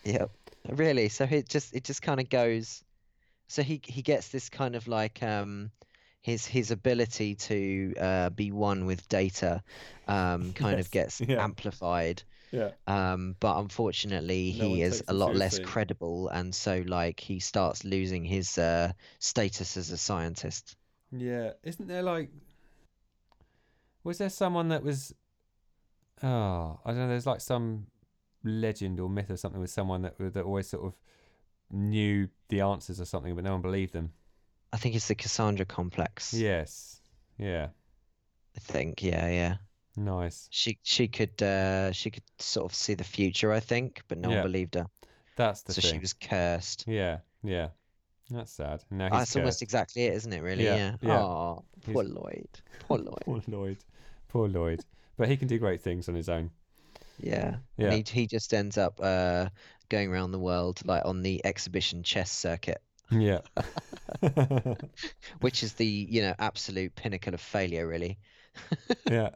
Yep. 0.05 0.30
Really. 0.70 1.09
So 1.09 1.24
it 1.30 1.49
just 1.49 1.74
it 1.74 1.84
just 1.84 2.03
kind 2.03 2.20
of 2.20 2.28
goes. 2.28 2.82
So 3.49 3.62
he 3.62 3.80
he 3.84 4.03
gets 4.03 4.28
this 4.28 4.49
kind 4.49 4.76
of 4.76 4.88
like 4.88 5.22
um 5.22 5.70
his 6.22 6.47
his 6.47 6.70
ability 6.70 7.34
to 7.34 7.95
uh, 7.99 8.30
be 8.30 8.53
one 8.53 8.86
with 8.86 9.09
data 9.09 9.62
um 10.07 10.53
kind 10.53 10.78
Yes, 10.78 10.86
of 10.86 10.91
gets 10.93 11.20
yeah. 11.20 11.43
amplified. 11.43 12.22
Yeah. 12.53 12.71
Um, 12.87 13.37
but 13.41 13.59
unfortunately, 13.59 14.55
No 14.59 14.67
he 14.75 14.83
is 14.83 15.03
a 15.07 15.13
lot 15.13 15.37
less 15.37 15.59
credible, 15.59 16.29
and 16.29 16.55
so 16.55 16.83
like 16.87 17.21
he 17.21 17.39
starts 17.41 17.85
losing 17.85 18.25
his 18.25 18.59
uh 18.59 18.93
status 19.19 19.77
as 19.77 19.91
a 19.91 19.97
scientist. 19.97 20.77
Yeah, 21.13 21.53
isn't 21.63 21.87
there 21.87 22.03
like 22.03 22.31
was 24.03 24.19
there 24.19 24.31
someone 24.31 24.69
that 24.69 24.83
was 24.83 25.15
oh, 26.23 26.81
I 26.85 26.91
don't 26.91 26.99
know, 26.99 27.09
there's 27.09 27.27
like 27.27 27.41
some 27.41 27.87
legend 28.43 29.01
or 29.01 29.09
myth 29.09 29.31
or 29.31 29.37
something 29.37 29.61
with 29.61 29.71
someone 29.71 30.03
that 30.03 30.15
that 30.19 30.45
always 30.45 30.69
sort 30.69 30.85
of 30.85 30.95
knew 31.71 32.29
the 32.49 32.63
answers 32.63 33.01
or 33.01 33.05
something 33.05 33.35
but 33.35 33.45
no 33.45 33.53
one 33.53 33.63
believed 33.63 33.93
them. 33.93 34.13
I 34.73 34.77
think 34.77 34.95
it's 34.95 35.09
the 35.09 35.15
Cassandra 35.15 35.67
complex. 35.67 36.33
Yes. 36.33 37.01
Yeah. 37.39 37.69
I 38.57 38.61
think. 38.61 39.03
Yeah, 39.03 39.29
yeah. 39.29 39.57
Nice. 40.01 40.49
She 40.51 40.79
she 40.83 41.09
could 41.09 41.43
uh 41.43 41.93
she 41.93 42.11
could 42.11 42.23
sort 42.39 42.65
of 42.71 42.75
see 42.75 42.95
the 42.95 43.05
future, 43.05 43.53
I 43.53 43.61
think, 43.61 44.03
but 44.09 44.17
no 44.19 44.31
Yeah. 44.31 44.37
one 44.37 44.45
believed 44.45 44.75
her. 44.77 44.87
That's 45.37 45.63
the 45.63 45.75
So 45.75 45.83
thing. 45.83 45.93
she 45.93 45.99
was 45.99 46.15
cursed. 46.15 46.85
Yeah, 46.87 47.19
yeah. 47.43 47.69
That's 48.31 48.53
sad. 48.53 48.83
Now 48.91 49.05
he's 49.11 49.13
That's 49.13 49.37
almost 49.37 49.61
exactly 49.63 50.05
it, 50.05 50.15
isn't 50.15 50.33
it? 50.33 50.41
Really? 50.43 50.65
Yeah, 50.65 50.77
Yeah. 50.77 50.97
yeah. 51.03 51.19
Oh, 51.21 51.65
He's- 51.85 51.93
poor 51.95 52.05
Lloyd. 52.05 52.49
Poor 52.89 52.99
Lloyd. 53.07 53.23
Poor 53.25 53.43
Lloyd. 53.47 53.79
Poor 54.29 54.49
Lloyd. 54.49 54.85
But 55.19 55.29
he 55.29 55.37
can 55.37 55.49
do 55.49 55.59
great 55.59 55.83
things 55.83 56.09
on 56.09 56.15
his 56.15 56.29
own. 56.29 56.51
Yeah. 57.19 57.57
Yeah. 57.77 57.91
And 57.93 58.09
he 58.09 58.21
he 58.23 58.27
just 58.27 58.55
ends 58.55 58.79
up 58.79 58.99
uh 59.03 59.51
going 59.91 60.09
around 60.11 60.33
the 60.33 60.39
world 60.39 60.81
like 60.87 61.05
on 61.05 61.21
the 61.23 61.45
exhibition 61.45 62.03
chess 62.03 62.31
circuit, 62.33 62.81
Yeah. 63.11 63.41
which 65.41 65.63
is 65.63 65.75
the 65.75 65.87
you 65.87 66.23
know 66.23 66.35
absolute 66.39 66.95
pinnacle 66.95 67.35
of 67.35 67.41
failure, 67.41 67.87
really. 67.87 68.19
yeah. 69.11 69.31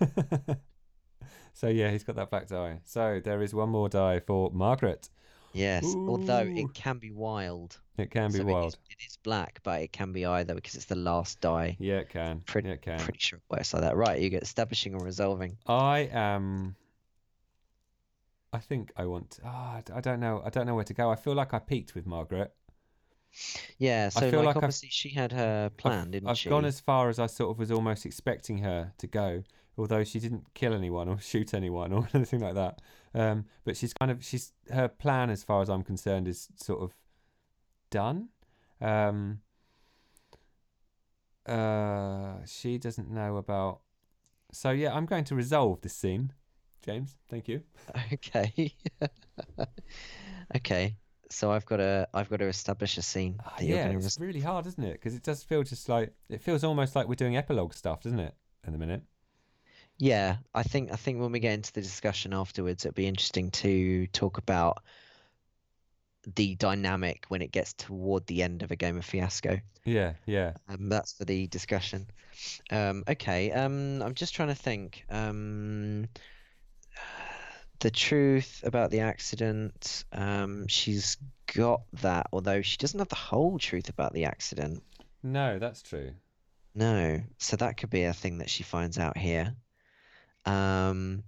so 1.52 1.68
yeah, 1.68 1.90
he's 1.90 2.04
got 2.04 2.16
that 2.16 2.30
black 2.30 2.48
die. 2.48 2.80
So 2.84 3.20
there 3.22 3.42
is 3.42 3.54
one 3.54 3.68
more 3.70 3.88
die 3.88 4.20
for 4.20 4.50
Margaret. 4.52 5.08
Yes. 5.52 5.84
Although 5.84 6.40
it 6.52 6.74
can 6.74 6.98
be 6.98 7.12
wild. 7.12 7.78
It 7.96 8.10
can 8.10 8.32
be 8.32 8.38
So 8.38 8.44
wild. 8.44 8.76
It 8.90 8.96
is 9.06 9.16
black, 9.22 9.60
but 9.62 9.80
it 9.82 9.92
can 9.92 10.12
be 10.12 10.26
either 10.26 10.52
because 10.54 10.74
it's 10.74 10.86
the 10.86 10.96
last 10.96 11.40
die. 11.40 11.76
Yeah, 11.78 11.98
it 11.98 12.08
can. 12.08 12.40
Pretty- 12.40 12.70
it 12.70 12.82
can. 12.82 12.98
Pretty 12.98 13.20
sure 13.20 13.36
it 13.38 13.52
works 13.56 13.72
like 13.72 13.82
that. 13.82 13.96
Right, 13.96 14.20
you 14.20 14.30
get 14.30 14.42
establishing 14.42 14.94
or 14.96 15.04
resolving. 15.04 15.56
I 15.66 16.10
am. 16.12 16.74
I 18.52 18.58
think 18.58 18.92
I 18.96 19.06
want. 19.06 19.38
ah, 19.44 19.80
I 19.94 20.00
don't 20.00 20.18
know. 20.20 20.42
I 20.44 20.50
don't 20.50 20.66
know 20.66 20.74
where 20.74 20.84
to 20.84 20.94
go. 20.94 21.08
I 21.10 21.16
feel 21.16 21.34
like 21.34 21.54
I 21.54 21.60
peaked 21.60 21.94
with 21.94 22.04
Margaret. 22.06 22.52
Yeah, 23.78 24.08
so 24.10 24.28
feel 24.30 24.40
like, 24.40 24.46
like 24.46 24.56
I've- 24.56 24.64
obviously 24.66 24.88
she 24.90 25.08
had 25.10 25.32
her 25.32 25.70
plan, 25.70 26.10
didn't 26.12 26.28
I've 26.28 26.38
she? 26.38 26.48
gone 26.48 26.64
as 26.64 26.78
far 26.80 27.08
as 27.08 27.18
I 27.20 27.26
sort 27.26 27.50
of 27.52 27.58
was 27.58 27.70
almost 27.72 28.06
expecting 28.06 28.58
her 28.58 28.92
to 28.98 29.06
go, 29.08 29.42
although 29.76 30.04
she 30.04 30.20
didn't 30.20 30.52
kill 30.54 30.72
anyone 30.72 31.08
or 31.08 31.18
shoot 31.32 31.54
anyone 31.54 31.92
or 31.92 32.08
anything 32.14 32.40
like 32.40 32.54
that. 32.54 32.80
Um, 33.14 33.46
but 33.64 33.76
she's 33.76 33.92
kind 33.92 34.10
of 34.10 34.24
she's 34.24 34.52
her 34.72 34.88
plan, 34.88 35.30
as 35.30 35.42
far 35.44 35.62
as 35.62 35.68
I'm 35.68 35.82
concerned, 35.82 36.28
is 36.28 36.48
sort 36.56 36.82
of 36.82 36.94
done. 37.90 38.28
Um, 38.80 39.40
uh, 41.46 42.36
she 42.46 42.78
doesn't 42.78 43.10
know 43.10 43.36
about. 43.36 43.80
So 44.52 44.70
yeah, 44.70 44.94
I'm 44.94 45.06
going 45.06 45.24
to 45.24 45.34
resolve 45.34 45.80
this 45.80 45.94
scene. 45.94 46.32
James, 46.82 47.16
thank 47.28 47.48
you. 47.48 47.62
Okay. 48.12 48.74
Okay. 50.56 50.96
So 51.30 51.50
I've 51.50 51.64
got 51.64 51.78
to 51.78 52.06
I've 52.14 52.28
got 52.28 52.36
to 52.38 52.46
establish 52.46 52.96
a 52.98 53.02
scene 53.02 53.40
Ah, 53.44 53.56
yeah, 53.60 53.88
it's 53.88 54.20
really 54.20 54.40
hard, 54.40 54.66
isn't 54.66 54.84
it? 54.84 54.92
Because 54.92 55.14
it 55.14 55.22
does 55.22 55.42
feel 55.42 55.62
just 55.62 55.88
like 55.88 56.12
it 56.28 56.40
feels 56.40 56.62
almost 56.62 56.94
like 56.94 57.08
we're 57.08 57.14
doing 57.14 57.36
epilogue 57.36 57.72
stuff, 57.72 58.02
doesn't 58.02 58.20
it? 58.20 58.34
In 58.66 58.74
a 58.74 58.78
minute. 58.78 59.02
Yeah, 59.98 60.36
I 60.54 60.62
think 60.64 60.92
I 60.92 60.96
think 60.96 61.20
when 61.20 61.32
we 61.32 61.40
get 61.40 61.54
into 61.54 61.72
the 61.72 61.80
discussion 61.80 62.32
afterwards, 62.32 62.84
it'll 62.84 62.94
be 62.94 63.06
interesting 63.06 63.50
to 63.52 64.06
talk 64.08 64.38
about 64.38 64.82
the 66.34 66.54
dynamic 66.56 67.26
when 67.28 67.42
it 67.42 67.52
gets 67.52 67.74
toward 67.74 68.26
the 68.26 68.42
end 68.42 68.62
of 68.62 68.70
a 68.70 68.76
game 68.76 68.96
of 68.96 69.04
Fiasco. 69.04 69.60
Yeah, 69.84 70.14
yeah. 70.26 70.54
Um, 70.68 70.88
that's 70.88 71.12
for 71.12 71.24
the 71.24 71.46
discussion. 71.46 72.06
Um, 72.70 73.04
okay, 73.08 73.52
um, 73.52 74.02
I'm 74.02 74.14
just 74.14 74.34
trying 74.34 74.48
to 74.48 74.54
think. 74.54 75.04
Um, 75.10 76.08
the 77.80 77.90
truth 77.90 78.62
about 78.64 78.90
the 78.90 79.00
accident, 79.00 80.04
um, 80.12 80.66
she's 80.68 81.18
got 81.54 81.82
that, 82.00 82.28
although 82.32 82.62
she 82.62 82.78
doesn't 82.78 82.98
have 82.98 83.08
the 83.08 83.14
whole 83.14 83.58
truth 83.58 83.88
about 83.88 84.12
the 84.12 84.24
accident. 84.24 84.82
No, 85.22 85.58
that's 85.58 85.82
true. 85.82 86.12
No, 86.74 87.20
so 87.38 87.56
that 87.56 87.76
could 87.76 87.90
be 87.90 88.04
a 88.04 88.12
thing 88.12 88.38
that 88.38 88.50
she 88.50 88.62
finds 88.62 88.98
out 88.98 89.16
here. 89.16 89.54
Um, 90.46 91.24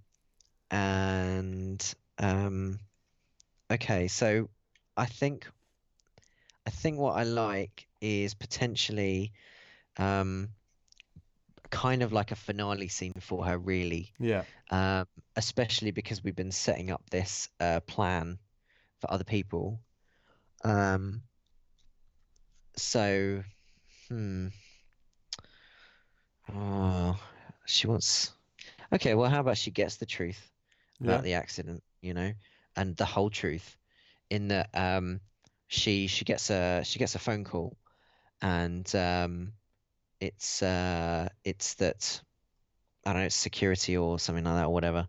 and 0.71 1.95
um, 2.19 2.79
okay, 3.71 4.09
so 4.09 4.49
I 4.97 5.07
think 5.07 5.47
I 6.67 6.71
think 6.71 6.99
what 6.99 7.17
I 7.17 7.23
like 7.23 7.87
is 8.01 8.35
potentially 8.35 9.33
um, 9.99 10.49
kind 11.71 12.03
of 12.03 12.13
like 12.13 12.33
a 12.33 12.37
finale 12.37 12.89
scene 12.89 13.13
for 13.21 13.45
her, 13.47 13.57
really. 13.57 14.13
Yeah. 14.19 14.43
Um, 14.71 15.07
especially 15.37 15.93
because 15.93 16.25
we've 16.25 16.35
been 16.35 16.51
setting 16.51 16.91
up 16.91 17.09
this 17.11 17.49
uh, 17.61 17.81
plan 17.81 18.39
for 19.01 19.13
other 19.13 19.25
people. 19.25 19.81
Um, 20.65 21.23
so, 22.77 23.43
hmm. 24.09 24.49
Oh, 26.53 27.19
she 27.65 27.87
wants. 27.87 28.33
Okay, 28.93 29.15
well, 29.15 29.31
how 29.31 29.41
about 29.41 29.59
she 29.59 29.71
gets 29.71 29.97
the 29.97 30.07
truth 30.07 30.51
about 31.03 31.23
Yeah. 31.23 31.23
the 31.23 31.35
accident, 31.35 31.83
you 32.03 32.15
know, 32.15 32.33
and 32.77 32.97
the 32.97 33.05
whole 33.05 33.31
truth, 33.31 33.77
in 34.31 34.49
that 34.49 34.71
um, 34.75 35.21
she 35.69 36.07
she 36.09 36.25
gets 36.25 36.51
a 36.51 36.83
she 36.85 36.99
gets 36.99 37.15
a 37.15 37.19
phone 37.19 37.45
call, 37.45 37.77
and 38.43 38.95
um, 38.97 39.53
it's 40.21 40.63
uh, 40.63 41.29
it's 41.45 41.75
that 41.77 42.21
I 43.07 43.13
don't 43.13 43.23
know, 43.23 43.27
it's 43.27 43.37
security 43.37 43.97
or 43.97 44.19
something 44.19 44.45
like 44.45 44.55
that 44.57 44.67
or 44.67 44.73
whatever, 44.75 45.09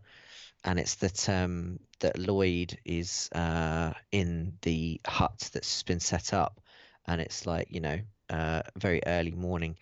and 0.64 0.78
it's 0.78 0.96
that 0.96 1.28
um, 1.28 1.78
that 2.00 2.18
Lloyd 2.18 2.78
is 2.84 3.28
uh, 3.32 3.92
in 4.12 4.58
the 4.62 5.00
hut 5.06 5.50
that's 5.52 5.82
been 5.82 6.00
set 6.00 6.32
up, 6.34 6.60
and 7.06 7.20
it's 7.20 7.46
like 7.46 7.68
you 7.70 7.80
know 7.80 8.00
uh, 8.30 8.62
very 8.76 9.02
early 9.06 9.32
morning, 9.32 9.76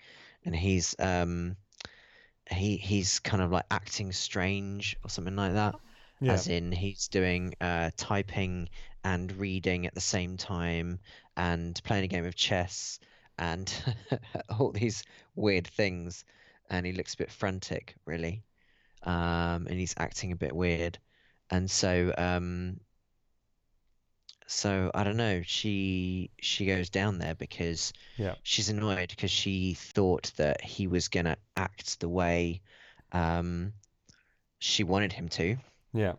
and 0.44 0.54
he's 0.56 0.94
um, 0.98 1.56
he 2.50 2.76
he's 2.76 3.18
kind 3.20 3.42
of 3.42 3.50
like 3.50 3.66
acting 3.70 4.12
strange 4.12 4.96
or 5.04 5.10
something 5.10 5.36
like 5.36 5.54
that. 5.54 5.74
Yeah. 6.20 6.32
as 6.32 6.48
in 6.48 6.72
he's 6.72 7.08
doing 7.08 7.54
uh, 7.60 7.90
typing 7.96 8.70
and 9.04 9.30
reading 9.32 9.86
at 9.86 9.94
the 9.94 10.00
same 10.00 10.38
time 10.38 10.98
and 11.36 11.78
playing 11.84 12.04
a 12.04 12.08
game 12.08 12.24
of 12.24 12.34
chess 12.34 12.98
and 13.38 13.72
all 14.58 14.72
these 14.72 15.04
weird 15.34 15.66
things. 15.66 16.24
And 16.70 16.86
he 16.86 16.92
looks 16.92 17.14
a 17.14 17.18
bit 17.18 17.30
frantic 17.30 17.96
really. 18.06 18.42
Um, 19.02 19.66
and 19.68 19.78
he's 19.78 19.94
acting 19.98 20.32
a 20.32 20.36
bit 20.36 20.54
weird. 20.54 20.98
And 21.50 21.70
so 21.70 22.12
um, 22.16 22.80
so 24.46 24.90
I 24.94 25.04
don't 25.04 25.16
know 25.16 25.42
she 25.44 26.30
she 26.40 26.66
goes 26.66 26.88
down 26.90 27.18
there 27.18 27.34
because 27.34 27.92
Yeah. 28.16 28.34
she's 28.42 28.68
annoyed 28.68 29.08
because 29.10 29.30
she 29.30 29.74
thought 29.74 30.32
that 30.36 30.60
he 30.62 30.86
was 30.86 31.08
gonna 31.08 31.36
act 31.56 32.00
the 32.00 32.08
way 32.08 32.60
um, 33.12 33.72
she 34.58 34.84
wanted 34.84 35.12
him 35.12 35.28
to 35.30 35.56
Yeah. 35.92 36.14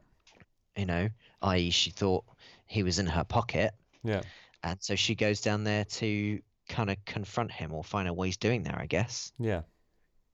you 0.76 0.86
know, 0.86 1.10
i.e., 1.42 1.70
she 1.72 1.90
thought 1.92 2.24
he 2.66 2.84
was 2.84 3.00
in 3.00 3.08
her 3.08 3.24
pocket, 3.24 3.74
Yeah. 4.04 4.22
and 4.64 4.78
so 4.82 4.96
she 4.96 5.16
goes 5.16 5.42
down 5.42 5.64
there 5.64 5.86
to 5.86 6.42
kind 6.70 6.90
of 6.90 7.04
confront 7.06 7.52
him 7.52 7.74
or 7.74 7.84
find 7.84 8.08
out 8.08 8.16
what 8.16 8.26
he's 8.28 8.38
doing 8.38 8.64
there. 8.64 8.78
I 8.78 8.86
guess 8.88 9.32
Yeah. 9.40 9.62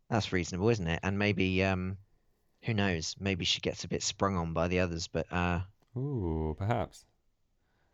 that's 0.10 0.34
reasonable, 0.34 0.70
isn't 0.70 0.88
it? 0.88 1.00
And 1.04 1.18
maybe, 1.20 1.64
um, 1.64 1.98
who 2.64 2.74
knows? 2.74 3.16
Maybe 3.20 3.46
she 3.46 3.62
gets 3.62 3.84
a 3.84 3.88
bit 3.88 4.02
sprung 4.04 4.36
on 4.36 4.54
by 4.54 4.68
the 4.68 4.80
others, 4.80 5.08
but 5.08 5.32
uh, 5.32 5.62
Ooh, 5.98 6.56
perhaps. 6.58 7.06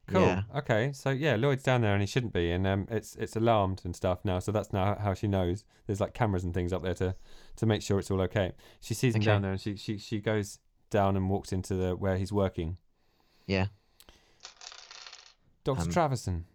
Cool. 0.09 0.21
yeah, 0.21 0.41
Okay. 0.55 0.91
So 0.93 1.09
yeah, 1.09 1.35
Lloyd's 1.35 1.63
down 1.63 1.81
there 1.81 1.93
and 1.93 2.01
he 2.01 2.07
shouldn't 2.07 2.33
be, 2.33 2.51
and 2.51 2.65
um, 2.67 2.87
it's 2.89 3.15
it's 3.15 3.35
alarmed 3.35 3.81
and 3.85 3.95
stuff 3.95 4.19
now. 4.23 4.39
So 4.39 4.51
that's 4.51 4.71
now 4.73 4.95
how 4.99 5.13
she 5.13 5.27
knows. 5.27 5.63
There's 5.87 6.01
like 6.01 6.13
cameras 6.13 6.43
and 6.43 6.53
things 6.53 6.73
up 6.73 6.83
there 6.83 6.93
to 6.95 7.15
to 7.57 7.65
make 7.65 7.81
sure 7.81 7.99
it's 7.99 8.09
all 8.11 8.21
okay. 8.21 8.53
She 8.81 8.93
sees 8.93 9.15
him 9.15 9.21
Okay. 9.21 9.31
down 9.31 9.41
there 9.43 9.51
and 9.51 9.61
she 9.61 9.75
she 9.75 9.97
she 9.97 10.19
goes 10.19 10.59
down 10.89 11.15
and 11.15 11.29
walks 11.29 11.51
into 11.53 11.75
the 11.75 11.95
where 11.95 12.17
he's 12.17 12.31
working. 12.33 12.77
yeah. 13.47 13.67
Doctor 15.63 15.83
Um, 15.83 15.91
Traverson, 15.91 16.45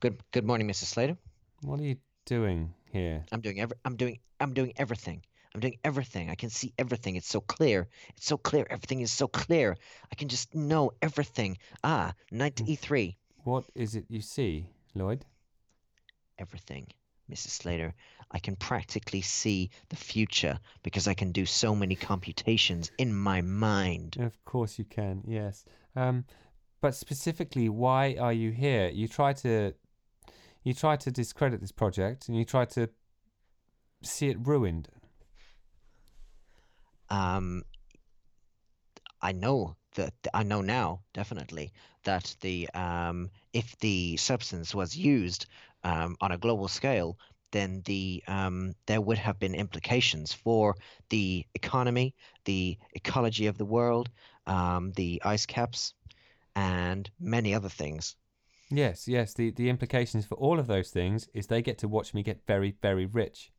Good, 0.00 0.22
good 0.32 0.44
morning, 0.44 0.68
Mrs. 0.68 0.84
Slater. 0.86 1.16
what 1.62 1.80
are 1.80 1.82
you 1.84 1.96
doing 2.24 2.72
here? 2.90 3.24
I'm 3.32 3.40
doing 3.40 3.60
every, 3.60 3.76
I'm 3.84 3.96
doing, 3.96 4.20
I'm 4.40 4.54
doing 4.54 4.72
everything. 4.76 5.22
I'm 5.54 5.60
doing 5.60 5.78
everything. 5.84 6.30
I 6.30 6.34
can 6.34 6.50
see 6.50 6.72
everything. 6.78 7.16
It's 7.16 7.28
so 7.28 7.40
clear. 7.40 7.88
It's 8.16 8.26
so 8.26 8.36
clear. 8.36 8.66
Everything 8.68 9.00
is 9.00 9.10
so 9.10 9.28
clear. 9.28 9.76
I 10.12 10.14
can 10.14 10.28
just 10.28 10.54
know 10.54 10.92
everything. 11.00 11.58
Ah, 11.82 12.12
knight 12.30 12.56
to 12.56 12.64
e3. 12.64 13.16
What 13.44 13.64
is 13.74 13.94
it 13.94 14.04
you 14.08 14.20
see, 14.20 14.66
Lloyd? 14.94 15.24
everything, 16.38 16.86
Mrs. 17.30 17.50
Slater. 17.50 17.94
I 18.30 18.38
can 18.38 18.56
practically 18.56 19.22
see 19.22 19.70
the 19.88 19.96
future 19.96 20.58
because 20.82 21.08
I 21.08 21.14
can 21.14 21.32
do 21.32 21.46
so 21.46 21.74
many 21.74 21.94
computations 21.94 22.90
in 22.98 23.14
my 23.14 23.40
mind. 23.40 24.16
Of 24.20 24.44
course 24.44 24.78
you 24.78 24.84
can. 24.84 25.22
Yes. 25.26 25.64
Um, 25.96 26.24
but 26.80 26.94
specifically, 26.94 27.68
why 27.68 28.16
are 28.20 28.32
you 28.32 28.50
here? 28.50 28.88
You 28.88 29.08
try 29.08 29.32
to, 29.34 29.74
you 30.62 30.74
try 30.74 30.96
to 30.96 31.10
discredit 31.10 31.60
this 31.60 31.72
project, 31.72 32.28
and 32.28 32.36
you 32.36 32.44
try 32.44 32.64
to 32.66 32.88
see 34.02 34.28
it 34.28 34.36
ruined. 34.46 34.88
Um, 37.10 37.62
I 39.20 39.32
know 39.32 39.76
that 39.94 40.14
I 40.32 40.42
know 40.42 40.60
now 40.60 41.00
definitely 41.12 41.72
that 42.04 42.34
the 42.40 42.68
um, 42.74 43.30
if 43.52 43.76
the 43.78 44.16
substance 44.16 44.74
was 44.74 44.96
used 44.96 45.46
um, 45.84 46.16
on 46.20 46.32
a 46.32 46.38
global 46.38 46.68
scale, 46.68 47.18
then 47.50 47.82
the 47.84 48.22
um, 48.28 48.74
there 48.86 49.00
would 49.00 49.18
have 49.18 49.38
been 49.38 49.54
implications 49.54 50.32
for 50.32 50.76
the 51.08 51.46
economy, 51.54 52.14
the 52.44 52.78
ecology 52.92 53.46
of 53.46 53.58
the 53.58 53.64
world, 53.64 54.08
um, 54.46 54.92
the 54.92 55.20
ice 55.24 55.46
caps, 55.46 55.94
and 56.54 57.10
many 57.18 57.54
other 57.54 57.68
things. 57.68 58.16
Yes, 58.70 59.08
yes. 59.08 59.34
The 59.34 59.50
the 59.50 59.70
implications 59.70 60.26
for 60.26 60.34
all 60.34 60.58
of 60.58 60.66
those 60.66 60.90
things 60.90 61.28
is 61.34 61.46
they 61.46 61.62
get 61.62 61.78
to 61.78 61.88
watch 61.88 62.14
me 62.14 62.22
get 62.22 62.46
very, 62.46 62.76
very 62.82 63.06
rich. 63.06 63.50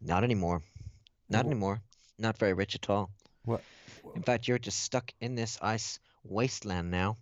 Not 0.00 0.24
anymore. 0.24 0.62
Not 1.28 1.44
anymore. 1.44 1.82
Not 2.20 2.38
very 2.38 2.52
rich 2.52 2.74
at 2.74 2.88
all. 2.90 3.10
What? 3.44 3.62
In 4.14 4.22
fact, 4.22 4.46
you're 4.46 4.58
just 4.58 4.80
stuck 4.82 5.10
in 5.20 5.34
this 5.34 5.58
ice 5.62 5.98
wasteland 6.24 6.90
now, 6.90 7.16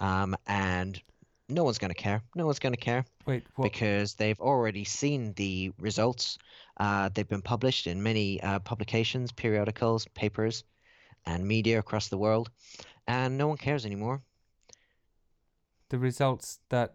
um, 0.00 0.36
and 0.46 1.00
no 1.48 1.64
one's 1.64 1.78
going 1.78 1.90
to 1.90 1.94
care. 2.02 2.20
No 2.34 2.44
one's 2.44 2.58
going 2.58 2.74
to 2.74 2.80
care 2.80 3.04
Wait, 3.26 3.44
what? 3.56 3.64
because 3.72 4.14
they've 4.14 4.38
already 4.40 4.84
seen 4.84 5.32
the 5.34 5.72
results. 5.78 6.38
Uh, 6.76 7.08
they've 7.14 7.28
been 7.28 7.42
published 7.42 7.86
in 7.86 8.02
many 8.02 8.40
uh, 8.42 8.58
publications, 8.60 9.32
periodicals, 9.32 10.06
papers, 10.14 10.62
and 11.24 11.46
media 11.46 11.78
across 11.78 12.08
the 12.08 12.18
world, 12.18 12.50
and 13.06 13.38
no 13.38 13.48
one 13.48 13.56
cares 13.56 13.86
anymore. 13.86 14.22
the 15.88 15.98
results 15.98 16.60
that 16.68 16.94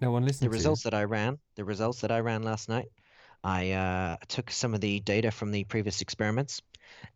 no 0.00 0.10
one 0.10 0.24
listened 0.24 0.46
The 0.50 0.52
to. 0.54 0.58
results 0.58 0.82
that 0.84 0.94
I 0.94 1.04
ran, 1.04 1.38
the 1.56 1.64
results 1.64 2.00
that 2.00 2.10
I 2.10 2.20
ran 2.20 2.42
last 2.42 2.68
night, 2.70 2.88
I 3.44 3.72
uh, 3.72 4.16
took 4.28 4.50
some 4.50 4.74
of 4.74 4.80
the 4.80 5.00
data 5.00 5.30
from 5.30 5.50
the 5.50 5.64
previous 5.64 6.00
experiments 6.00 6.60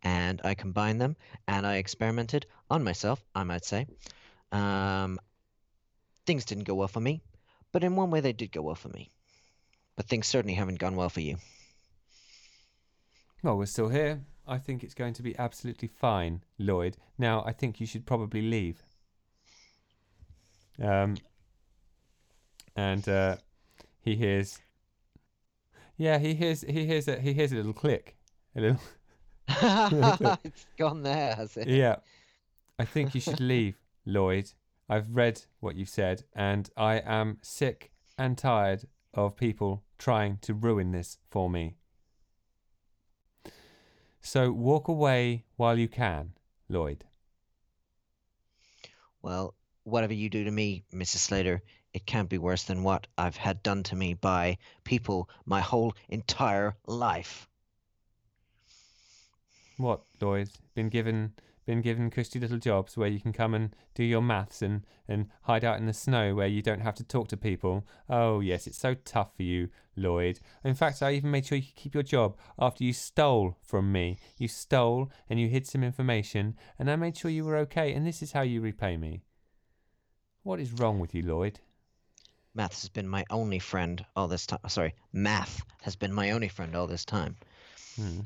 and 0.02 0.40
I 0.44 0.54
combined 0.54 1.00
them 1.00 1.16
and 1.48 1.66
I 1.66 1.76
experimented 1.76 2.46
on 2.70 2.84
myself, 2.84 3.22
I 3.34 3.44
might 3.44 3.64
say. 3.64 3.86
Um, 4.50 5.18
things 6.26 6.44
didn't 6.44 6.64
go 6.64 6.74
well 6.74 6.88
for 6.88 7.00
me, 7.00 7.22
but 7.72 7.84
in 7.84 7.96
one 7.96 8.10
way 8.10 8.20
they 8.20 8.32
did 8.32 8.52
go 8.52 8.62
well 8.62 8.74
for 8.74 8.88
me. 8.88 9.10
But 9.96 10.06
things 10.06 10.26
certainly 10.26 10.54
haven't 10.54 10.78
gone 10.78 10.96
well 10.96 11.10
for 11.10 11.20
you. 11.20 11.36
Well, 13.42 13.58
we're 13.58 13.66
still 13.66 13.88
here. 13.88 14.20
I 14.46 14.58
think 14.58 14.82
it's 14.82 14.94
going 14.94 15.14
to 15.14 15.22
be 15.22 15.36
absolutely 15.38 15.88
fine, 15.88 16.42
Lloyd. 16.58 16.96
Now, 17.18 17.44
I 17.44 17.52
think 17.52 17.80
you 17.80 17.86
should 17.86 18.06
probably 18.06 18.42
leave. 18.42 18.82
Um, 20.80 21.16
and 22.74 23.08
uh, 23.08 23.36
he 24.00 24.16
hears. 24.16 24.60
Yeah, 25.97 26.18
he 26.18 26.34
hears. 26.34 26.62
He 26.62 26.86
hears. 26.86 27.09
A, 27.09 27.20
he 27.20 27.32
hears 27.32 27.53
a 27.53 27.57
little 27.57 27.72
click. 27.72 28.16
A 28.57 28.61
little. 28.61 28.80
it's 30.45 30.66
gone 30.78 31.03
there, 31.03 31.34
has 31.34 31.57
it? 31.57 31.68
Yeah. 31.68 31.97
I 32.78 32.84
think 32.84 33.14
you 33.14 33.20
should 33.20 33.40
leave, 33.40 33.76
Lloyd. 34.07 34.51
I've 34.88 35.14
read 35.14 35.43
what 35.61 35.76
you've 35.76 35.88
said, 35.88 36.24
and 36.34 36.68
I 36.76 36.97
am 37.05 37.38
sick 37.43 37.93
and 38.18 38.36
tired 38.36 38.84
of 39.14 39.36
people 39.36 39.84
trying 39.99 40.38
to 40.43 40.55
ruin 40.55 40.93
this 40.93 41.18
for 41.30 41.49
me. 41.49 41.76
So 44.20 44.53
walk 44.53 44.88
away 44.88 45.45
while 45.57 45.78
you 45.78 45.88
can, 45.88 46.32
Lloyd. 46.68 47.05
Well, 49.20 49.55
whatever 49.84 50.14
you 50.14 50.28
do 50.28 50.45
to 50.45 50.51
me, 50.51 50.84
Mrs. 50.93 51.18
Slater, 51.18 51.62
it 51.95 52.07
can't 52.07 52.28
be 52.28 52.38
worse 52.38 52.64
than 52.64 52.82
what 52.82 53.07
I've 53.18 53.36
had 53.36 53.62
done 53.62 53.82
to 53.84 53.97
me 53.97 54.14
by 54.14 54.59
people 54.84 55.28
my 55.45 55.61
whole 55.61 55.95
entire 56.09 56.76
life. 56.86 57.49
What, 59.76 60.03
Lloyd? 60.20 60.51
Been 60.74 60.88
given 60.88 61.32
been 61.64 61.80
given 61.80 62.11
cushy 62.11 62.40
little 62.40 62.59
jobs 62.59 62.97
where 62.97 63.09
you 63.09 63.20
can 63.20 63.32
come 63.32 63.55
and 63.55 63.74
do 63.95 64.03
your 64.03 64.20
maths 64.20 64.62
and, 64.62 64.84
and 65.07 65.28
hide 65.43 65.64
out 65.64 65.78
in 65.78 65.86
the 65.86 65.93
snow 65.93 66.34
where 66.34 66.49
you 66.49 66.61
don't 66.61 66.80
have 66.80 66.97
to 66.97 67.05
talk 67.05 67.28
to 67.28 67.36
people. 67.36 67.86
Oh, 68.09 68.40
yes, 68.40 68.66
it's 68.66 68.78
so 68.78 68.95
tough 68.95 69.36
for 69.36 69.45
you, 69.45 69.68
Lloyd. 69.97 70.40
In 70.64 70.74
fact, 70.74 71.03
I 71.03 71.12
even 71.12 71.30
made 71.30 71.47
sure 71.47 71.57
you 71.57 71.64
could 71.64 71.76
keep 71.76 71.95
your 71.95 72.03
job 72.03 72.36
after 72.59 72.82
you 72.82 72.93
stole 72.93 73.57
from 73.62 73.93
me. 73.93 74.18
You 74.38 74.49
stole 74.49 75.11
and 75.30 75.38
you 75.38 75.49
hid 75.49 75.66
some 75.66 75.84
information, 75.84 76.57
and 76.78 76.90
I 76.90 76.97
made 76.97 77.16
sure 77.16 77.30
you 77.30 77.45
were 77.45 77.59
okay, 77.59 77.93
and 77.93 78.05
this 78.05 78.22
is 78.22 78.32
how 78.32 78.43
you 78.43 78.61
repay 78.61 78.97
me. 78.97 79.22
What 80.43 80.59
is 80.59 80.72
wrong 80.72 80.99
with 80.99 81.14
you, 81.14 81.22
Lloyd? 81.22 81.61
Maths 82.55 82.82
has 82.82 82.90
been 82.90 83.09
my 83.09 83.24
only 83.30 83.59
friend 83.59 84.05
all 84.14 84.28
this 84.28 84.46
time. 84.46 84.61
Sorry, 84.68 84.94
math 85.12 85.62
has 85.80 85.96
been 85.96 86.12
my 86.12 86.32
only 86.32 86.48
friend 86.48 86.76
all 86.76 86.86
this 86.86 87.05
time. 87.05 87.36
Hmm. 87.96 88.20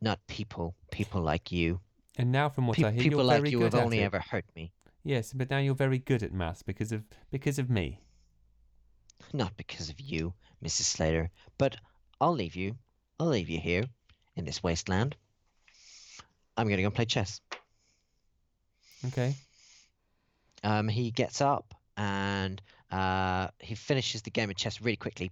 Not 0.00 0.18
people, 0.26 0.74
people 0.90 1.22
like 1.22 1.52
you. 1.52 1.80
And 2.16 2.32
now, 2.32 2.48
from 2.48 2.66
what 2.66 2.76
Pe- 2.76 2.84
I 2.84 2.90
hear, 2.90 3.02
people 3.02 3.18
you're 3.20 3.26
like 3.26 3.38
very 3.38 3.50
you 3.50 3.58
good 3.60 3.74
have 3.74 3.84
only 3.84 4.00
it. 4.00 4.04
ever 4.04 4.18
hurt 4.18 4.44
me. 4.56 4.72
Yes, 5.04 5.32
but 5.32 5.48
now 5.50 5.58
you're 5.58 5.74
very 5.74 5.98
good 5.98 6.22
at 6.22 6.32
maths 6.32 6.62
because 6.62 6.90
of 6.92 7.04
because 7.30 7.58
of 7.58 7.70
me. 7.70 8.00
Not 9.32 9.56
because 9.56 9.88
of 9.90 10.00
you, 10.00 10.34
Mrs. 10.64 10.82
Slater, 10.82 11.30
but 11.56 11.76
I'll 12.20 12.32
leave 12.32 12.56
you. 12.56 12.76
I'll 13.20 13.28
leave 13.28 13.48
you 13.48 13.58
here 13.58 13.84
in 14.36 14.44
this 14.44 14.62
wasteland. 14.62 15.16
I'm 16.56 16.68
gonna 16.68 16.82
go 16.82 16.90
play 16.90 17.04
chess. 17.04 17.40
Okay. 19.06 19.34
Um, 20.64 20.88
he 20.88 21.12
gets 21.12 21.40
up 21.40 21.74
and 21.96 22.60
uh, 22.90 23.48
he 23.58 23.74
finishes 23.74 24.22
the 24.22 24.30
game 24.30 24.50
of 24.50 24.56
chess 24.56 24.80
really 24.80 24.96
quickly, 24.96 25.30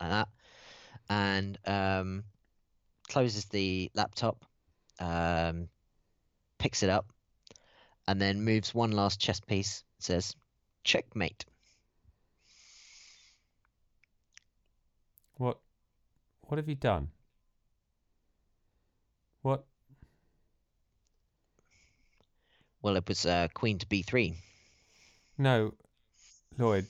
like 0.00 0.10
that, 0.10 0.28
and 1.08 1.58
um, 1.66 2.24
closes 3.08 3.44
the 3.46 3.90
laptop, 3.94 4.44
um, 4.98 5.68
picks 6.58 6.82
it 6.82 6.90
up, 6.90 7.06
and 8.08 8.20
then 8.20 8.44
moves 8.44 8.74
one 8.74 8.92
last 8.92 9.20
chess 9.20 9.40
piece. 9.40 9.84
Says, 9.98 10.34
"Checkmate." 10.84 11.44
What 15.36 15.58
what 16.42 16.58
have 16.58 16.68
you 16.68 16.74
done? 16.74 17.08
What 19.42 19.64
Well, 22.82 22.96
it 22.96 23.08
was 23.08 23.26
uh, 23.26 23.46
queen 23.54 23.78
to 23.78 23.86
b3. 23.86 24.34
no, 25.38 25.74
Lloyd, 26.58 26.86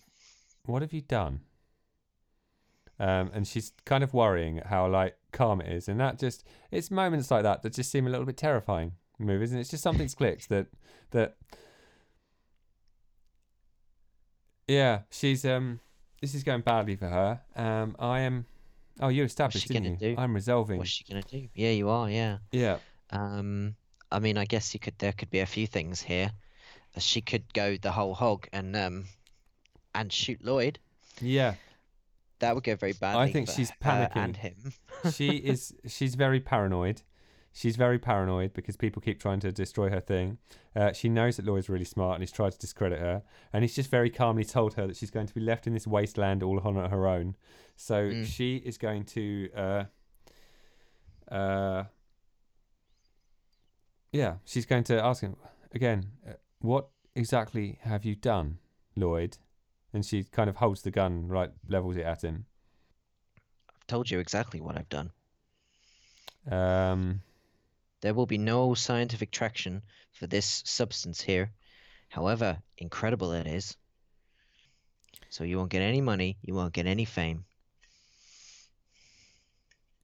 what 0.64 0.82
have 0.82 0.92
you 0.92 1.00
done? 1.00 1.40
Um, 2.98 3.30
and 3.34 3.46
she's 3.46 3.72
kind 3.84 4.04
of 4.04 4.14
worrying 4.14 4.58
at 4.58 4.66
how 4.66 4.86
like 4.88 5.16
calm 5.32 5.60
it 5.60 5.72
is, 5.72 5.88
and 5.88 5.98
that 6.00 6.18
just 6.18 6.46
it's 6.70 6.90
moments 6.90 7.30
like 7.30 7.42
that 7.42 7.62
that 7.62 7.72
just 7.72 7.90
seem 7.90 8.06
a 8.06 8.10
little 8.10 8.26
bit 8.26 8.36
terrifying. 8.36 8.92
Movies, 9.18 9.52
and 9.52 9.60
it's 9.60 9.70
just 9.70 9.82
something's 9.82 10.14
clicked 10.14 10.48
that 10.48 10.66
that 11.10 11.36
yeah, 14.66 15.00
she's 15.10 15.44
um 15.44 15.80
this 16.20 16.34
is 16.34 16.44
going 16.44 16.60
badly 16.62 16.96
for 16.96 17.08
her. 17.08 17.40
Um, 17.56 17.96
I 17.98 18.20
am. 18.20 18.46
Oh, 19.00 19.08
you 19.08 19.24
established, 19.24 19.66
she 19.66 19.74
didn't 19.74 19.98
gonna 19.98 20.10
you? 20.10 20.16
do? 20.16 20.20
I'm 20.20 20.34
resolving. 20.34 20.78
What's 20.78 20.90
she 20.90 21.04
gonna 21.04 21.22
do? 21.22 21.48
Yeah, 21.54 21.70
you 21.70 21.88
are. 21.88 22.08
Yeah. 22.08 22.38
Yeah. 22.52 22.78
Um, 23.10 23.74
I 24.10 24.18
mean, 24.18 24.38
I 24.38 24.44
guess 24.44 24.72
you 24.74 24.80
could. 24.80 24.98
There 24.98 25.12
could 25.12 25.30
be 25.30 25.40
a 25.40 25.46
few 25.46 25.66
things 25.66 26.00
here. 26.00 26.30
She 26.98 27.20
could 27.20 27.52
go 27.54 27.76
the 27.76 27.90
whole 27.90 28.14
hog 28.14 28.46
and 28.52 28.76
um, 28.76 29.04
and 29.94 30.12
shoot 30.12 30.44
Lloyd. 30.44 30.78
Yeah. 31.20 31.54
That 32.40 32.54
would 32.54 32.64
go 32.64 32.74
very 32.74 32.92
badly. 32.94 33.22
I 33.22 33.32
think 33.32 33.48
she's 33.48 33.70
panicking. 33.82 34.16
and 34.16 34.36
him. 34.36 34.72
she 35.12 35.28
is 35.36 35.74
she's 35.86 36.14
very 36.16 36.40
paranoid. 36.40 37.02
She's 37.54 37.76
very 37.76 37.98
paranoid 37.98 38.54
because 38.54 38.76
people 38.76 39.02
keep 39.02 39.20
trying 39.20 39.38
to 39.40 39.52
destroy 39.52 39.90
her 39.90 40.00
thing. 40.00 40.38
Uh, 40.74 40.92
she 40.92 41.08
knows 41.10 41.36
that 41.36 41.44
Lloyd's 41.46 41.68
really 41.68 41.84
smart 41.84 42.14
and 42.14 42.22
he's 42.22 42.32
tried 42.32 42.52
to 42.52 42.58
discredit 42.58 42.98
her. 42.98 43.22
And 43.52 43.62
he's 43.62 43.74
just 43.74 43.90
very 43.90 44.08
calmly 44.08 44.44
told 44.44 44.74
her 44.74 44.86
that 44.86 44.96
she's 44.96 45.10
going 45.10 45.26
to 45.26 45.34
be 45.34 45.40
left 45.42 45.66
in 45.66 45.74
this 45.74 45.86
wasteland 45.86 46.42
all 46.42 46.58
on 46.60 46.76
her 46.90 47.06
own. 47.06 47.36
So 47.76 48.04
Mm. 48.10 48.24
she 48.26 48.56
is 48.56 48.78
going 48.78 49.04
to, 49.04 49.50
uh, 49.54 49.84
uh, 51.30 51.84
yeah, 54.12 54.36
she's 54.44 54.66
going 54.66 54.84
to 54.84 55.02
ask 55.04 55.22
him 55.22 55.36
again, 55.74 56.06
uh, 56.28 56.32
what 56.60 56.88
exactly 57.14 57.78
have 57.82 58.04
you 58.04 58.14
done, 58.14 58.58
Lloyd? 58.96 59.38
And 59.94 60.04
she 60.04 60.24
kind 60.24 60.48
of 60.48 60.56
holds 60.56 60.82
the 60.82 60.90
gun, 60.90 61.28
right, 61.28 61.50
levels 61.68 61.96
it 61.96 62.04
at 62.06 62.22
him. 62.22 62.46
I've 63.68 63.86
told 63.86 64.10
you 64.10 64.18
exactly 64.20 64.60
what 64.60 64.76
I've 64.78 64.88
done. 64.88 65.10
Um, 66.50 67.20
There 68.00 68.14
will 68.14 68.26
be 68.26 68.38
no 68.38 68.74
scientific 68.74 69.30
traction 69.30 69.82
for 70.12 70.26
this 70.26 70.62
substance 70.64 71.20
here, 71.20 71.52
however 72.08 72.58
incredible 72.78 73.32
it 73.32 73.46
is. 73.46 73.76
So 75.28 75.44
you 75.44 75.56
won't 75.58 75.70
get 75.70 75.82
any 75.82 76.00
money, 76.00 76.36
you 76.42 76.54
won't 76.54 76.72
get 76.74 76.86
any 76.86 77.04
fame. 77.04 77.44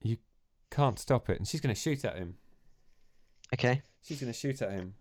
You 0.03 0.17
can't 0.71 0.99
stop 0.99 1.29
it. 1.29 1.39
And 1.39 1.49
she's 1.49 1.61
going 1.61 1.75
to 1.75 1.81
shoot 1.81 2.05
at 2.05 2.17
him. 2.17 2.37
Okay, 3.55 3.83
She's 4.03 4.21
going 4.21 4.33
to 4.33 4.39
shoot 4.39 4.63
at 4.63 4.71
him. 4.71 4.95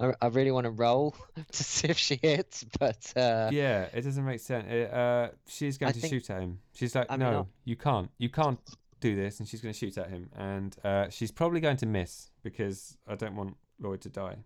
I, 0.00 0.12
I 0.20 0.26
really 0.28 0.50
want 0.50 0.64
to 0.64 0.70
roll 0.70 1.14
to 1.52 1.64
see 1.64 1.88
if 1.88 1.98
she 1.98 2.18
hits, 2.20 2.64
but 2.78 3.12
uh, 3.16 3.50
yeah, 3.52 3.86
it 3.94 4.02
doesn't 4.02 4.24
make 4.24 4.40
sense. 4.40 4.66
It, 4.70 4.92
uh, 4.92 5.28
she's 5.46 5.78
going 5.78 5.88
I 5.90 5.92
to 5.92 6.00
think- 6.00 6.12
shoot 6.12 6.30
at 6.30 6.40
him. 6.42 6.58
She's 6.74 6.94
like, 6.94 7.06
I 7.10 7.16
mean, 7.16 7.20
no, 7.30 7.32
I'll- 7.36 7.48
you 7.64 7.76
can't. 7.76 8.10
You 8.18 8.28
can't 8.28 8.60
do 9.00 9.16
this. 9.16 9.38
And 9.40 9.48
she's 9.48 9.60
going 9.62 9.72
to 9.72 9.78
shoot 9.78 9.96
at 9.98 10.10
him. 10.10 10.28
And 10.36 10.76
uh, 10.84 11.08
she's 11.08 11.30
probably 11.30 11.60
going 11.60 11.78
to 11.78 11.86
miss 11.86 12.30
because 12.42 12.96
I 13.08 13.14
don't 13.14 13.34
want 13.36 13.56
Lloyd 13.80 14.02
to 14.02 14.08
die. 14.10 14.36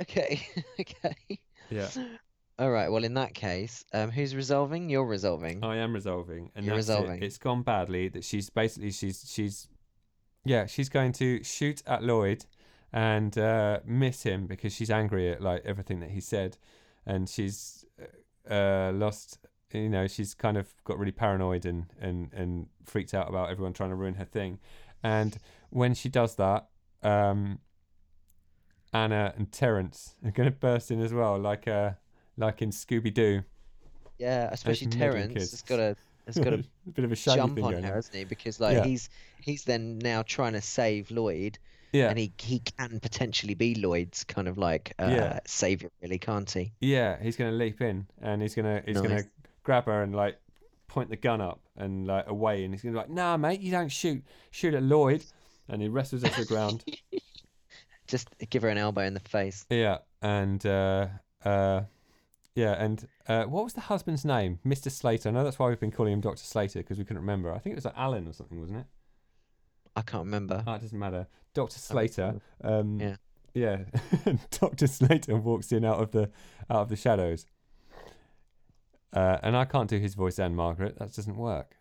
okay, 0.00 0.40
okay. 0.80 1.16
Yeah, 1.70 1.88
All 2.58 2.70
right. 2.70 2.90
Well, 2.90 3.04
in 3.04 3.14
that 3.14 3.34
case, 3.34 3.84
um, 3.92 4.10
who's 4.10 4.34
resolving? 4.36 4.88
You're 4.90 5.04
resolving. 5.06 5.64
I 5.64 5.76
am 5.76 5.92
resolving. 5.92 6.50
And 6.54 6.64
You're 6.66 6.76
that's 6.76 6.88
it. 6.88 6.92
resolving. 6.92 7.22
It's 7.22 7.38
gone 7.38 7.62
badly 7.62 8.08
that 8.08 8.24
she's 8.24 8.50
basically, 8.50 8.90
she's, 8.92 9.24
she's, 9.32 9.68
yeah, 10.44 10.66
she's 10.66 10.88
going 10.88 11.12
to 11.14 11.42
shoot 11.44 11.82
at 11.86 12.02
Lloyd 12.02 12.44
and 12.92 13.36
uh, 13.38 13.80
miss 13.84 14.22
him 14.24 14.46
because 14.46 14.72
she's 14.74 14.90
angry 14.90 15.30
at 15.30 15.40
like 15.40 15.62
everything 15.64 16.00
that 16.00 16.10
he 16.10 16.20
said. 16.20 16.56
And 17.06 17.28
she's 17.28 17.84
uh, 18.50 18.92
lost 18.94 19.38
you 19.72 19.88
know 19.88 20.06
she's 20.06 20.34
kind 20.34 20.56
of 20.56 20.66
got 20.84 20.98
really 20.98 21.12
paranoid 21.12 21.64
and 21.64 21.86
and 22.00 22.32
and 22.32 22.66
freaked 22.84 23.14
out 23.14 23.28
about 23.28 23.50
everyone 23.50 23.72
trying 23.72 23.90
to 23.90 23.94
ruin 23.94 24.14
her 24.14 24.24
thing 24.24 24.58
and 25.02 25.38
when 25.70 25.94
she 25.94 26.08
does 26.08 26.34
that 26.34 26.66
um 27.02 27.58
anna 28.92 29.32
and 29.36 29.52
terence 29.52 30.16
are 30.24 30.30
going 30.30 30.48
to 30.50 30.54
burst 30.56 30.90
in 30.90 31.00
as 31.00 31.12
well 31.12 31.38
like 31.38 31.68
uh 31.68 31.92
like 32.36 32.60
in 32.62 32.70
scooby-doo 32.70 33.42
Yeah, 34.18 34.48
especially 34.52 34.88
Terence 34.88 35.50
has 35.50 35.62
got 35.62 35.76
to 35.76 35.96
has 36.26 36.38
got 36.38 36.50
to 36.50 36.56
a 36.86 36.90
bit 36.90 37.04
of 37.04 37.12
a 37.12 37.16
jump 37.16 37.62
on 37.62 37.78
her, 37.82 37.94
hasn't 37.94 38.16
he? 38.16 38.24
Because 38.24 38.60
like 38.60 38.76
Yeah. 38.76 38.84
he's 38.84 39.08
he's 39.40 39.64
then 39.64 39.98
now 39.98 40.22
trying 40.22 40.52
to 40.52 40.60
save 40.60 41.10
Lloyd, 41.10 41.58
yeah 41.92 42.08
and 42.08 42.18
he 42.18 42.32
he 42.38 42.58
can 42.60 43.00
potentially 43.00 43.54
be 43.54 43.74
Lloyd's 43.74 44.24
kind 44.24 44.48
of 44.48 44.58
like 44.58 44.92
uh, 44.98 45.08
Yeah. 45.10 45.40
savior, 45.46 45.90
really, 46.02 46.18
can't 46.18 46.50
he? 46.50 46.72
yeah 46.80 47.16
he's 47.22 47.36
going 47.36 47.50
to 47.50 47.56
leap 47.56 47.80
in 47.80 48.06
and 48.20 48.40
he's 48.42 48.54
going 48.54 48.66
to 48.66 48.82
he's 48.86 49.00
going 49.00 49.16
to 49.16 49.24
grab 49.62 49.86
her 49.86 50.02
and 50.02 50.14
like 50.14 50.38
point 50.88 51.08
the 51.10 51.16
gun 51.16 51.40
up 51.40 51.60
and 51.76 52.06
like 52.06 52.28
away 52.28 52.64
and 52.64 52.74
he's 52.74 52.82
going 52.82 52.92
to 52.94 52.98
be 52.98 53.02
like 53.02 53.10
nah 53.10 53.36
mate 53.36 53.60
you 53.60 53.70
don't 53.70 53.90
shoot 53.92 54.22
shoot 54.50 54.74
at 54.74 54.82
lloyd 54.82 55.24
and 55.68 55.80
he 55.80 55.88
wrestles 55.88 56.22
her 56.22 56.28
to 56.28 56.40
the 56.40 56.46
ground 56.46 56.84
Just 58.06 58.28
give 58.50 58.62
her 58.62 58.68
an 58.68 58.76
elbow 58.76 59.02
in 59.02 59.14
the 59.14 59.20
face. 59.20 59.64
Yeah, 59.70 59.98
and 60.20 60.66
uh, 60.66 61.06
uh, 61.44 61.82
yeah, 62.56 62.72
and 62.72 63.06
uh, 63.28 63.44
what 63.44 63.62
was 63.62 63.74
the 63.74 63.82
husband's 63.82 64.24
name? 64.24 64.58
Mr. 64.66 64.90
Slater. 64.90 65.28
I 65.28 65.32
know 65.32 65.44
that's 65.44 65.60
why 65.60 65.68
we've 65.68 65.78
been 65.78 65.92
calling 65.92 66.14
him 66.14 66.20
Doctor 66.20 66.42
Slater 66.42 66.80
because 66.80 66.98
we 66.98 67.04
couldn't 67.04 67.20
remember. 67.22 67.52
I 67.52 67.58
think 67.58 67.74
it 67.74 67.76
was 67.76 67.84
like 67.84 67.94
Alan 67.96 68.26
or 68.26 68.32
something, 68.32 68.60
wasn't 68.60 68.80
it? 68.80 68.86
I 69.96 70.02
can't 70.02 70.24
remember. 70.24 70.62
Oh, 70.66 70.74
it 70.74 70.80
doesn't 70.82 70.98
matter. 70.98 71.26
Doctor 71.54 71.78
Slater. 71.78 72.40
Um, 72.62 73.00
Yeah. 73.00 73.16
yeah. 73.54 73.78
Doctor 74.50 74.86
Slater 74.86 75.36
walks 75.36 75.72
in 75.72 75.84
out 75.84 76.00
of 76.00 76.10
the 76.12 76.30
out 76.70 76.82
of 76.82 76.88
the 76.88 76.96
shadows, 76.96 77.44
uh, 79.12 79.38
and 79.42 79.56
I 79.56 79.64
can't 79.64 79.90
do 79.90 79.98
his 79.98 80.14
voice 80.14 80.38
and 80.38 80.54
Margaret. 80.56 80.98
That 80.98 81.12
doesn't 81.14 81.36
work. 81.36 81.76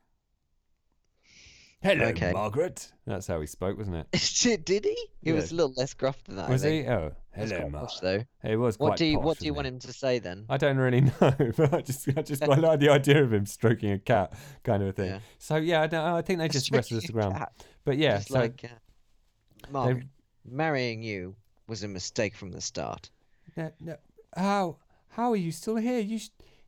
Hello, 1.82 2.06
Okay. 2.08 2.34
Margaret. 2.34 2.92
That's 3.08 3.26
how 3.28 3.40
he 3.40 3.48
spoke, 3.48 3.78
wasn't 3.78 4.06
it? 4.12 4.62
Did 4.66 4.84
he? 4.84 4.98
He 5.22 5.32
was 5.32 5.52
a 5.52 5.56
little 5.56 5.74
less 5.78 5.94
gruff 5.94 6.22
than 6.26 6.36
that. 6.36 6.50
Was 6.50 6.62
he? 6.64 6.86
Oh, 6.86 7.14
hello, 7.34 7.70
Margaret. 7.70 8.00
though. 8.02 8.50
It 8.50 8.58
was 8.58 8.76
quite 8.76 8.90
What 8.90 8.98
do 8.98 9.06
you 9.06 9.18
posh, 9.18 9.26
What 9.26 9.40
do 9.40 9.46
you 9.46 9.54
want 9.54 9.68
it? 9.68 9.74
him 9.74 9.80
to 9.80 9.94
say 9.94 10.20
then? 10.20 10.46
I 10.50 10.58
don't 10.58 10.76
really 10.78 11.02
know, 11.22 11.34
but 11.56 11.74
I 11.74 11.82
just, 11.82 12.06
I 12.10 12.22
just, 12.22 12.44
I 12.44 12.48
like 12.56 12.82
the 12.82 12.90
idea 12.90 13.24
of 13.24 13.32
him 13.32 13.46
stroking 13.46 13.92
a 13.92 14.00
cat, 14.00 14.34
kind 14.64 14.84
of 14.84 14.90
a 14.90 14.92
thing. 14.92 15.06
Yeah. 15.10 15.20
So 15.38 15.56
yeah, 15.56 15.82
I, 15.84 15.88
don't, 15.88 16.04
I 16.06 16.22
think 16.22 16.40
they 16.40 16.50
just 16.50 16.70
wrestled 16.72 17.02
us 17.04 17.10
ground. 17.10 17.36
Cat, 17.38 17.54
But 17.86 17.98
yeah, 17.98 18.18
just 18.18 18.28
so 18.28 18.40
like, 18.40 18.62
uh, 18.66 19.72
Margaret, 19.72 20.08
marrying 20.46 21.02
you 21.02 21.36
was 21.68 21.84
a 21.84 21.88
mistake 21.88 22.36
from 22.36 22.52
the 22.52 22.60
start. 22.60 23.10
No, 23.56 23.72
no. 23.80 23.96
How? 24.36 24.78
How 25.12 25.32
are 25.32 25.38
you 25.38 25.54
still 25.54 25.78
here? 25.78 26.00
You, 26.00 26.20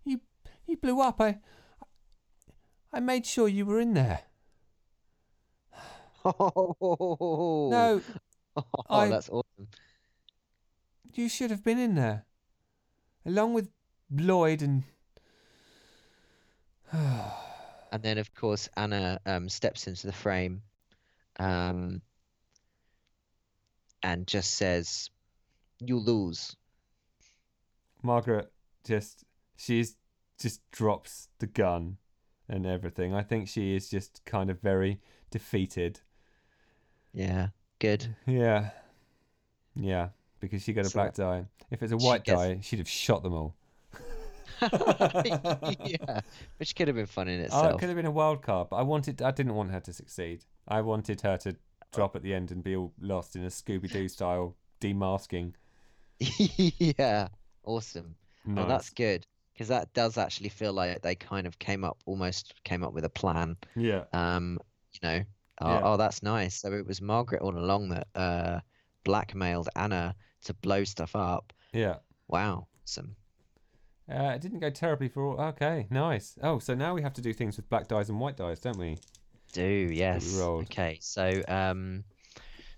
you, 0.06 0.22
you 0.68 0.78
blew 0.78 1.02
up. 1.02 1.20
I, 1.20 1.40
I 2.94 3.02
made 3.02 3.26
sure 3.26 3.48
you 3.50 3.66
were 3.66 3.80
in 3.82 3.94
there. 3.94 4.22
Oh, 6.24 7.70
No, 7.72 8.02
oh, 8.56 8.64
I- 8.90 9.08
that's 9.10 9.30
awesome. 9.30 9.68
you 11.14 11.28
should 11.30 11.50
have 11.52 11.64
been 11.64 11.80
in 11.80 11.96
there, 11.96 12.26
along 13.26 13.54
with 13.54 13.70
Lloyd 14.10 14.62
and. 14.62 14.84
And 17.94 18.02
then, 18.04 18.18
of 18.18 18.34
course, 18.34 18.70
Anna 18.78 19.20
um, 19.26 19.50
steps 19.50 19.86
into 19.86 20.08
the 20.08 20.14
frame 20.14 20.62
um, 21.40 22.02
and 24.02 24.26
just 24.26 24.52
says, 24.54 25.10
You 25.80 25.98
lose. 26.00 26.56
Margaret 28.02 28.50
just 28.86 29.26
she's 29.58 29.98
just 30.40 30.62
drops 30.72 31.28
the 31.40 31.48
gun 31.48 31.98
and 32.48 32.66
everything. 32.66 33.14
I 33.14 33.24
think 33.24 33.50
she 33.50 33.76
is 33.76 33.90
just 33.90 34.22
kind 34.24 34.50
of 34.50 34.62
very 34.62 35.02
defeated. 35.30 36.00
Yeah, 37.14 37.48
good. 37.80 38.16
Yeah. 38.26 38.70
Yeah. 39.76 40.10
Because 40.40 40.64
she 40.64 40.74
got 40.74 40.86
a 40.86 40.90
So 40.90 41.00
black 41.00 41.14
die. 41.14 41.46
If 41.70 41.82
it's 41.84 41.94
a 41.94 42.00
she 42.00 42.06
white 42.06 42.24
gets- 42.24 42.40
die, 42.40 42.60
she'd 42.62 42.80
have 42.80 42.90
shot 42.90 43.24
them 43.24 43.34
all. 43.34 43.56
yeah, 45.86 46.22
which 46.58 46.76
could 46.76 46.88
have 46.88 46.96
been 46.96 47.06
fun 47.08 47.28
in 47.28 47.48
Oh, 47.52 47.70
it 47.70 47.80
could 47.80 47.90
have 47.90 47.96
been 47.96 48.06
a 48.06 48.12
wild 48.12 48.42
card, 48.44 48.68
but 48.70 48.76
I 48.78 48.84
wanted 48.84 49.22
I 49.22 49.32
didn't 49.32 49.56
want 49.56 49.72
her 49.72 49.80
to 49.80 49.94
succeed. 49.94 50.44
I 50.68 50.82
wanted 50.82 51.22
her 51.22 51.38
to 51.38 51.56
drop 51.94 52.16
at 52.16 52.22
the 52.22 52.34
end 52.34 52.52
and 52.52 52.64
be 52.64 52.76
all 52.76 52.94
lost 53.02 53.36
in 53.36 53.44
a 53.44 53.48
Scooby 53.48 53.92
Doo 53.92 54.08
style 54.10 54.56
demasking. 54.80 55.54
yeah, 56.20 57.28
awesome. 57.64 58.16
Nice. 58.46 58.66
Oh, 58.66 58.68
that's 58.68 58.90
good 58.92 59.26
because 59.54 59.68
that 59.70 59.92
does 59.94 60.18
actually 60.18 60.50
feel 60.50 60.74
like 60.74 61.02
they 61.02 61.16
kind 61.16 61.48
of 61.48 61.58
came 61.60 61.84
up 61.84 61.98
almost 62.06 62.54
came 62.64 62.84
up 62.84 62.94
with 62.94 63.06
a 63.06 63.10
plan. 63.10 63.58
yeah. 63.76 64.04
Um, 64.14 64.60
you 64.94 65.00
know, 65.08 65.24
oh, 65.62 65.70
Yeah. 65.70 65.82
oh, 65.84 65.98
that's 65.98 66.22
nice. 66.24 66.56
So 66.62 66.74
it 66.74 66.86
was 66.88 67.02
Margaret 67.02 67.42
all 67.42 67.58
along 67.58 67.90
that 67.90 68.08
uh, 68.16 68.60
blackmailed 69.04 69.70
Anna 69.76 70.16
to 70.46 70.54
blow 70.56 70.84
stuff 70.84 71.16
up. 71.16 71.54
Yeah. 71.74 71.98
Wow, 72.28 72.68
some 72.86 73.16
Uh, 74.12 74.34
it 74.36 74.42
didn't 74.42 74.60
go 74.60 74.70
terribly 74.70 75.08
for 75.08 75.24
all. 75.24 75.40
Okay, 75.50 75.88
nice. 75.90 76.38
Oh, 76.42 76.60
so 76.60 76.74
now 76.76 76.94
we 76.94 77.02
have 77.02 77.14
to 77.14 77.22
do 77.22 77.34
things 77.34 77.56
with 77.58 77.70
black 77.70 77.88
dice 77.88 78.10
and 78.10 78.20
white 78.20 78.38
dice, 78.38 78.60
don't 78.60 78.78
we? 78.78 78.98
do 79.54 79.90
yes. 79.94 80.40
Okay, 80.40 80.98
so 81.02 81.42
um, 81.50 82.04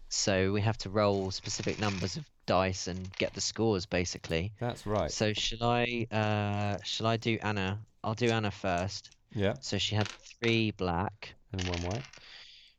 so 0.09 0.51
we 0.51 0.59
have 0.61 0.77
to 0.79 0.89
roll 0.89 1.29
specific 1.31 1.79
numbers 1.79 2.17
of 2.17 2.25
dice 2.45 2.87
and 2.87 3.11
get 3.17 3.33
the 3.33 3.41
scores 3.41 3.85
basically. 3.85 4.51
That's 4.59 4.85
right. 4.87 5.11
So 5.11 5.33
shall 5.33 5.63
I 5.63 6.07
uh 6.11 6.77
shall 6.83 7.07
I 7.07 7.17
do 7.17 7.37
Anna? 7.43 7.79
I'll 8.03 8.15
do 8.15 8.29
Anna 8.29 8.51
first. 8.51 9.11
Yeah, 9.35 9.53
So 9.61 9.77
she 9.77 9.95
had 9.95 10.07
three 10.07 10.71
black, 10.71 11.33
and 11.51 11.61
one 11.67 11.81
white. 11.83 12.03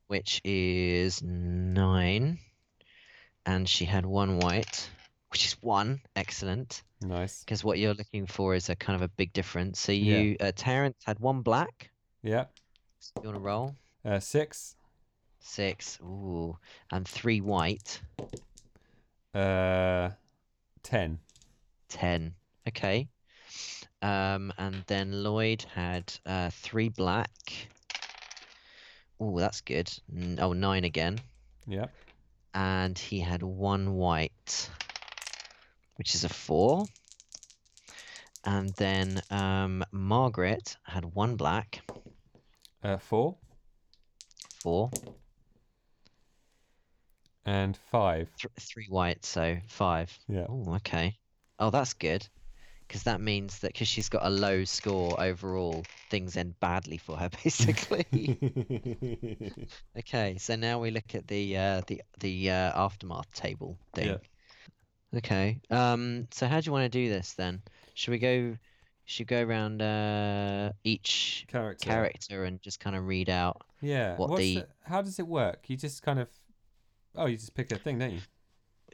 Which 0.06 0.40
is 0.44 1.22
nine, 1.22 2.38
and 3.46 3.68
she 3.68 3.84
had 3.84 4.04
one 4.04 4.38
white, 4.38 4.88
which 5.30 5.46
is 5.46 5.56
one. 5.62 6.00
Excellent. 6.14 6.82
Nice. 7.00 7.40
Because 7.40 7.64
what 7.64 7.78
you're 7.78 7.94
looking 7.94 8.26
for 8.26 8.54
is 8.54 8.68
a 8.68 8.76
kind 8.76 8.96
of 8.96 9.02
a 9.02 9.08
big 9.08 9.32
difference. 9.32 9.80
So 9.80 9.92
Yeah. 9.92 10.18
you, 10.20 10.36
uh, 10.40 10.52
Terence 10.54 10.96
had 11.04 11.18
one 11.20 11.40
black. 11.42 11.90
Yeah. 12.22 12.44
So 13.00 13.12
you 13.22 13.28
want 13.28 13.36
to 13.36 13.40
roll 13.42 13.74
Uh, 14.04 14.20
six. 14.20 14.76
six. 15.40 15.98
Ooh, 16.02 16.56
and 16.90 17.06
three 17.08 17.40
white. 17.40 18.00
Uh, 19.34 20.10
ten. 20.82 21.18
Ten. 21.88 22.34
Okay. 22.68 23.08
Um, 24.02 24.52
and 24.58 24.84
then 24.86 25.22
Lloyd 25.22 25.62
had 25.74 26.12
uh, 26.26 26.50
three 26.50 26.88
black. 26.90 27.30
Oh, 29.20 29.38
that's 29.38 29.60
good. 29.62 29.90
N- 30.14 30.38
Oh, 30.40 30.52
nine 30.52 30.84
again. 30.84 31.18
Yeah. 31.66 31.86
And 32.52 32.98
he 32.98 33.20
had 33.20 33.42
one 33.42 33.94
white, 33.94 34.70
which 35.96 36.14
is 36.14 36.24
a 36.24 36.28
four. 36.28 36.86
And 38.44 38.74
then 38.74 39.22
um, 39.30 39.82
Margaret 39.90 40.76
had 40.84 41.04
one 41.04 41.36
black, 41.36 41.80
Uh, 42.82 42.98
four 42.98 43.36
four, 44.62 44.90
and 47.46 47.76
five. 47.90 48.28
th- 48.38 48.52
three 48.60 48.86
white, 48.88 49.24
so 49.24 49.56
five. 49.68 50.16
Yeah. 50.28 50.46
Oh, 50.48 50.74
okay. 50.76 51.16
Oh, 51.58 51.70
that's 51.70 51.94
good. 51.94 52.26
Because 52.86 53.04
that 53.04 53.20
means 53.20 53.60
that 53.60 53.72
because 53.72 53.88
she's 53.88 54.08
got 54.08 54.24
a 54.24 54.30
low 54.30 54.64
score 54.64 55.20
overall, 55.20 55.84
things 56.10 56.36
end 56.36 56.58
badly 56.60 56.98
for 56.98 57.16
her, 57.16 57.30
basically. 57.44 58.38
okay, 59.98 60.36
so 60.38 60.54
now 60.56 60.78
we 60.80 60.90
look 60.90 61.14
at 61.14 61.26
the 61.26 61.56
uh, 61.56 61.82
the 61.86 62.02
the 62.20 62.50
uh, 62.50 62.72
aftermath 62.74 63.30
table 63.32 63.78
thing. 63.94 64.08
Yeah. 64.08 65.18
Okay. 65.18 65.60
Um. 65.70 66.28
So 66.30 66.46
how 66.46 66.60
do 66.60 66.66
you 66.66 66.72
want 66.72 66.84
to 66.84 66.88
do 66.98 67.08
this 67.08 67.32
then? 67.32 67.62
Should 67.94 68.10
we 68.10 68.18
go? 68.18 68.56
Should 69.06 69.30
we 69.30 69.36
go 69.36 69.42
around 69.42 69.82
uh, 69.82 70.72
each 70.82 71.44
Character. 71.48 71.86
character 71.86 72.44
and 72.44 72.60
just 72.62 72.80
kind 72.80 72.96
of 72.96 73.06
read 73.06 73.28
out? 73.28 73.62
Yeah. 73.82 74.16
what 74.16 74.30
What's 74.30 74.40
the- 74.40 74.54
the... 74.56 74.66
How 74.82 75.02
does 75.02 75.18
it 75.18 75.26
work? 75.26 75.64
You 75.68 75.76
just 75.76 76.02
kind 76.02 76.18
of. 76.18 76.28
Oh, 77.16 77.26
you 77.26 77.36
just 77.36 77.54
pick 77.54 77.70
a 77.70 77.76
thing, 77.76 77.98
don't 77.98 78.12
you? 78.12 78.20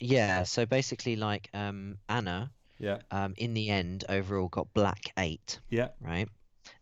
Yeah. 0.00 0.42
So 0.44 0.66
basically, 0.66 1.16
like 1.16 1.48
um, 1.54 1.98
Anna, 2.08 2.50
Yeah. 2.80 2.98
um, 3.10 3.34
in 3.36 3.54
the 3.54 3.68
end, 3.68 4.04
overall 4.08 4.48
got 4.48 4.72
black 4.74 5.12
eight. 5.18 5.60
Yeah. 5.68 5.88
right? 6.00 6.28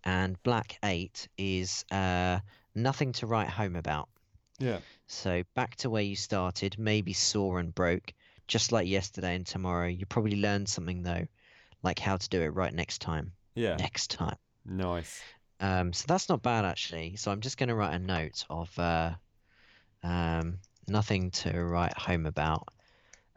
And 0.05 0.43
black 0.43 0.79
eight 0.85 1.29
is 1.37 1.85
uh, 1.91 2.39
nothing 2.75 3.13
to 3.15 3.27
write 3.27 3.49
home 3.49 3.77
about. 3.77 4.09
Yeah. 4.59 4.79
So 5.07 5.43
back 5.55 5.77
to 5.77 5.91
where 5.91 6.03
you 6.03 6.17
started, 6.17 6.79
maybe 6.79 7.13
sore 7.13 7.59
and 7.59 7.75
broke, 7.75 8.13
just 8.47 8.73
like 8.73 8.89
yesterday 8.89 9.35
and 9.35 9.47
tomorrow. 9.47 9.89
You 9.89 10.07
probably 10.07 10.41
learned 10.41 10.69
something 10.69 11.03
though, 11.03 11.27
like 11.83 11.99
how 11.99 12.17
to 12.17 12.29
do 12.29 12.41
it 12.43 12.55
right 12.55 12.73
next 12.73 13.01
time. 13.01 13.33
Yeah. 13.55 13.77
Next 13.77 14.11
time. 14.11 14.37
Nice. 14.65 15.21
Um, 15.61 15.93
so 15.93 16.05
that's 16.07 16.29
not 16.29 16.43
bad 16.43 16.65
actually. 16.65 17.17
So 17.17 17.31
I'm 17.33 17.41
just 17.41 17.59
going 17.59 17.69
to 17.69 17.75
write 17.75 17.95
a 17.95 17.99
note 17.99 18.45
of 18.49 18.77
uh, 18.79 19.13
um, 20.03 20.59
nothing 20.87 21.31
to 21.33 21.65
write 21.65 21.97
home 21.97 22.27
about, 22.27 22.69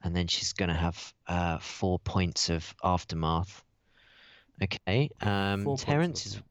and 0.03 0.15
then 0.15 0.27
she's 0.27 0.53
going 0.53 0.69
to 0.69 0.75
have 0.75 1.13
uh, 1.27 1.57
four 1.59 1.99
points 1.99 2.49
of 2.49 2.73
aftermath. 2.83 3.63
Okay. 4.61 5.09
Um, 5.21 5.75
Terence 5.77 6.25
is 6.25 6.41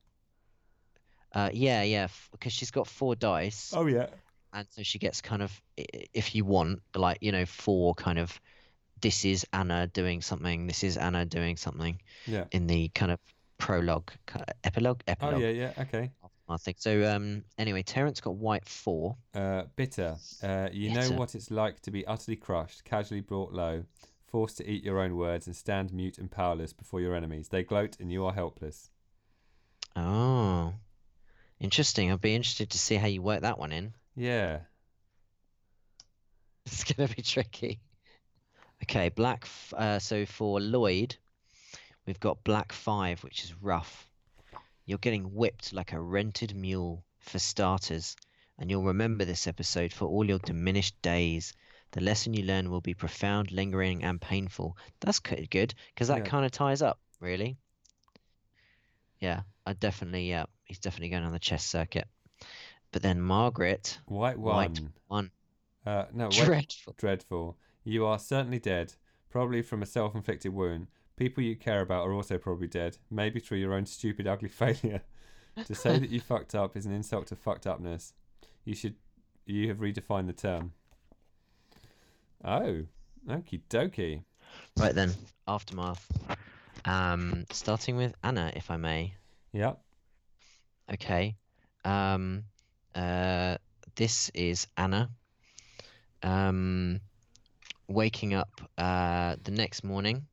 uh, 1.33 1.51
yeah, 1.53 1.83
yeah, 1.83 2.09
because 2.33 2.53
she's 2.53 2.71
got 2.73 2.89
four 2.89 3.15
dice, 3.15 3.73
Oh 3.75 3.87
yeah. 3.87 4.07
and 4.53 4.67
so 4.71 4.83
she 4.83 4.99
gets 4.99 5.21
kind 5.21 5.43
of, 5.43 5.63
if 5.77 6.35
you 6.35 6.45
want, 6.45 6.81
like 6.95 7.19
you 7.21 7.33
know, 7.33 7.47
four 7.47 7.95
kind 7.95 8.19
of. 8.19 8.41
This 9.01 9.25
is 9.25 9.47
Anna 9.51 9.87
doing 9.87 10.21
something. 10.21 10.67
This 10.67 10.85
is 10.85 10.99
Anna 10.99 11.25
doing 11.25 11.57
something 11.57 11.99
Yeah. 12.27 12.45
in 12.51 12.67
the 12.67 12.89
kind 12.91 13.11
of 13.11 13.19
prologue, 13.57 14.11
ki- 14.27 14.41
epilogue, 14.63 15.01
Oh 15.23 15.39
yeah. 15.39 15.49
Yeah. 15.49 15.73
Okay. 15.79 16.11
I 16.51 16.57
think 16.57 16.79
so. 16.81 17.05
Um. 17.15 17.45
Anyway, 17.59 17.83
Terence 17.83 18.21
got 18.21 18.35
white 18.37 18.67
four. 18.69 19.17
Uh, 19.35 19.63
bitter. 19.77 20.17
Uh, 20.43 20.69
you 20.73 20.93
Bitter. 20.93 21.11
know 21.11 21.17
what 21.17 21.35
it's 21.35 21.51
like 21.51 21.81
to 21.83 21.91
be 21.91 22.07
utterly 22.07 22.37
crushed, 22.37 22.85
casually 22.85 23.21
brought 23.21 23.53
low, 23.53 23.85
forced 24.27 24.57
to 24.59 24.69
eat 24.69 24.83
your 24.85 24.99
own 25.01 25.17
words 25.17 25.47
and 25.47 25.55
stand 25.57 25.93
mute 25.93 26.19
and 26.19 26.31
powerless 26.31 26.73
before 26.73 27.01
your 27.01 27.15
enemies. 27.15 27.49
They 27.49 27.63
gloat 27.63 27.97
and 28.01 28.11
you 28.13 28.25
are 28.27 28.33
helpless. 28.33 28.91
Oh, 29.97 30.75
interesting. 31.59 32.11
I'd 32.13 32.21
be 32.21 32.35
interested 32.35 32.71
to 32.71 32.79
see 32.79 32.97
how 32.97 33.07
you 33.07 33.23
work 33.23 33.43
that 33.43 33.59
one 33.59 33.73
in. 33.73 33.95
Yeah. 34.17 34.61
It's 36.67 36.85
gonna 36.85 37.09
be 37.09 37.23
tricky. 37.23 37.81
Okay, 38.85 39.09
black. 39.09 39.41
f- 39.45 39.75
Uh, 39.77 39.99
so 39.99 40.27
for 40.27 40.61
Lloyd, 40.61 41.17
we've 42.07 42.21
got 42.21 42.45
black 42.45 42.73
five, 42.73 43.23
which 43.25 43.45
is 43.45 43.55
rough. 43.63 44.10
You're 44.91 44.99
getting 44.99 45.37
whipped 45.37 45.73
like 45.73 45.93
a 45.93 46.01
rented 46.01 46.57
mule, 46.57 47.05
for 47.21 47.39
starters, 47.39 48.17
and 48.59 48.69
you'll 48.69 48.83
remember 48.83 49.25
this 49.25 49.47
episode 49.47 49.93
for 49.93 50.07
all 50.07 50.27
your 50.27 50.41
diminished 50.41 51.01
days. 51.01 51.53
The 51.93 52.01
lesson 52.01 52.35
you 52.35 52.43
learn 52.43 52.73
will 52.73 52.81
be 52.81 52.95
profound, 52.95 53.53
lingering, 53.53 54.03
and 54.03 54.21
painful. 54.21 54.77
That's 54.99 55.21
good, 55.21 55.75
because 55.95 56.09
that 56.09 56.19
Yeah. 56.19 56.25
kind 56.25 56.45
of 56.45 56.51
ties 56.51 56.83
up, 56.83 56.99
really. 57.21 57.57
Yeah, 59.21 59.43
I 59.65 59.75
definitely. 59.75 60.29
Yeah, 60.29 60.47
he's 60.65 60.81
definitely 60.81 61.11
going 61.11 61.23
on 61.23 61.31
the 61.31 61.39
chess 61.39 61.65
circuit. 61.65 62.09
But 62.91 63.03
then 63.03 63.21
Margaret, 63.21 63.97
White 64.07 64.41
one. 64.41 64.55
White 64.57 64.81
one. 65.07 65.31
Uh, 65.87 66.07
no. 66.13 66.31
Dreadful. 66.31 66.95
Dreadful. 66.97 67.57
You 67.85 68.07
are 68.07 68.19
certainly 68.19 68.59
dead, 68.59 68.95
probably 69.29 69.63
from 69.63 69.85
a 69.85 69.87
self 69.87 70.17
inflicted 70.17 70.53
wound. 70.53 70.89
People 71.21 71.43
you 71.43 71.55
care 71.55 71.83
about 71.83 72.07
are 72.07 72.15
also 72.15 72.39
probably 72.39 72.67
dead, 72.67 72.97
maybe 73.11 73.41
through 73.41 73.59
your 73.59 73.75
own 73.75 73.85
stupid, 73.85 74.27
ugly 74.27 74.49
failure. 74.63 75.03
to 75.67 75.75
say 75.75 75.99
that 75.99 76.09
you 76.09 76.19
fucked 76.29 76.55
up 76.55 76.79
is 76.79 76.87
an 76.87 76.93
insult 76.93 77.27
to 77.27 77.37
fucked 77.37 77.67
upness. 77.67 78.15
You 78.65 78.75
should. 78.75 78.95
You 79.45 79.69
have 79.69 79.81
redefined 79.81 80.29
the 80.29 80.33
term. 80.33 80.73
Oh, 82.43 82.85
okie 83.29 83.61
dokie. 83.69 84.23
Right 84.79 84.95
then, 84.95 85.13
aftermath. 85.47 86.11
Um, 86.87 87.45
starting 87.51 87.99
with 87.99 88.15
Anna, 88.25 88.51
if 88.57 88.71
I 88.71 88.79
may. 88.79 89.13
Yep. 89.53 89.79
Okay. 90.95 91.37
Um, 91.85 92.45
uh, 92.95 93.59
this 93.95 94.31
is 94.31 94.67
Anna. 94.79 95.11
Um, 96.23 97.03
waking 97.89 98.33
up 98.33 98.63
uh, 98.79 99.37
the 99.45 99.51
next 99.51 99.85
morning 99.85 100.27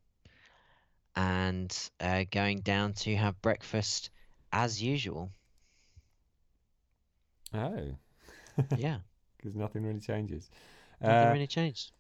and 1.18 1.76
uh, 2.00 2.26
going 2.32 2.62
down 2.62 2.94
to 2.94 3.16
have 3.18 3.42
breakfast 3.42 4.12
as 4.54 4.82
usual. 4.82 5.32
Oh, 7.54 7.96
Yeah, 8.76 9.00
because 9.38 9.56
nothing 9.56 9.84
really 9.86 10.00
changes. 10.02 10.50
nothing 11.02 11.30
Uh, 11.30 11.32
really 11.32 11.48
changed. 11.48 11.92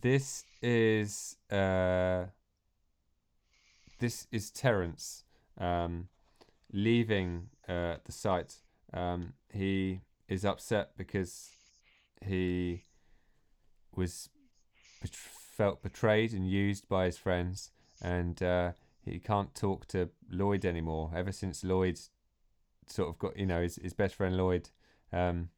This 0.00 0.44
is 0.62 1.36
uh, 1.50 2.26
this 3.98 4.26
is 4.32 4.50
Terence 4.50 5.24
um, 5.58 6.08
leaving 6.72 7.48
uh, 7.68 7.96
the 8.04 8.12
site. 8.12 8.56
Um, 8.92 9.34
he 9.52 10.00
is 10.28 10.44
upset 10.44 10.90
because 10.96 11.50
he 12.24 12.84
was 13.94 14.28
bet- 15.02 15.14
felt 15.14 15.82
betrayed 15.82 16.32
and 16.32 16.48
used 16.48 16.88
by 16.88 17.06
his 17.06 17.18
friends, 17.18 17.70
and 18.02 18.42
uh, 18.42 18.72
he 19.04 19.18
can't 19.18 19.54
talk 19.54 19.86
to 19.88 20.08
Lloyd 20.30 20.64
anymore. 20.64 21.10
Ever 21.14 21.32
since 21.32 21.64
Lloyd 21.64 21.98
sort 22.86 23.08
of 23.08 23.18
got, 23.18 23.36
you 23.38 23.46
know, 23.46 23.62
his, 23.62 23.76
his 23.76 23.92
best 23.92 24.14
friend 24.14 24.36
Lloyd. 24.36 24.68
Um, 25.12 25.50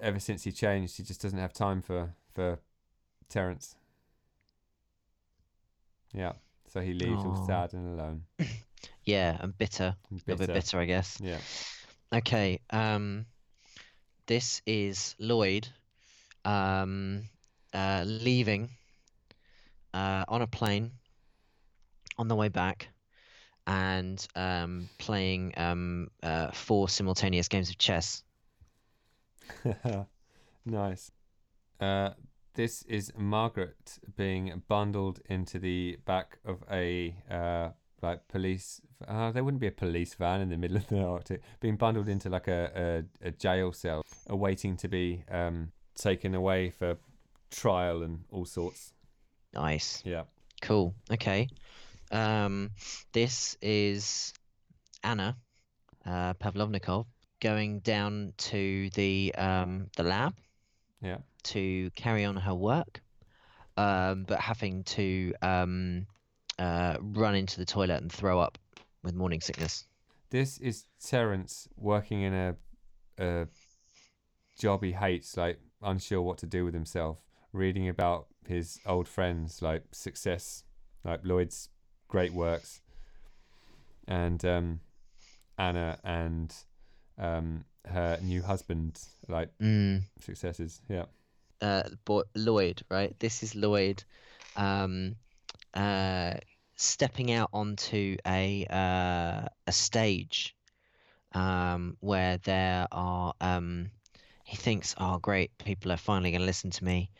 ever 0.00 0.18
since 0.18 0.44
he 0.44 0.52
changed, 0.52 0.96
he 0.96 1.02
just 1.02 1.22
doesn't 1.22 1.38
have 1.38 1.52
time 1.52 1.82
for 1.82 2.14
for 2.32 2.58
Terence. 3.28 3.76
Yeah, 6.12 6.32
so 6.68 6.80
he 6.80 6.92
leaves 6.92 7.24
all 7.24 7.36
Aw. 7.38 7.46
sad 7.46 7.74
and 7.74 7.98
alone. 7.98 8.22
Yeah, 9.04 9.36
and 9.40 9.56
bitter. 9.56 9.94
and 10.10 10.20
A 10.20 10.30
little 10.32 10.46
bit 10.46 10.54
bitter, 10.54 10.80
I 10.80 10.84
guess. 10.84 11.18
Yeah. 11.22 11.38
Okay, 12.12 12.60
um, 12.70 13.26
this 14.26 14.62
is 14.66 15.14
Lloyd, 15.20 15.68
um, 16.44 17.22
uh, 17.72 18.02
leaving, 18.04 18.68
uh, 19.94 20.24
on 20.26 20.42
a 20.42 20.48
plane, 20.48 20.90
on 22.18 22.28
the 22.28 22.36
way 22.36 22.48
back, 22.48 22.88
and 23.66 24.26
um, 24.36 24.88
playing 24.98 25.54
um, 25.56 26.08
uh, 26.22 26.50
four 26.52 26.88
simultaneous 26.88 27.48
games 27.48 27.70
of 27.70 27.78
chess. 27.78 28.22
nice. 30.64 31.10
Uh, 31.80 32.10
this 32.54 32.82
is 32.84 33.12
Margaret 33.16 33.98
being 34.16 34.62
bundled 34.68 35.20
into 35.28 35.58
the 35.58 35.98
back 36.06 36.38
of 36.44 36.62
a 36.70 37.14
uh, 37.30 37.70
like 38.02 38.26
police. 38.28 38.80
Uh, 39.06 39.30
there 39.32 39.44
wouldn't 39.44 39.60
be 39.60 39.66
a 39.66 39.72
police 39.72 40.14
van 40.14 40.40
in 40.40 40.48
the 40.48 40.56
middle 40.56 40.76
of 40.76 40.86
the 40.88 41.02
Arctic. 41.02 41.42
Being 41.60 41.76
bundled 41.76 42.08
into 42.08 42.28
like 42.30 42.48
a, 42.48 43.04
a, 43.22 43.28
a 43.28 43.30
jail 43.32 43.72
cell, 43.72 44.02
awaiting 44.28 44.76
to 44.78 44.88
be 44.88 45.22
um, 45.30 45.70
taken 45.96 46.34
away 46.34 46.70
for 46.70 46.96
trial 47.50 48.02
and 48.02 48.24
all 48.30 48.44
sorts. 48.44 48.92
Nice, 49.54 50.02
Yeah. 50.04 50.24
cool. 50.62 50.94
Okay, 51.10 51.48
um, 52.10 52.70
this 53.12 53.56
is 53.60 54.32
Anna 55.02 55.36
uh, 56.04 56.34
Pavlovnikov 56.34 57.06
going 57.40 57.80
down 57.80 58.32
to 58.38 58.90
the 58.90 59.34
um, 59.36 59.88
the 59.96 60.02
lab. 60.02 60.34
Yeah. 61.02 61.18
to 61.44 61.90
carry 61.90 62.24
on 62.24 62.36
her 62.36 62.54
work, 62.54 63.00
um, 63.76 64.24
but 64.24 64.40
having 64.40 64.82
to 64.84 65.34
um, 65.42 66.06
uh, 66.58 66.96
run 67.00 67.34
into 67.34 67.58
the 67.58 67.66
toilet 67.66 68.00
and 68.02 68.10
throw 68.10 68.40
up 68.40 68.58
with 69.02 69.14
morning 69.14 69.40
sickness. 69.40 69.86
This 70.30 70.58
is 70.58 70.86
Terence 71.00 71.68
working 71.76 72.22
in 72.22 72.34
a 72.34 72.56
a 73.18 73.46
job 74.58 74.82
he 74.82 74.92
hates, 74.92 75.36
like 75.36 75.60
unsure 75.82 76.22
what 76.22 76.38
to 76.38 76.46
do 76.46 76.64
with 76.64 76.74
himself, 76.74 77.18
reading 77.52 77.88
about 77.88 78.26
his 78.46 78.80
old 78.86 79.06
friends, 79.06 79.62
like 79.62 79.84
success, 79.92 80.64
like 81.04 81.20
Lloyd's 81.24 81.68
great 82.08 82.32
works, 82.32 82.80
and 84.08 84.44
um, 84.44 84.80
Anna 85.58 85.98
and 86.04 86.54
um, 87.18 87.64
her 87.86 88.18
new 88.22 88.42
husband, 88.42 89.00
like 89.28 89.50
Mm. 89.60 90.02
successes. 90.20 90.80
Yeah. 90.88 91.06
Uh, 91.60 91.88
boy, 92.04 92.22
Lloyd, 92.34 92.82
right? 92.90 93.18
This 93.18 93.42
is 93.42 93.54
Lloyd, 93.54 94.04
um, 94.56 95.16
uh, 95.74 96.34
stepping 96.76 97.32
out 97.32 97.48
onto 97.52 98.16
a 98.26 98.66
uh, 98.68 99.48
a 99.66 99.72
stage, 99.72 100.54
um, 101.32 101.96
where 102.00 102.38
there 102.38 102.86
are 102.92 103.32
um, 103.40 103.90
he 104.44 104.56
thinks, 104.56 104.94
oh 104.98 105.18
great, 105.18 105.56
people 105.58 105.90
are 105.90 105.96
finally 105.96 106.30
going 106.30 106.40
to 106.40 106.46
listen 106.46 106.70
to 106.70 106.84
me, 106.84 107.10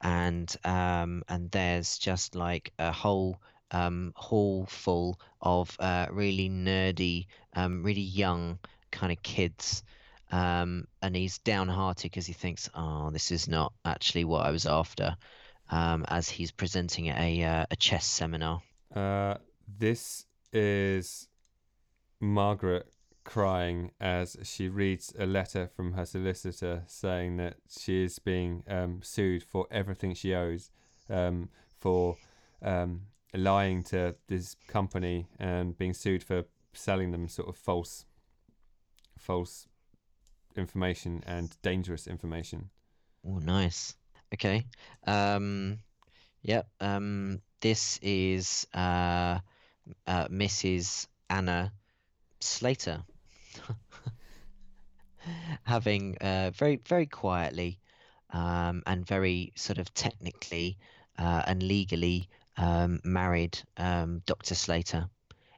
and 0.00 0.56
um, 0.64 1.22
and 1.28 1.50
there's 1.50 1.98
just 1.98 2.34
like 2.34 2.72
a 2.78 2.90
whole 2.92 3.38
um, 3.72 4.12
hall 4.14 4.66
full 4.66 5.18
of 5.40 5.74
uh, 5.80 6.06
really 6.10 6.48
nerdy, 6.48 7.26
um, 7.54 7.82
really 7.82 8.00
young 8.02 8.58
kind 8.90 9.12
of 9.12 9.22
kids. 9.22 9.82
Um, 10.30 10.86
and 11.02 11.14
he's 11.16 11.38
downhearted 11.38 12.10
because 12.10 12.26
he 12.26 12.32
thinks, 12.32 12.70
oh, 12.74 13.10
this 13.10 13.30
is 13.30 13.48
not 13.48 13.72
actually 13.84 14.24
what 14.24 14.46
I 14.46 14.50
was 14.50 14.66
after. 14.66 15.16
Um, 15.70 16.04
as 16.08 16.28
he's 16.28 16.50
presenting 16.50 17.08
at 17.08 17.18
a 17.18 17.42
uh, 17.44 17.66
a 17.70 17.76
chess 17.76 18.04
seminar. 18.04 18.62
Uh, 18.94 19.36
this 19.78 20.26
is 20.52 21.28
Margaret 22.20 22.92
crying 23.24 23.90
as 24.00 24.36
she 24.42 24.68
reads 24.68 25.14
a 25.18 25.24
letter 25.24 25.70
from 25.74 25.92
her 25.92 26.04
solicitor 26.04 26.82
saying 26.86 27.36
that 27.36 27.54
she 27.68 28.04
is 28.04 28.18
being 28.18 28.62
um, 28.68 29.00
sued 29.02 29.42
for 29.42 29.66
everything 29.70 30.12
she 30.12 30.34
owes 30.34 30.70
um, 31.08 31.48
for 31.78 32.16
um, 32.60 33.02
lying 33.34 33.82
to 33.82 34.14
this 34.28 34.56
company 34.68 35.28
and 35.38 35.76
being 35.76 35.94
sued 35.94 36.22
for 36.22 36.44
selling 36.74 37.10
them 37.10 37.28
sort 37.28 37.48
of 37.48 37.56
false 37.56 38.06
false 39.18 39.68
information 40.56 41.22
and 41.26 41.56
dangerous 41.62 42.06
information. 42.06 42.70
Oh, 43.26 43.38
nice. 43.38 43.94
Okay. 44.34 44.66
Um, 45.06 45.78
yep. 46.42 46.66
Um, 46.80 47.40
this 47.60 47.98
is 48.02 48.66
uh, 48.74 49.38
uh, 50.06 50.28
Mrs. 50.28 51.06
Anna 51.30 51.72
Slater, 52.40 53.02
having 55.62 56.16
uh, 56.18 56.50
very, 56.54 56.76
very 56.76 57.06
quietly 57.06 57.78
um, 58.30 58.82
and 58.86 59.06
very 59.06 59.52
sort 59.54 59.78
of 59.78 59.92
technically 59.94 60.78
uh, 61.18 61.42
and 61.46 61.62
legally 61.62 62.28
um, 62.56 63.00
married 63.04 63.58
um, 63.76 64.22
Dr. 64.26 64.54
Slater. 64.54 65.08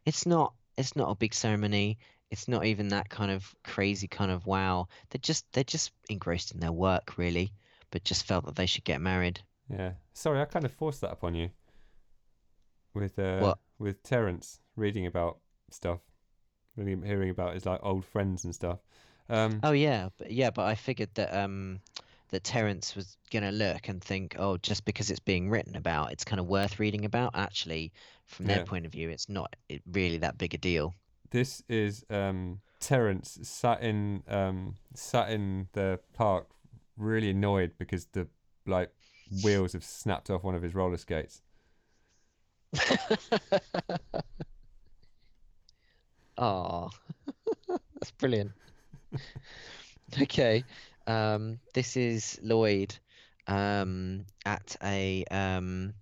It's 0.04 0.26
not. 0.26 0.54
It's 0.76 0.96
not 0.96 1.10
a 1.10 1.14
big 1.14 1.34
ceremony. 1.34 1.98
It's 2.30 2.48
not 2.48 2.64
even 2.64 2.88
that 2.88 3.08
kind 3.08 3.30
of 3.30 3.54
crazy 3.62 4.08
kind 4.08 4.30
of 4.30 4.44
wow. 4.46 4.88
They're 5.10 5.20
just 5.20 5.44
they're 5.52 5.62
just 5.64 5.92
engrossed 6.08 6.52
in 6.52 6.60
their 6.60 6.72
work 6.72 7.16
really, 7.16 7.52
but 7.90 8.02
just 8.04 8.26
felt 8.26 8.44
that 8.46 8.56
they 8.56 8.66
should 8.66 8.84
get 8.84 9.00
married. 9.00 9.40
Yeah. 9.68 9.92
Sorry, 10.14 10.40
I 10.40 10.44
kind 10.46 10.64
of 10.64 10.72
forced 10.72 11.00
that 11.02 11.12
upon 11.12 11.34
you. 11.34 11.50
With 12.92 13.18
uh, 13.18 13.38
What? 13.38 13.58
with 13.78 14.02
Terence 14.02 14.60
reading 14.76 15.06
about 15.06 15.38
stuff, 15.70 16.00
really 16.76 16.96
hearing 17.06 17.30
about 17.30 17.54
his 17.54 17.66
like 17.66 17.80
old 17.82 18.04
friends 18.04 18.44
and 18.44 18.54
stuff. 18.54 18.78
Um, 19.28 19.60
Oh 19.62 19.72
yeah, 19.72 20.08
but 20.18 20.30
yeah, 20.30 20.50
but 20.50 20.66
I 20.66 20.74
figured 20.74 21.10
that 21.14 21.34
um 21.36 21.80
that 22.34 22.44
Terence 22.44 22.94
was 22.96 23.16
gonna 23.32 23.52
look 23.52 23.88
and 23.88 24.02
think, 24.04 24.36
oh, 24.38 24.58
just 24.58 24.84
because 24.84 25.10
it's 25.10 25.20
being 25.20 25.50
written 25.50 25.76
about, 25.76 26.12
it's 26.12 26.24
kind 26.24 26.40
of 26.40 26.46
worth 26.48 26.78
reading 26.80 27.06
about. 27.06 27.32
Actually, 27.34 27.92
from 28.26 28.46
their 28.46 28.60
Yeah. 28.60 28.64
point 28.64 28.86
of 28.86 28.92
view, 28.92 29.10
it's 29.10 29.28
not 29.30 29.56
really 29.92 30.18
that 30.18 30.38
big 30.38 30.54
a 30.54 30.58
deal. 30.58 30.94
this 31.30 31.62
is 31.68 32.04
um, 32.10 32.60
Terence 32.80 33.38
sat 33.42 33.82
in 33.82 34.22
um, 34.28 34.76
sat 34.94 35.30
in 35.30 35.68
the 35.72 36.00
park, 36.12 36.48
really 36.96 37.30
annoyed 37.30 37.72
because 37.78 38.06
the 38.12 38.28
like 38.66 38.90
wheels 39.30 39.72
have 39.72 39.84
snapped 39.84 40.30
off 40.30 40.44
one 40.44 40.54
of 40.54 40.62
his 40.62 40.74
roller 40.74 40.96
skates. 40.98 41.42
Oh, 46.38 46.90
that's 47.68 48.10
brilliant. 48.18 48.52
okay, 50.22 50.64
um, 51.06 51.58
this 51.74 51.96
is 51.96 52.38
Lloyd 52.42 52.96
um, 53.46 54.26
at 54.44 54.76
a. 54.82 55.24
Um, 55.30 55.94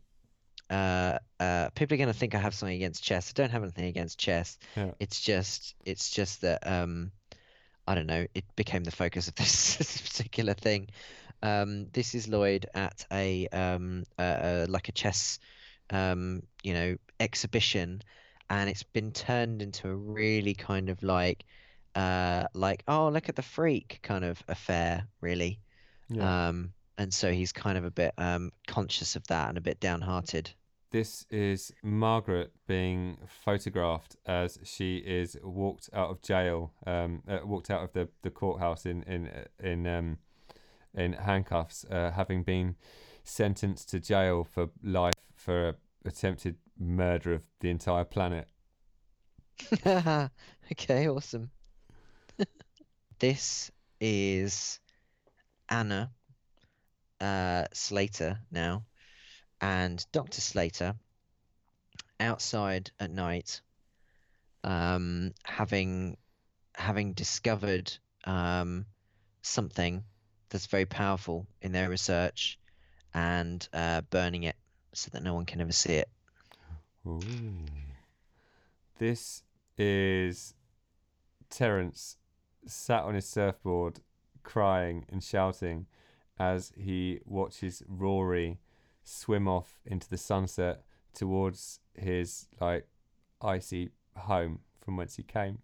uh, 0.70 1.18
uh, 1.38 1.68
people 1.74 1.94
are 1.94 1.98
going 1.98 2.07
to 2.09 2.18
think 2.18 2.34
I 2.34 2.38
have 2.38 2.55
something 2.55 2.74
against 2.74 3.05
chess. 3.05 3.30
I 3.30 3.32
don't 3.34 3.50
have 3.50 3.62
anything 3.62 3.84
against 3.84 4.18
chess. 4.18 4.59
Yeah. 4.74 4.92
It's 4.98 5.20
just, 5.20 5.74
it's 5.84 6.09
just 6.09 6.40
that 6.40 6.66
um, 6.66 7.12
I 7.86 7.94
don't 7.94 8.07
know. 8.07 8.26
It 8.34 8.44
became 8.57 8.84
the 8.84 8.90
focus 8.90 9.28
of 9.28 9.34
this, 9.34 9.76
this 9.78 10.00
particular 10.00 10.55
thing. 10.55 10.88
Um, 11.42 11.88
this 11.92 12.14
is 12.14 12.28
Lloyd 12.28 12.66
at 12.74 13.05
a 13.12 13.48
um, 13.48 14.05
uh, 14.18 14.22
uh, 14.22 14.66
like 14.68 14.88
a 14.88 14.92
chess, 14.92 15.40
um, 15.90 16.42
you 16.62 16.72
know, 16.72 16.96
exhibition, 17.18 18.03
and 18.48 18.70
it's 18.70 18.84
been 18.84 19.12
turned 19.12 19.61
into 19.61 19.88
a 19.88 19.94
really 19.94 20.55
kind 20.55 20.88
of 20.88 21.03
like, 21.03 21.44
uh, 21.95 22.45
like 22.55 22.82
oh 22.88 23.09
look 23.09 23.28
at 23.28 23.36
the 23.36 23.43
freak 23.43 24.01
kind 24.03 24.24
of 24.24 24.43
affair, 24.49 25.07
really. 25.20 25.61
Yeah. 26.09 26.49
Um, 26.49 26.72
and 26.99 27.12
so 27.12 27.32
he's 27.32 27.53
kind 27.53 27.78
of 27.78 27.84
a 27.84 27.90
bit 27.90 28.14
um, 28.18 28.53
conscious 28.66 29.16
of 29.16 29.26
that 29.28 29.49
and 29.49 29.59
a 29.59 29.61
bit 29.61 29.80
downhearted. 29.80 30.51
This 30.90 31.24
is 31.30 31.72
Margaret 31.82 32.53
being 32.66 33.16
photographed 33.26 34.16
as 34.26 34.59
she 34.62 34.99
is 34.99 35.38
walked 35.43 35.88
out 35.95 36.11
of 36.11 36.20
jail, 36.20 36.74
um, 36.86 37.22
uh, 37.26 37.38
walked 37.45 37.70
out 37.70 37.82
of 37.82 37.93
the, 37.95 38.09
the 38.20 38.30
courthouse 38.30 38.84
in 38.84 39.03
in 39.05 39.30
in 39.62 39.86
um, 39.86 40.18
in 40.95 41.14
handcuffs, 41.14 41.86
uh, 41.90 42.11
having 42.11 42.43
been 42.43 42.76
sentenced 43.24 43.88
to 43.90 44.01
jail 44.01 44.45
for 44.45 44.68
life 44.82 45.14
for 45.34 45.68
a 45.70 45.74
attempted 46.05 46.57
murder 46.78 47.32
of 47.32 47.43
the 47.61 47.70
entire 47.70 48.05
planet. 48.05 48.49
okay, 50.72 51.09
awesome. 51.09 51.51
This 53.23 53.70
is 54.01 54.81
Anna 55.68 56.11
uh, 57.20 57.66
Slater 57.73 58.41
now, 58.51 58.83
and 59.61 60.05
Dr. 60.11 60.41
Slater 60.41 60.97
outside 62.18 62.91
at 62.99 63.12
night, 63.12 63.61
um, 64.64 65.35
having 65.45 66.16
having 66.75 67.12
discovered 67.12 67.97
um, 68.25 68.87
something 69.43 70.03
that's 70.49 70.66
very 70.66 70.87
powerful 70.87 71.47
in 71.61 71.70
their 71.70 71.91
research, 71.91 72.59
and 73.14 73.68
uh, 73.73 74.01
burning 74.11 74.43
it 74.43 74.57
so 74.95 75.11
that 75.12 75.23
no 75.23 75.33
one 75.33 75.47
can 75.47 75.61
ever 75.61 75.70
see 75.70 75.95
it. 75.95 76.09
Ooh. 77.07 77.20
This 78.99 79.45
is 79.79 80.55
Terence 81.51 82.16
sat 82.67 83.03
on 83.03 83.15
his 83.15 83.27
surfboard, 83.27 84.01
crying 84.43 85.05
and 85.11 85.23
shouting 85.23 85.87
as 86.39 86.73
he 86.77 87.21
watches 87.25 87.83
Rory 87.87 88.59
swim 89.05 89.49
off 89.49 89.81
into 89.85 90.09
the 90.09 90.17
sunset 90.17 90.83
towards 91.15 91.81
his 91.95 92.49
like 92.61 92.87
icy 93.41 93.91
home 94.17 94.61
from 94.81 94.97
whence 94.97 95.17
he 95.17 95.23
came. 95.23 95.59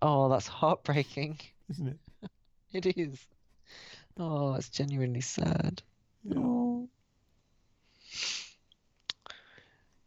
Oh, 0.00 0.28
that's 0.28 0.48
heartbreaking. 0.48 1.38
Isn't 1.70 1.88
it? 1.88 1.98
It 2.72 2.86
is. 2.96 3.26
Oh, 4.16 4.54
it's 4.54 4.70
genuinely 4.70 5.20
sad. 5.20 5.82
Yeah. 6.24 6.38
Oh. 6.38 6.88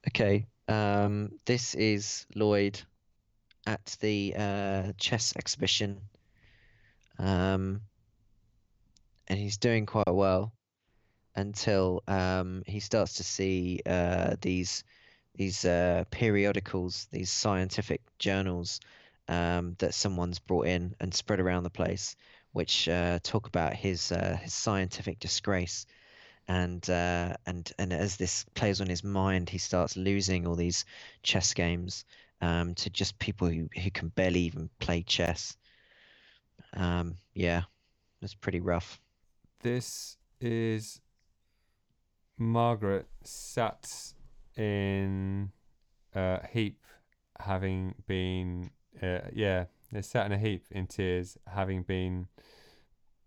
Okay. 0.07 0.47
Um, 0.67 1.33
this 1.45 1.75
is 1.75 2.25
Lloyd 2.33 2.81
at 3.65 3.97
the 3.99 4.33
uh, 4.37 4.91
chess 4.97 5.33
exhibition. 5.37 6.01
Um, 7.17 7.81
and 9.27 9.39
he's 9.39 9.57
doing 9.57 9.85
quite 9.85 10.13
well 10.13 10.51
until 11.35 12.03
um, 12.07 12.63
he 12.65 12.79
starts 12.79 13.15
to 13.15 13.23
see 13.23 13.81
uh, 13.85 14.35
these 14.41 14.83
these 15.35 15.65
uh, 15.65 16.05
periodicals, 16.11 17.07
these 17.11 17.29
scientific 17.29 18.01
journals 18.19 18.79
um, 19.27 19.75
that 19.79 19.93
someone's 19.93 20.39
brought 20.39 20.67
in 20.67 20.95
and 21.01 21.13
spread 21.13 21.41
around 21.41 21.63
the 21.63 21.69
place, 21.69 22.15
which 22.53 22.87
uh, 22.87 23.19
talk 23.21 23.47
about 23.47 23.73
his 23.73 24.11
uh, 24.11 24.37
his 24.41 24.53
scientific 24.53 25.19
disgrace. 25.19 25.85
And 26.47 26.87
uh, 26.89 27.35
and 27.45 27.69
and 27.79 27.91
as 27.91 28.17
this 28.17 28.45
plays 28.53 28.79
on 28.79 28.87
his 28.87 29.03
mind, 29.03 29.49
he 29.49 29.57
starts 29.57 29.97
losing 29.97 30.45
all 30.45 30.55
these 30.55 30.85
chess 31.23 31.53
games 31.53 32.05
um, 32.41 32.73
to 32.75 32.89
just 32.89 33.17
people 33.19 33.47
who, 33.47 33.69
who 33.81 33.91
can 33.91 34.09
barely 34.09 34.41
even 34.41 34.69
play 34.79 35.03
chess. 35.03 35.57
Um, 36.73 37.17
yeah, 37.33 37.63
it's 38.21 38.35
pretty 38.35 38.59
rough. 38.59 38.99
This 39.61 40.17
is 40.41 41.01
Margaret 42.37 43.07
sat 43.23 44.13
in 44.57 45.51
a 46.13 46.45
heap, 46.47 46.83
having 47.39 47.95
been, 48.07 48.71
uh, 49.01 49.19
yeah, 49.33 49.65
they 49.91 50.01
sat 50.01 50.25
in 50.25 50.31
a 50.33 50.37
heap 50.37 50.65
in 50.71 50.87
tears, 50.87 51.37
having 51.47 51.83
been 51.83 52.27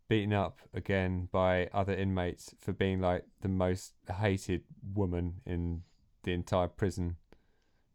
beaten 0.08 0.32
up 0.32 0.60
again 0.72 1.28
by 1.30 1.68
other 1.72 1.92
inmates 1.92 2.54
for 2.58 2.72
being 2.72 3.00
like 3.00 3.24
the 3.42 3.48
most 3.48 3.92
hated 4.20 4.62
woman 4.94 5.34
in 5.44 5.82
the 6.24 6.32
entire 6.32 6.68
prison 6.68 7.16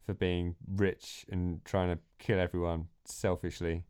for 0.06 0.14
being 0.14 0.56
rich 0.76 1.26
and 1.30 1.64
trying 1.66 1.95
to 1.95 1.99
kill 2.20 2.39
everyone 2.39 2.88
selfishly. 3.06 3.84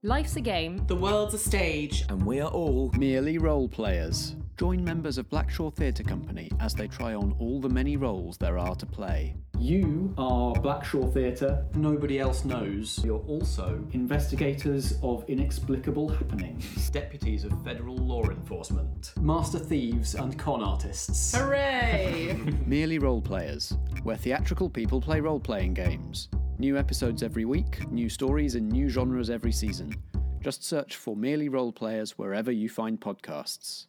Life's 0.06 0.36
a 0.36 0.40
game. 0.40 0.86
The 0.86 0.94
world's 0.94 1.34
a 1.34 1.38
stage. 1.38 2.04
and 2.08 2.24
we 2.24 2.38
are 2.40 2.48
all 2.48 2.92
Merely 2.96 3.38
role 3.38 3.66
players. 3.68 4.36
Join 4.56 4.84
members 4.84 5.18
of 5.18 5.28
Blackshaw 5.28 5.74
Theatre 5.74 6.04
Company 6.04 6.48
as 6.60 6.74
they 6.74 6.86
try 6.86 7.12
on 7.14 7.34
all 7.40 7.60
the 7.60 7.68
many 7.68 7.96
roles 7.96 8.36
there 8.36 8.56
are 8.56 8.76
to 8.76 8.86
play. 8.86 9.34
You 9.58 10.14
are 10.16 10.54
Blackshaw 10.54 11.12
Theatre. 11.12 11.66
Nobody 11.74 12.20
else 12.20 12.44
knows. 12.44 13.00
You're 13.04 13.24
also 13.26 13.84
investigators 13.94 14.94
of 15.02 15.24
inexplicable 15.26 16.08
happenings, 16.08 16.88
deputies 16.90 17.42
of 17.42 17.52
federal 17.64 17.96
law 17.96 18.22
enforcement. 18.30 19.12
master 19.20 19.58
thieves 19.58 20.14
and 20.14 20.38
con 20.38 20.62
artists. 20.62 21.34
Hooray! 21.34 22.38
Merely 22.64 23.00
role 23.00 23.20
players, 23.20 23.76
where 24.04 24.16
theatrical 24.16 24.70
people 24.70 25.00
play 25.00 25.18
role 25.18 25.40
playing 25.40 25.74
games. 25.74 26.28
New 26.58 26.78
episodes 26.78 27.22
every 27.22 27.44
week, 27.44 27.86
new 27.90 28.08
stories 28.08 28.54
in 28.54 28.66
new 28.68 28.88
genres 28.88 29.28
every 29.28 29.52
season. 29.52 29.94
Just 30.40 30.64
search 30.64 30.96
for 30.96 31.14
Merely 31.14 31.50
Role 31.50 31.70
Players 31.70 32.16
wherever 32.16 32.50
you 32.50 32.70
find 32.70 32.98
podcasts. 32.98 33.88